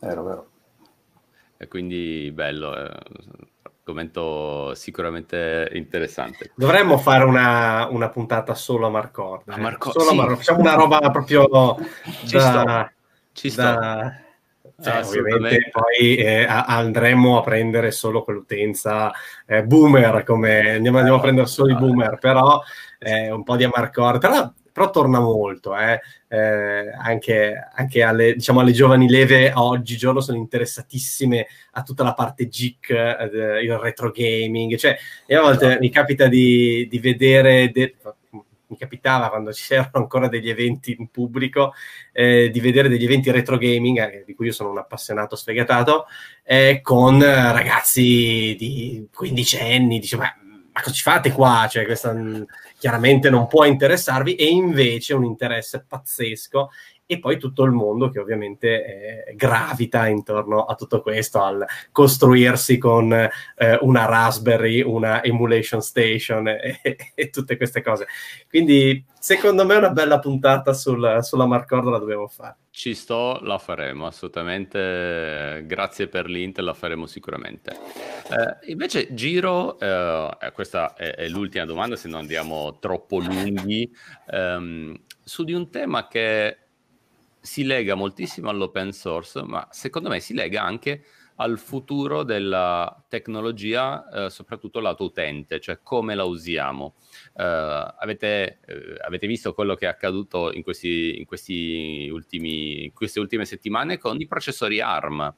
Vero, 0.00 0.24
vero. 0.24 0.50
E 1.56 1.68
quindi 1.68 2.32
bello, 2.34 2.76
eh, 2.76 2.90
argomento 3.84 4.74
sicuramente 4.74 5.68
interessante. 5.72 6.52
Dovremmo 6.54 6.98
fare 6.98 7.24
una, 7.24 7.88
una 7.90 8.08
puntata 8.08 8.54
solo 8.54 8.86
a 8.86 8.90
Marcord. 8.90 9.48
A 9.48 9.56
Marcord 9.56 9.92
solo 9.92 10.08
sì. 10.08 10.12
a 10.12 10.16
Marcord. 10.16 10.38
Facciamo 10.38 10.60
una 10.60 10.74
roba 10.74 11.10
proprio 11.10 11.76
Ci 12.24 12.36
da, 12.36 12.40
sto. 12.40 12.90
Ci 13.32 13.50
sto. 13.50 13.62
Da, 13.62 14.16
cioè, 14.80 15.04
ovviamente 15.04 15.70
poi 15.70 16.16
eh, 16.16 16.44
andremo 16.48 17.38
a 17.38 17.42
prendere 17.42 17.90
solo 17.90 18.24
quell'utenza 18.24 19.12
eh, 19.46 19.64
boomer, 19.64 20.24
come 20.24 20.74
andiamo, 20.74 20.98
andiamo, 20.98 21.18
a 21.18 21.22
prendere 21.22 21.46
solo 21.46 21.72
i 21.72 21.76
boomer, 21.76 22.18
però 22.18 22.60
eh, 22.98 23.30
un 23.30 23.42
po' 23.42 23.56
di 23.56 23.64
Amarcord. 23.64 24.20
Però 24.20 24.52
però 24.72 24.90
torna 24.90 25.20
molto, 25.20 25.76
eh? 25.76 26.00
Eh, 26.28 26.90
anche, 26.90 27.68
anche 27.74 28.02
alle, 28.02 28.34
diciamo, 28.34 28.60
alle, 28.60 28.72
giovani 28.72 29.08
leve 29.08 29.52
oggigiorno 29.54 30.20
sono 30.20 30.38
interessatissime 30.38 31.46
a 31.72 31.82
tutta 31.82 32.02
la 32.02 32.14
parte 32.14 32.48
geek, 32.48 32.90
eh, 32.90 33.62
il 33.62 33.76
retro 33.78 34.10
gaming, 34.10 34.76
cioè 34.76 34.96
a 35.28 35.40
volte 35.40 35.66
esatto. 35.66 35.80
mi 35.80 35.90
capita 35.90 36.26
di, 36.26 36.88
di 36.88 36.98
vedere, 36.98 37.70
de- 37.70 37.96
mi 38.72 38.78
capitava 38.78 39.28
quando 39.28 39.52
ci 39.54 39.74
erano 39.74 39.90
ancora 39.92 40.28
degli 40.28 40.48
eventi 40.48 40.96
in 40.98 41.08
pubblico, 41.08 41.74
eh, 42.12 42.50
di 42.50 42.60
vedere 42.60 42.88
degli 42.88 43.04
eventi 43.04 43.30
retro 43.30 43.58
gaming, 43.58 43.98
eh, 43.98 44.24
di 44.26 44.34
cui 44.34 44.46
io 44.46 44.52
sono 44.52 44.70
un 44.70 44.78
appassionato 44.78 45.36
sfegatato, 45.36 46.06
eh, 46.42 46.80
con 46.82 47.20
ragazzi 47.20 48.56
di 48.58 49.06
15 49.12 49.58
anni, 49.58 49.98
dice 49.98 50.16
ma 50.16 50.34
ma 50.72 50.80
cosa 50.80 50.94
ci 50.94 51.02
fate 51.02 51.32
qua? 51.32 51.66
Cioè, 51.68 51.84
questa 51.84 52.14
chiaramente 52.82 53.30
non 53.30 53.46
può 53.46 53.64
interessarvi, 53.64 54.34
e 54.34 54.46
invece 54.48 55.14
un 55.14 55.22
interesse 55.22 55.84
pazzesco. 55.86 56.70
E 57.12 57.18
poi 57.18 57.36
tutto 57.36 57.64
il 57.64 57.72
mondo 57.72 58.08
che 58.08 58.18
ovviamente 58.18 59.26
eh, 59.26 59.34
gravita 59.34 60.06
intorno 60.06 60.64
a 60.64 60.74
tutto 60.74 61.02
questo, 61.02 61.42
al 61.42 61.62
costruirsi 61.90 62.78
con 62.78 63.12
eh, 63.12 63.78
una 63.82 64.06
Raspberry, 64.06 64.80
una 64.80 65.22
emulation 65.22 65.82
station 65.82 66.48
e, 66.48 66.80
e, 67.14 67.28
tutte 67.28 67.58
queste 67.58 67.82
cose. 67.82 68.06
Quindi, 68.48 69.04
secondo 69.18 69.66
me, 69.66 69.74
una 69.74 69.90
bella 69.90 70.18
puntata 70.20 70.72
sul, 70.72 71.18
sulla 71.20 71.44
Marcord 71.44 71.86
la 71.86 71.98
dobbiamo 71.98 72.28
fare. 72.28 72.56
Ci 72.70 72.94
sto, 72.94 73.38
la 73.42 73.58
faremo 73.58 74.06
assolutamente. 74.06 75.62
Grazie 75.66 76.08
per 76.08 76.30
l'int, 76.30 76.58
la 76.60 76.72
faremo 76.72 77.04
sicuramente. 77.04 77.72
Eh, 77.72 78.70
invece, 78.70 79.12
Giro, 79.12 79.78
eh, 79.78 80.30
eh, 80.40 80.52
questa 80.52 80.94
è, 80.94 81.14
è, 81.14 81.28
l'ultima 81.28 81.66
domanda, 81.66 81.96
se 81.96 82.08
non 82.08 82.20
andiamo 82.20 82.78
troppo 82.78 83.18
lunghi, 83.18 83.94
ehm, 84.30 84.98
su 85.22 85.44
di 85.44 85.52
un 85.52 85.68
tema 85.68 86.08
che 86.08 86.61
si 87.42 87.64
lega 87.64 87.96
moltissimo 87.96 88.48
all'open 88.48 88.92
source, 88.92 89.42
ma 89.42 89.66
secondo 89.72 90.08
me 90.08 90.20
si 90.20 90.32
lega 90.32 90.62
anche 90.62 91.04
al 91.36 91.58
futuro 91.58 92.22
della 92.22 93.04
tecnologia, 93.08 94.26
eh, 94.26 94.30
soprattutto 94.30 94.78
lato 94.78 95.04
utente, 95.04 95.58
cioè 95.58 95.80
come 95.82 96.14
la 96.14 96.24
usiamo. 96.24 96.94
Uh, 97.34 97.42
avete, 97.98 98.60
uh, 98.68 99.04
avete, 99.04 99.26
visto 99.26 99.52
quello 99.54 99.74
che 99.74 99.86
è 99.86 99.88
accaduto 99.88 100.52
in, 100.52 100.62
questi, 100.62 101.18
in, 101.18 101.24
questi 101.24 102.08
ultimi, 102.12 102.84
in 102.84 102.92
queste 102.92 103.18
ultime 103.18 103.44
settimane 103.44 103.98
con 103.98 104.20
i 104.20 104.26
processori 104.26 104.80
ARM. 104.80 105.34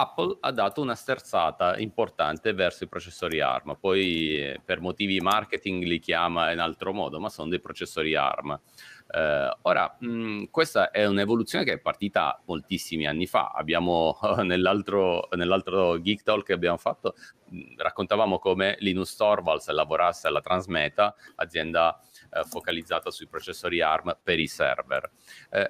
Apple 0.00 0.36
ha 0.40 0.52
dato 0.52 0.80
una 0.80 0.94
sterzata 0.94 1.76
importante 1.78 2.52
verso 2.52 2.84
i 2.84 2.88
processori 2.88 3.40
ARM, 3.40 3.76
poi 3.78 4.36
eh, 4.36 4.60
per 4.64 4.80
motivi 4.80 5.20
marketing 5.20 5.84
li 5.84 5.98
chiama 5.98 6.52
in 6.52 6.60
altro 6.60 6.92
modo, 6.92 7.18
ma 7.18 7.28
sono 7.28 7.48
dei 7.48 7.60
processori 7.60 8.14
ARM. 8.14 8.60
Uh, 9.08 9.50
ora, 9.62 9.96
mh, 9.98 10.44
questa 10.50 10.90
è 10.90 11.06
un'evoluzione 11.06 11.64
che 11.64 11.72
è 11.72 11.78
partita 11.78 12.42
moltissimi 12.44 13.06
anni 13.06 13.26
fa. 13.26 13.52
Abbiamo 13.54 14.18
nell'altro, 14.42 15.28
nell'altro 15.32 15.98
Geek 15.98 16.22
Talk 16.22 16.44
che 16.44 16.52
abbiamo 16.52 16.76
fatto, 16.76 17.14
mh, 17.48 17.76
raccontavamo 17.78 18.38
come 18.38 18.76
Linus 18.80 19.16
Torvalds 19.16 19.68
lavorasse 19.70 20.26
alla 20.26 20.42
Transmeta, 20.42 21.14
azienda 21.36 21.98
uh, 22.32 22.44
focalizzata 22.44 23.10
sui 23.10 23.26
processori 23.26 23.80
ARM 23.80 24.18
per 24.22 24.38
i 24.38 24.46
server. 24.46 25.10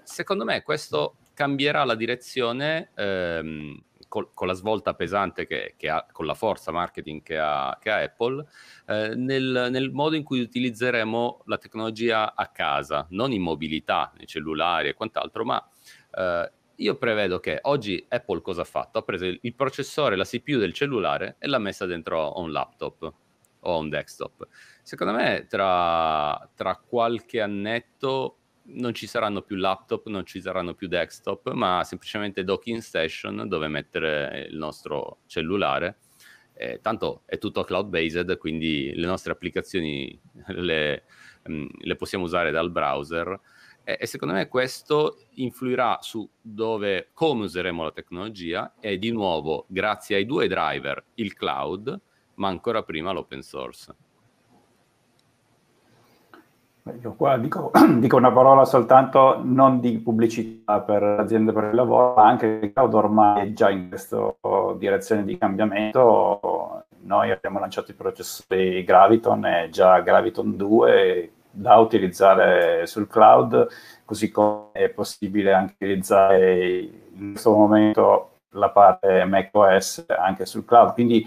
secondo 0.03 0.45
me 0.45 0.63
questo 0.63 1.19
cambierà 1.33 1.85
la 1.85 1.95
direzione 1.95 2.91
ehm, 2.97 3.81
col, 4.09 4.31
con 4.35 4.47
la 4.47 4.55
svolta 4.55 4.95
pesante 4.95 5.47
che, 5.47 5.75
che, 5.77 5.89
ha, 5.89 6.07
con 6.11 6.27
la 6.27 6.35
forza 6.35 6.73
marketing 6.73 7.23
che 7.23 7.39
ha, 7.39 7.77
che 7.81 7.91
ha 7.91 8.03
Apple, 8.03 8.45
eh, 8.87 9.15
nel, 9.15 9.69
nel, 9.71 9.91
modo 9.93 10.17
in 10.17 10.25
cui 10.25 10.41
utilizzeremo 10.41 11.43
la 11.45 11.59
tecnologia 11.59 12.35
a 12.35 12.49
casa, 12.49 13.07
non 13.11 13.33
in 13.33 13.43
mobilità, 13.43 14.13
nei 14.17 14.27
cellulari 14.27 14.89
e 14.89 14.95
quant'altro, 14.95 15.45
ma 15.45 15.71
eh, 16.15 16.53
io 16.77 16.97
prevedo 16.97 17.41
che 17.41 17.59
oggi 17.63 18.05
Apple 18.09 18.41
cosa 18.41 18.63
ha 18.63 18.65
fatto? 18.65 18.99
Ha 18.99 19.03
preso 19.03 19.27
il, 19.27 19.39
il 19.43 19.55
processore, 19.55 20.17
la 20.17 20.25
CPU 20.25 20.59
del 20.59 20.73
cellulare 20.73 21.37
e 21.39 21.47
l'ha 21.47 21.59
messa 21.59 21.87
dentro 21.87 22.35
a 22.35 22.41
un 22.41 22.53
laptop 22.53 23.13
o 23.61 23.75
a 23.75 23.77
un 23.77 23.89
desktop. 23.89 24.47
Secondo 24.83 25.13
me 25.13 25.47
tra, 25.49 26.49
tra 26.55 26.77
qualche 26.77 27.41
annetto 27.41 28.38
non 28.71 28.95
ci 28.95 29.07
saranno 29.07 29.43
più 29.43 29.57
laptop, 29.57 30.07
non 30.09 30.27
ci 30.27 30.41
saranno 30.41 30.75
più 30.75 30.89
desktop, 30.89 31.53
ma 31.53 31.83
semplicemente 31.85 32.45
docking 32.45 32.81
station 32.81 33.49
dove 33.49 33.69
mettere 33.69 34.49
il 34.51 34.57
nostro 34.57 35.19
cellulare. 35.27 35.99
Eh, 36.55 36.81
tanto 36.83 37.23
è 37.25 37.39
tutto 37.39 37.63
cloud-based, 37.63 38.37
quindi 38.37 38.93
le 38.95 39.07
nostre 39.07 39.33
applicazioni 39.33 40.19
le, 40.49 41.05
mm, 41.49 41.67
le 41.79 41.97
possiamo 41.97 42.25
usare 42.25 42.51
dal 42.51 42.71
browser. 42.71 43.41
E, 43.85 43.97
e, 44.01 44.07
secondo 44.07 44.35
me 44.35 44.49
questo 44.49 45.29
influirà 45.35 45.99
su 46.01 46.29
dove, 46.41 47.11
come 47.15 47.45
useremo 47.45 47.85
la 47.85 47.93
tecnologia 47.93 48.75
e 48.81 48.99
di 48.99 49.11
nuovo, 49.11 49.65
grazie 49.69 50.17
ai 50.17 50.27
due 50.27 50.49
driver, 50.49 51.03
il 51.15 51.33
cloud, 51.35 52.01
ma 52.35 52.49
ancora 52.49 52.83
prima 52.83 53.13
l'open 53.13 53.43
source. 53.43 53.95
Io 57.03 57.15
qua 57.15 57.37
dico, 57.37 57.71
dico, 57.99 58.17
una 58.17 58.33
parola 58.33 58.65
soltanto 58.65 59.41
non 59.43 59.81
di 59.81 59.99
pubblicità 59.99 60.81
per 60.81 61.03
l'azienda 61.03 61.53
per 61.53 61.65
il 61.65 61.75
lavoro, 61.75 62.15
ma 62.15 62.27
anche 62.27 62.47
il 62.63 62.73
cloud 62.73 62.95
ormai 62.95 63.49
è 63.49 63.53
già 63.53 63.71
in 63.71 63.89
questa 63.89 64.35
direzione 64.77 65.25
di 65.25 65.37
cambiamento. 65.37 66.85
Noi 67.01 67.31
abbiamo 67.31 67.59
lanciato 67.59 67.91
i 67.91 67.95
processori 67.95 68.85
Graviton 68.85 69.45
e 69.47 69.69
già 69.71 70.01
Graviton 70.01 70.57
2 70.57 71.33
da 71.51 71.77
utilizzare 71.77 72.87
sul 72.87 73.09
cloud, 73.09 73.67
così 74.05 74.31
come 74.31 74.71
è 74.73 74.89
possibile 74.89 75.53
anche 75.53 75.75
utilizzare 75.79 76.61
in 77.15 77.31
questo 77.33 77.53
momento 77.53 78.31
la 78.53 78.71
parte 78.71 79.25
macOS 79.25 80.07
anche 80.09 80.47
sul 80.47 80.65
cloud. 80.65 80.93
Quindi 80.93 81.27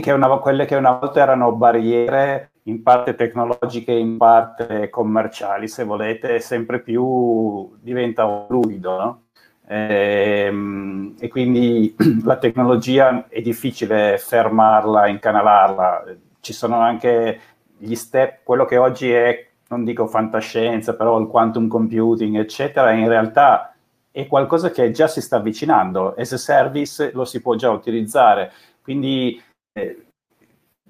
che 0.00 0.12
una, 0.12 0.28
quelle 0.38 0.66
che 0.66 0.76
una 0.76 0.92
volta 0.92 1.20
erano 1.20 1.52
barriere 1.52 2.50
in 2.64 2.82
parte 2.82 3.14
tecnologiche, 3.14 3.92
in 3.92 4.16
parte 4.16 4.88
commerciali, 4.90 5.68
se 5.68 5.84
volete, 5.84 6.40
sempre 6.40 6.80
più 6.80 7.74
diventa 7.80 8.46
fluido, 8.46 8.96
no? 8.96 9.22
e, 9.66 10.44
ehm, 10.46 11.14
e, 11.18 11.28
quindi 11.28 11.94
la 12.24 12.36
tecnologia 12.36 13.26
è 13.28 13.40
difficile 13.40 14.18
fermarla, 14.18 15.08
incanalarla. 15.08 16.04
Ci 16.40 16.52
sono 16.52 16.78
anche 16.80 17.40
gli 17.76 17.94
step, 17.94 18.40
quello 18.44 18.64
che 18.64 18.76
oggi 18.76 19.10
è, 19.10 19.46
non 19.68 19.84
dico 19.84 20.06
fantascienza, 20.06 20.94
però 20.94 21.18
il 21.18 21.26
quantum 21.28 21.68
computing, 21.68 22.38
eccetera, 22.38 22.92
in 22.92 23.08
realtà 23.08 23.74
è 24.10 24.26
qualcosa 24.26 24.70
che 24.70 24.90
già 24.90 25.08
si 25.08 25.20
sta 25.20 25.36
avvicinando. 25.36 26.14
As 26.16 26.32
a 26.32 26.38
service 26.38 27.10
lo 27.12 27.24
si 27.24 27.40
può 27.40 27.56
già 27.56 27.70
utilizzare. 27.70 28.52
Quindi 28.82 29.42
eh, 29.72 30.03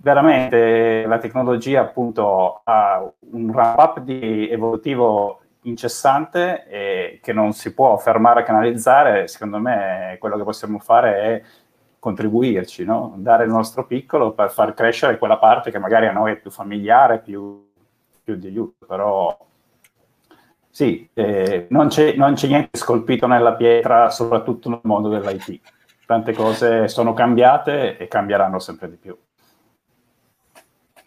veramente 0.04 1.06
la 1.06 1.16
tecnologia 1.16 1.80
appunto 1.80 2.60
ha 2.62 3.10
un 3.30 3.50
ramp 3.50 3.78
up 3.78 4.00
di 4.00 4.50
evolutivo 4.50 5.40
incessante 5.62 6.66
e 6.68 7.20
che 7.22 7.32
non 7.32 7.54
si 7.54 7.72
può 7.72 7.96
fermare 7.96 8.40
a 8.40 8.42
canalizzare, 8.42 9.26
secondo 9.28 9.58
me 9.58 10.18
quello 10.20 10.36
che 10.36 10.42
possiamo 10.44 10.78
fare 10.78 11.16
è 11.16 11.42
contribuirci, 11.98 12.84
no? 12.84 13.14
dare 13.16 13.44
il 13.44 13.50
nostro 13.50 13.86
piccolo 13.86 14.32
per 14.32 14.50
far 14.50 14.74
crescere 14.74 15.16
quella 15.16 15.38
parte 15.38 15.70
che 15.70 15.78
magari 15.78 16.06
a 16.06 16.12
noi 16.12 16.32
è 16.32 16.36
più 16.36 16.50
familiare, 16.50 17.20
più, 17.20 17.66
più 18.22 18.36
di 18.36 18.48
aiuto, 18.48 18.84
però 18.84 19.34
sì, 20.68 21.08
eh, 21.14 21.66
non, 21.70 21.88
c'è, 21.88 22.14
non 22.14 22.34
c'è 22.34 22.46
niente 22.48 22.76
scolpito 22.76 23.26
nella 23.26 23.54
pietra, 23.54 24.10
soprattutto 24.10 24.68
nel 24.68 24.80
mondo 24.82 25.08
dell'IT. 25.08 25.60
Tante 26.04 26.34
cose 26.34 26.88
sono 26.88 27.14
cambiate 27.14 27.96
e 27.96 28.06
cambieranno 28.06 28.58
sempre 28.58 28.90
di 28.90 28.96
più. 28.96 29.16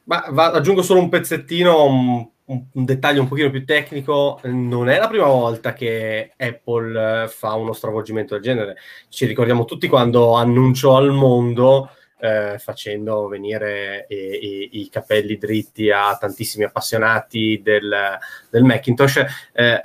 Ma 0.08 0.26
va, 0.30 0.52
aggiungo 0.52 0.82
solo 0.82 1.02
un 1.02 1.10
pezzettino, 1.10 1.84
un, 1.84 2.26
un, 2.46 2.86
dettaglio 2.86 3.22
un 3.22 3.28
pochino 3.28 3.50
più 3.50 3.66
tecnico. 3.66 4.40
Non 4.44 4.90
è 4.90 4.98
la 4.98 5.08
prima 5.10 5.28
volta 5.28 5.74
che 5.74 6.32
Apple 6.38 7.24
eh, 7.24 7.28
fa 7.28 7.54
uno 7.56 7.74
stravolgimento 7.74 8.34
del 8.34 8.44
genere. 8.44 8.78
Ci 9.10 9.26
ricordiamo 9.26 9.66
tutti 9.66 9.90
quando 9.90 10.34
annunciò 10.34 10.96
al 10.96 11.12
mondo, 11.12 11.90
eh, 12.20 12.56
facendo 12.58 13.28
venire 13.28 14.06
i, 14.08 14.16
i, 14.16 14.70
i, 14.80 14.90
capelli 14.90 15.38
dritti 15.38 15.92
a 15.92 16.16
tantissimi 16.18 16.64
appassionati 16.64 17.60
del, 17.62 18.18
del 18.50 18.64
Macintosh, 18.64 19.18
eh, 19.52 19.74
eh, 19.74 19.82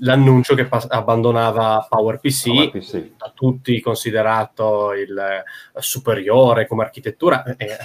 l'annuncio 0.00 0.56
che 0.56 0.66
pas- 0.66 0.88
abbandonava 0.90 1.86
PowerPC, 1.88 2.50
PowerPC, 2.50 3.10
da 3.16 3.32
tutti 3.32 3.80
considerato 3.80 4.92
il 4.92 5.16
eh, 5.16 5.44
superiore 5.80 6.66
come 6.66 6.82
architettura. 6.82 7.44
Eh, 7.56 7.78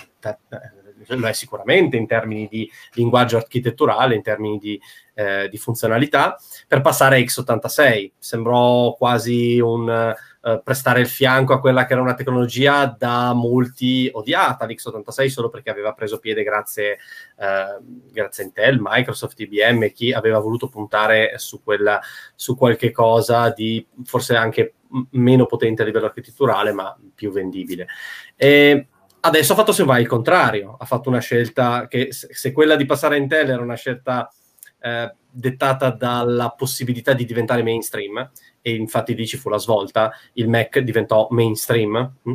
lo 1.08 1.28
è 1.28 1.34
sicuramente 1.34 1.98
in 1.98 2.08
termini 2.08 2.48
di 2.50 2.70
linguaggio 2.94 3.38
architetturale, 3.38 4.16
in 4.16 4.22
termini 4.22 4.58
di, 4.58 4.80
eh, 5.14 5.48
di 5.50 5.58
funzionalità, 5.58 6.38
per 6.68 6.82
passare 6.82 7.18
a 7.18 7.20
x86. 7.20 8.12
Sembrò 8.18 8.94
quasi 8.94 9.60
un 9.60 10.16
Uh, 10.42 10.60
prestare 10.64 11.02
il 11.02 11.08
fianco 11.08 11.54
a 11.54 11.60
quella 11.60 11.86
che 11.86 11.94
era 11.94 12.02
una 12.02 12.16
tecnologia 12.16 12.88
da 12.98 13.32
molti 13.32 14.10
odiata, 14.12 14.66
l'X86 14.66 15.28
solo 15.28 15.50
perché 15.50 15.70
aveva 15.70 15.94
preso 15.94 16.18
piede 16.18 16.42
grazie, 16.42 16.98
uh, 17.36 17.80
grazie 18.12 18.44
a 18.44 18.46
Intel, 18.48 18.80
Microsoft, 18.82 19.40
IBM, 19.40 19.92
chi 19.92 20.12
aveva 20.12 20.40
voluto 20.40 20.68
puntare 20.68 21.34
su, 21.38 21.62
quella, 21.62 22.02
su 22.34 22.58
qualche 22.58 22.90
cosa 22.90 23.52
di 23.52 23.86
forse 24.04 24.36
anche 24.36 24.74
meno 25.12 25.46
potente 25.46 25.84
a 25.84 25.86
livello 25.86 26.08
architetturale, 26.08 26.72
ma 26.72 26.98
più 27.14 27.32
vendibile. 27.32 27.88
E 28.36 28.88
Adesso 29.24 29.54
ha 29.54 29.56
fatto 29.56 29.72
se 29.72 29.84
vai 29.84 30.02
il 30.02 30.08
contrario, 30.08 30.76
ha 30.80 30.86
fatto 30.86 31.10
una 31.10 31.20
scelta 31.20 31.88
che 31.88 32.10
se 32.12 32.52
quella 32.52 32.76
di 32.76 32.86
passare 32.86 33.16
a 33.16 33.18
Intel 33.20 33.52
era 33.52 33.62
una 33.62 33.76
scelta 33.76 34.32
eh, 34.80 35.14
dettata 35.30 35.92
dalla 35.92 36.50
possibilità 36.50 37.14
di 37.14 37.26
diventare 37.26 37.62
mainstream, 37.62 38.32
e 38.62 38.74
infatti 38.74 39.14
lì 39.16 39.28
ci 39.28 39.38
fu 39.38 39.50
la 39.50 39.60
svolta, 39.60 40.12
il 40.34 40.50
Mac 40.50 40.80
diventò 40.80 41.28
mainstream. 41.30 42.14
Mm. 42.28 42.34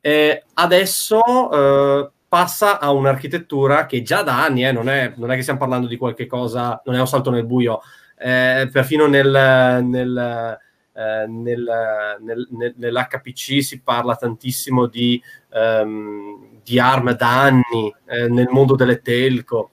Eh, 0.00 0.44
adesso 0.54 1.20
eh, 1.50 2.10
passa 2.28 2.78
a 2.78 2.90
un'architettura 2.90 3.86
che 3.86 4.02
già 4.02 4.22
da 4.22 4.44
anni, 4.44 4.66
eh, 4.66 4.72
non, 4.72 4.88
è, 4.90 5.14
non, 5.16 5.30
è, 5.30 5.34
che 5.34 5.42
stiamo 5.42 5.58
parlando 5.58 5.86
di 5.86 5.96
qualche 5.96 6.26
cosa, 6.26 6.80
non 6.84 6.94
è 6.94 7.00
un 7.00 7.08
salto 7.08 7.30
nel 7.30 7.46
buio, 7.46 7.80
eh, 8.18 8.68
perfino 8.70 9.06
nel, 9.06 9.82
nel 9.82 10.58
eh, 10.98 11.26
nel, 11.28 12.18
nel, 12.20 12.74
nell'HPC 12.76 13.62
si 13.62 13.80
parla 13.82 14.16
tantissimo 14.16 14.86
di, 14.86 15.22
um, 15.52 16.60
di 16.64 16.80
ARM 16.80 17.14
da 17.14 17.42
anni, 17.42 17.94
eh, 18.06 18.28
nel 18.28 18.48
mondo 18.50 18.74
delle 18.74 19.00
telco, 19.00 19.70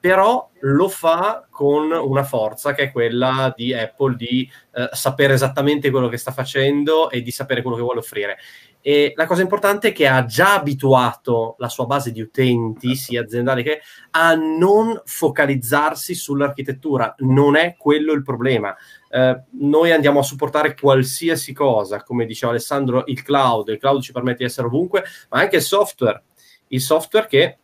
però 0.00 0.48
lo 0.60 0.88
fa 0.88 1.46
con 1.50 1.90
una 1.90 2.22
forza 2.22 2.72
che 2.72 2.84
è 2.84 2.92
quella 2.92 3.52
di 3.54 3.74
Apple 3.74 4.16
di 4.16 4.50
eh, 4.72 4.88
sapere 4.92 5.34
esattamente 5.34 5.90
quello 5.90 6.08
che 6.08 6.16
sta 6.16 6.30
facendo 6.30 7.10
e 7.10 7.20
di 7.20 7.30
sapere 7.30 7.60
quello 7.60 7.76
che 7.76 7.82
vuole 7.82 7.98
offrire. 7.98 8.38
E 8.80 9.14
la 9.16 9.26
cosa 9.26 9.42
importante 9.42 9.88
è 9.88 9.92
che 9.92 10.06
ha 10.06 10.24
già 10.26 10.54
abituato 10.54 11.56
la 11.58 11.68
sua 11.68 11.86
base 11.86 12.12
di 12.12 12.20
utenti, 12.20 12.94
sia 12.94 13.22
aziendali 13.22 13.64
che 13.64 13.80
a 14.12 14.34
non 14.36 15.02
focalizzarsi 15.04 16.14
sull'architettura. 16.14 17.16
Non 17.18 17.56
è 17.56 17.74
quello 17.76 18.12
il 18.12 18.22
problema. 18.22 18.72
Eh, 19.16 19.42
noi 19.52 19.92
andiamo 19.92 20.18
a 20.18 20.22
supportare 20.22 20.76
qualsiasi 20.78 21.54
cosa, 21.54 22.02
come 22.02 22.26
diceva 22.26 22.52
Alessandro, 22.52 23.04
il 23.06 23.22
cloud. 23.22 23.68
Il 23.68 23.78
cloud 23.78 24.02
ci 24.02 24.12
permette 24.12 24.38
di 24.38 24.44
essere 24.44 24.66
ovunque, 24.66 25.04
ma 25.30 25.40
anche 25.40 25.56
il 25.56 25.62
software. 25.62 26.22
Il 26.68 26.82
software 26.82 27.26
che 27.26 27.58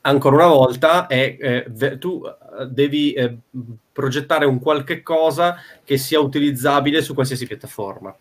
ancora 0.00 0.36
una 0.36 0.46
volta 0.46 1.06
è, 1.06 1.36
eh, 1.38 1.98
tu 1.98 2.22
eh, 2.24 2.64
devi 2.64 3.12
eh, 3.12 3.36
progettare 3.92 4.46
un 4.46 4.58
qualche 4.58 5.02
cosa 5.02 5.56
che 5.84 5.98
sia 5.98 6.18
utilizzabile 6.18 7.02
su 7.02 7.12
qualsiasi 7.12 7.46
piattaforma. 7.46 8.16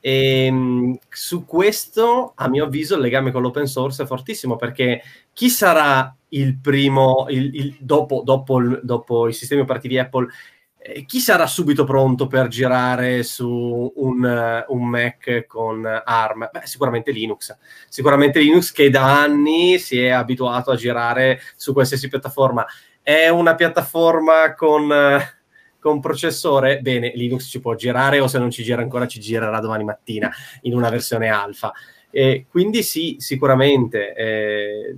E 0.00 0.44
ehm, 0.44 0.98
su 1.08 1.46
questo, 1.46 2.34
a 2.34 2.46
mio 2.46 2.64
avviso, 2.64 2.96
il 2.96 3.00
legame 3.00 3.32
con 3.32 3.40
l'open 3.40 3.66
source 3.66 4.02
è 4.02 4.06
fortissimo 4.06 4.56
perché 4.56 5.00
chi 5.32 5.48
sarà 5.48 6.14
il 6.28 6.58
primo, 6.58 7.24
il, 7.30 7.54
il, 7.54 7.76
dopo, 7.80 8.20
dopo, 8.22 8.60
dopo, 8.82 9.28
i 9.28 9.32
sistemi 9.32 9.62
operativi 9.62 9.98
Apple, 9.98 10.28
eh, 10.86 11.06
chi 11.06 11.18
sarà 11.18 11.46
subito 11.46 11.84
pronto 11.84 12.26
per 12.26 12.48
girare 12.48 13.22
su 13.22 13.90
un, 13.96 14.64
un, 14.68 14.86
Mac 14.86 15.46
con 15.46 15.82
ARM? 16.04 16.50
Beh, 16.52 16.60
sicuramente 16.64 17.10
Linux. 17.10 17.56
Sicuramente 17.88 18.40
Linux 18.40 18.70
che 18.70 18.90
da 18.90 19.22
anni 19.22 19.78
si 19.78 19.98
è 19.98 20.10
abituato 20.10 20.70
a 20.70 20.76
girare 20.76 21.40
su 21.56 21.72
qualsiasi 21.72 22.08
piattaforma. 22.08 22.66
È 23.00 23.28
una 23.28 23.54
piattaforma 23.54 24.54
con 24.54 24.92
con 25.84 26.00
processore, 26.00 26.80
bene, 26.80 27.12
Linux 27.14 27.46
ci 27.46 27.60
può 27.60 27.74
girare 27.74 28.18
o 28.18 28.26
se 28.26 28.38
non 28.38 28.50
ci 28.50 28.62
gira 28.62 28.80
ancora 28.80 29.06
ci 29.06 29.20
girerà 29.20 29.60
domani 29.60 29.84
mattina 29.84 30.32
in 30.62 30.74
una 30.74 30.88
versione 30.88 31.28
alfa. 31.28 31.72
E 32.10 32.46
quindi 32.48 32.82
sì, 32.82 33.16
sicuramente 33.18 34.14
eh, 34.14 34.96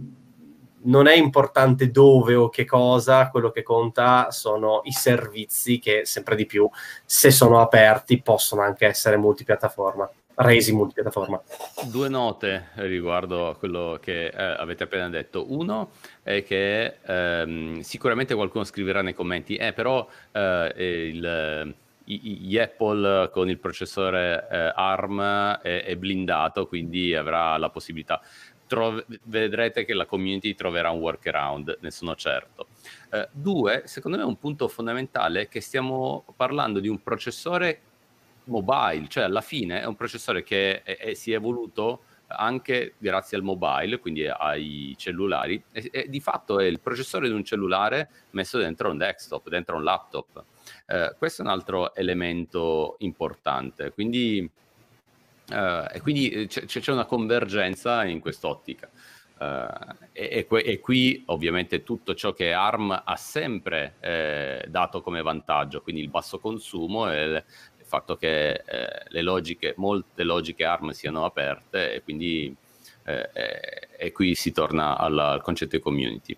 non 0.86 1.06
è 1.06 1.14
importante 1.14 1.90
dove 1.90 2.34
o 2.34 2.48
che 2.48 2.64
cosa, 2.64 3.28
quello 3.30 3.50
che 3.50 3.62
conta 3.62 4.30
sono 4.30 4.80
i 4.84 4.92
servizi 4.92 5.78
che 5.78 6.02
sempre 6.04 6.36
di 6.36 6.46
più, 6.46 6.68
se 7.04 7.30
sono 7.30 7.60
aperti, 7.60 8.20
possono 8.20 8.62
anche 8.62 8.86
essere 8.86 9.16
multipiattaforma. 9.16 10.08
resi 10.38 10.72
multipiattaforma. 10.72 11.40
Due 11.84 12.08
note 12.10 12.68
riguardo 12.74 13.48
a 13.48 13.56
quello 13.56 13.98
che 14.02 14.26
eh, 14.26 14.32
avete 14.36 14.82
appena 14.82 15.08
detto. 15.08 15.50
Uno 15.50 15.92
è 16.22 16.42
che 16.44 16.96
ehm, 17.06 17.80
sicuramente 17.80 18.34
qualcuno 18.34 18.64
scriverà 18.64 19.00
nei 19.00 19.14
commenti, 19.14 19.56
eh, 19.56 19.72
però 19.72 20.06
eh, 20.32 20.72
il, 20.76 21.74
gli 22.04 22.56
Apple 22.58 23.30
con 23.30 23.48
il 23.48 23.58
processore 23.58 24.46
eh, 24.50 24.72
ARM 24.74 25.58
è, 25.60 25.84
è, 25.84 25.96
blindato, 25.96 26.66
quindi 26.66 27.14
avrà 27.14 27.56
la 27.56 27.70
possibilità. 27.70 28.20
Tro- 28.66 29.04
vedrete 29.24 29.84
che 29.84 29.94
la 29.94 30.06
community 30.06 30.54
troverà 30.54 30.90
un 30.90 30.98
workaround, 30.98 31.78
ne 31.80 31.90
sono 31.90 32.14
certo. 32.16 32.66
Eh, 33.10 33.28
due, 33.30 33.82
secondo 33.86 34.16
me 34.16 34.24
un 34.24 34.38
punto 34.38 34.66
fondamentale 34.66 35.42
è 35.42 35.48
che 35.48 35.60
stiamo 35.60 36.24
parlando 36.34 36.80
di 36.80 36.88
un 36.88 37.00
processore 37.02 37.80
mobile, 38.44 39.06
cioè 39.08 39.24
alla 39.24 39.40
fine 39.40 39.80
è 39.80 39.86
un 39.86 39.94
processore 39.94 40.42
che 40.42 40.82
è, 40.82 40.96
è, 40.96 41.14
si 41.14 41.32
è 41.32 41.36
evoluto 41.36 42.02
anche 42.28 42.94
grazie 42.98 43.36
al 43.36 43.42
mobile, 43.42 43.98
quindi 43.98 44.26
ai 44.26 44.94
cellulari, 44.98 45.62
e, 45.72 45.88
e, 45.92 46.08
di 46.08 46.20
fatto 46.20 46.58
è 46.58 46.64
il 46.64 46.80
processore 46.80 47.28
di 47.28 47.34
un 47.34 47.44
cellulare 47.44 48.08
messo 48.30 48.58
dentro 48.58 48.90
un 48.90 48.98
desktop, 48.98 49.48
dentro 49.48 49.76
un 49.76 49.84
laptop. 49.84 50.44
Eh, 50.86 51.14
questo 51.16 51.42
è 51.42 51.44
un 51.44 51.50
altro 51.50 51.94
elemento 51.94 52.96
importante, 52.98 53.92
quindi, 53.92 54.48
eh, 55.50 55.88
e 55.92 56.00
quindi 56.00 56.28
eh, 56.30 56.46
c'è, 56.46 56.64
c'è, 56.66 56.92
una 56.92 57.04
convergenza 57.04 58.04
in 58.04 58.20
quest'ottica. 58.20 58.90
Uh, 59.38 59.68
e, 60.12 60.46
e, 60.48 60.62
e, 60.64 60.80
qui 60.80 61.22
ovviamente 61.26 61.82
tutto 61.82 62.14
ciò 62.14 62.32
che 62.32 62.54
ARM 62.54 63.02
ha 63.04 63.16
sempre 63.16 63.96
eh, 64.00 64.64
dato 64.66 65.02
come 65.02 65.20
vantaggio, 65.20 65.82
quindi 65.82 66.00
il 66.00 66.08
basso 66.08 66.38
consumo 66.38 67.12
e 67.12 67.22
il 67.24 67.44
fatto 67.84 68.16
che 68.16 68.52
eh, 68.52 69.02
le 69.08 69.22
logiche, 69.22 69.74
molte 69.76 70.22
logiche 70.22 70.64
ARM 70.64 70.90
siano 70.92 71.26
aperte 71.26 71.92
e 71.92 72.02
quindi 72.02 72.56
eh, 73.04 73.30
e 73.98 74.12
qui 74.12 74.34
si 74.34 74.52
torna 74.52 74.96
alla, 74.98 75.30
al 75.30 75.42
concetto 75.42 75.76
di 75.76 75.82
community. 75.82 76.36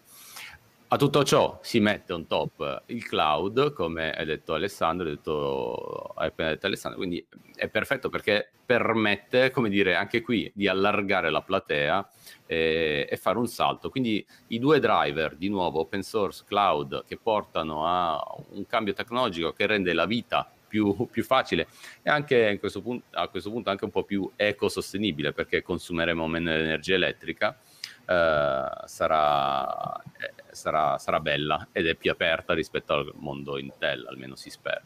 A 0.90 0.96
tutto 0.96 1.22
ciò 1.22 1.58
si 1.60 1.80
mette 1.80 2.14
on 2.14 2.26
top 2.26 2.84
il 2.86 3.04
cloud, 3.06 3.74
come 3.74 4.10
ha 4.10 4.24
detto 4.24 4.54
Alessandro, 4.54 5.06
ha, 5.06 5.10
detto, 5.10 6.14
ha 6.16 6.24
appena 6.24 6.48
detto 6.48 6.64
Alessandro, 6.64 6.98
quindi 6.98 7.22
è 7.54 7.68
perfetto 7.68 8.08
perché 8.08 8.48
permette, 8.64 9.50
come 9.50 9.68
dire, 9.68 9.94
anche 9.96 10.22
qui 10.22 10.50
di 10.54 10.66
allargare 10.66 11.28
la 11.28 11.42
platea 11.42 12.08
e, 12.46 13.06
e, 13.06 13.16
fare 13.18 13.36
un 13.36 13.46
salto. 13.48 13.90
Quindi 13.90 14.24
i 14.46 14.58
due 14.58 14.80
driver, 14.80 15.36
di 15.36 15.50
nuovo, 15.50 15.80
open 15.80 16.02
source, 16.02 16.44
cloud, 16.46 17.04
che 17.06 17.18
portano 17.18 17.86
a 17.86 18.18
un 18.52 18.64
cambio 18.64 18.94
tecnologico 18.94 19.52
che 19.52 19.66
rende 19.66 19.92
la 19.92 20.06
vita 20.06 20.50
più, 20.68 21.06
più 21.10 21.22
facile 21.22 21.66
e 22.02 22.08
anche 22.08 22.56
questo 22.58 22.80
punto, 22.80 23.04
a 23.10 23.28
questo 23.28 23.50
punto 23.50 23.68
anche 23.68 23.84
un 23.84 23.90
po' 23.90 24.04
più 24.04 24.30
ecosostenibile 24.36 25.32
perché 25.32 25.60
consumeremo 25.62 26.26
meno 26.28 26.50
energia 26.50 26.94
elettrica. 26.94 27.58
Eh, 28.06 28.66
sarà, 28.84 30.02
eh, 30.18 30.37
sarà, 30.58 30.98
sarà 30.98 31.20
bella 31.20 31.68
ed 31.72 31.86
è 31.86 31.94
più 31.94 32.10
aperta 32.10 32.52
rispetto 32.52 32.92
al 32.92 33.12
mondo 33.14 33.58
Intel, 33.58 34.06
almeno 34.06 34.36
si 34.36 34.50
spera. 34.50 34.82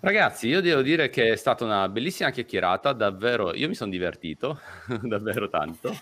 Ragazzi, 0.00 0.48
io 0.48 0.60
devo 0.60 0.82
dire 0.82 1.10
che 1.10 1.30
è 1.30 1.36
stata 1.36 1.64
una 1.64 1.88
bellissima 1.88 2.30
chiacchierata, 2.30 2.92
davvero, 2.92 3.54
io 3.54 3.68
mi 3.68 3.74
sono 3.76 3.90
divertito, 3.90 4.58
davvero 5.00 5.48
tanto. 5.48 5.94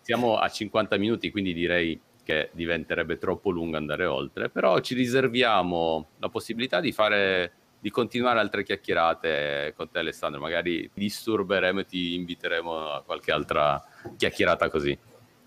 Siamo 0.00 0.38
a 0.38 0.48
50 0.48 0.96
minuti, 0.96 1.30
quindi 1.30 1.54
direi 1.54 2.00
che 2.24 2.50
diventerebbe 2.52 3.16
troppo 3.16 3.50
lungo 3.50 3.76
andare 3.76 4.06
oltre, 4.06 4.48
però 4.48 4.80
ci 4.80 4.94
riserviamo 4.94 6.08
la 6.18 6.28
possibilità 6.30 6.80
di 6.80 6.90
fare 6.90 7.52
di 7.78 7.90
continuare 7.90 8.40
altre 8.40 8.64
chiacchierate 8.64 9.74
con 9.76 9.90
te 9.90 9.98
Alessandro, 9.98 10.40
magari 10.40 10.90
disturberemo 10.92 11.80
e 11.80 11.84
ti 11.84 12.14
inviteremo 12.14 12.90
a 12.90 13.02
qualche 13.02 13.30
altra 13.30 13.80
chiacchierata 14.16 14.70
così. 14.70 14.98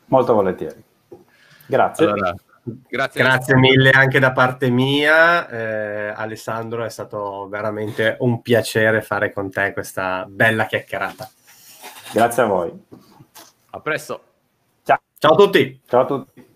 Molto 0.06 0.34
volentieri. 0.34 0.87
Grazie. 1.68 2.06
Allora, 2.06 2.34
grazie, 2.64 3.22
grazie 3.22 3.56
mille 3.56 3.92
anche 3.92 4.20
da 4.20 4.32
parte 4.32 4.70
mia, 4.70 5.48
eh, 5.48 6.14
Alessandro, 6.16 6.84
è 6.84 6.90
stato 6.90 7.48
veramente 7.50 8.18
un 8.20 8.42
piacere 8.42 9.02
fare 9.02 9.32
con 9.32 9.52
te 9.52 9.74
questa 9.74 10.26
bella 10.28 10.66
chiacchierata. 10.66 11.30
Grazie 12.14 12.44
a 12.44 12.46
voi. 12.46 12.86
A 13.72 13.80
presto. 13.80 14.24
Ciao, 14.84 15.00
Ciao 15.18 15.34
a 15.34 15.36
tutti. 15.36 15.82
Ciao 15.86 16.02
a 16.02 16.06
tutti. 16.06 16.47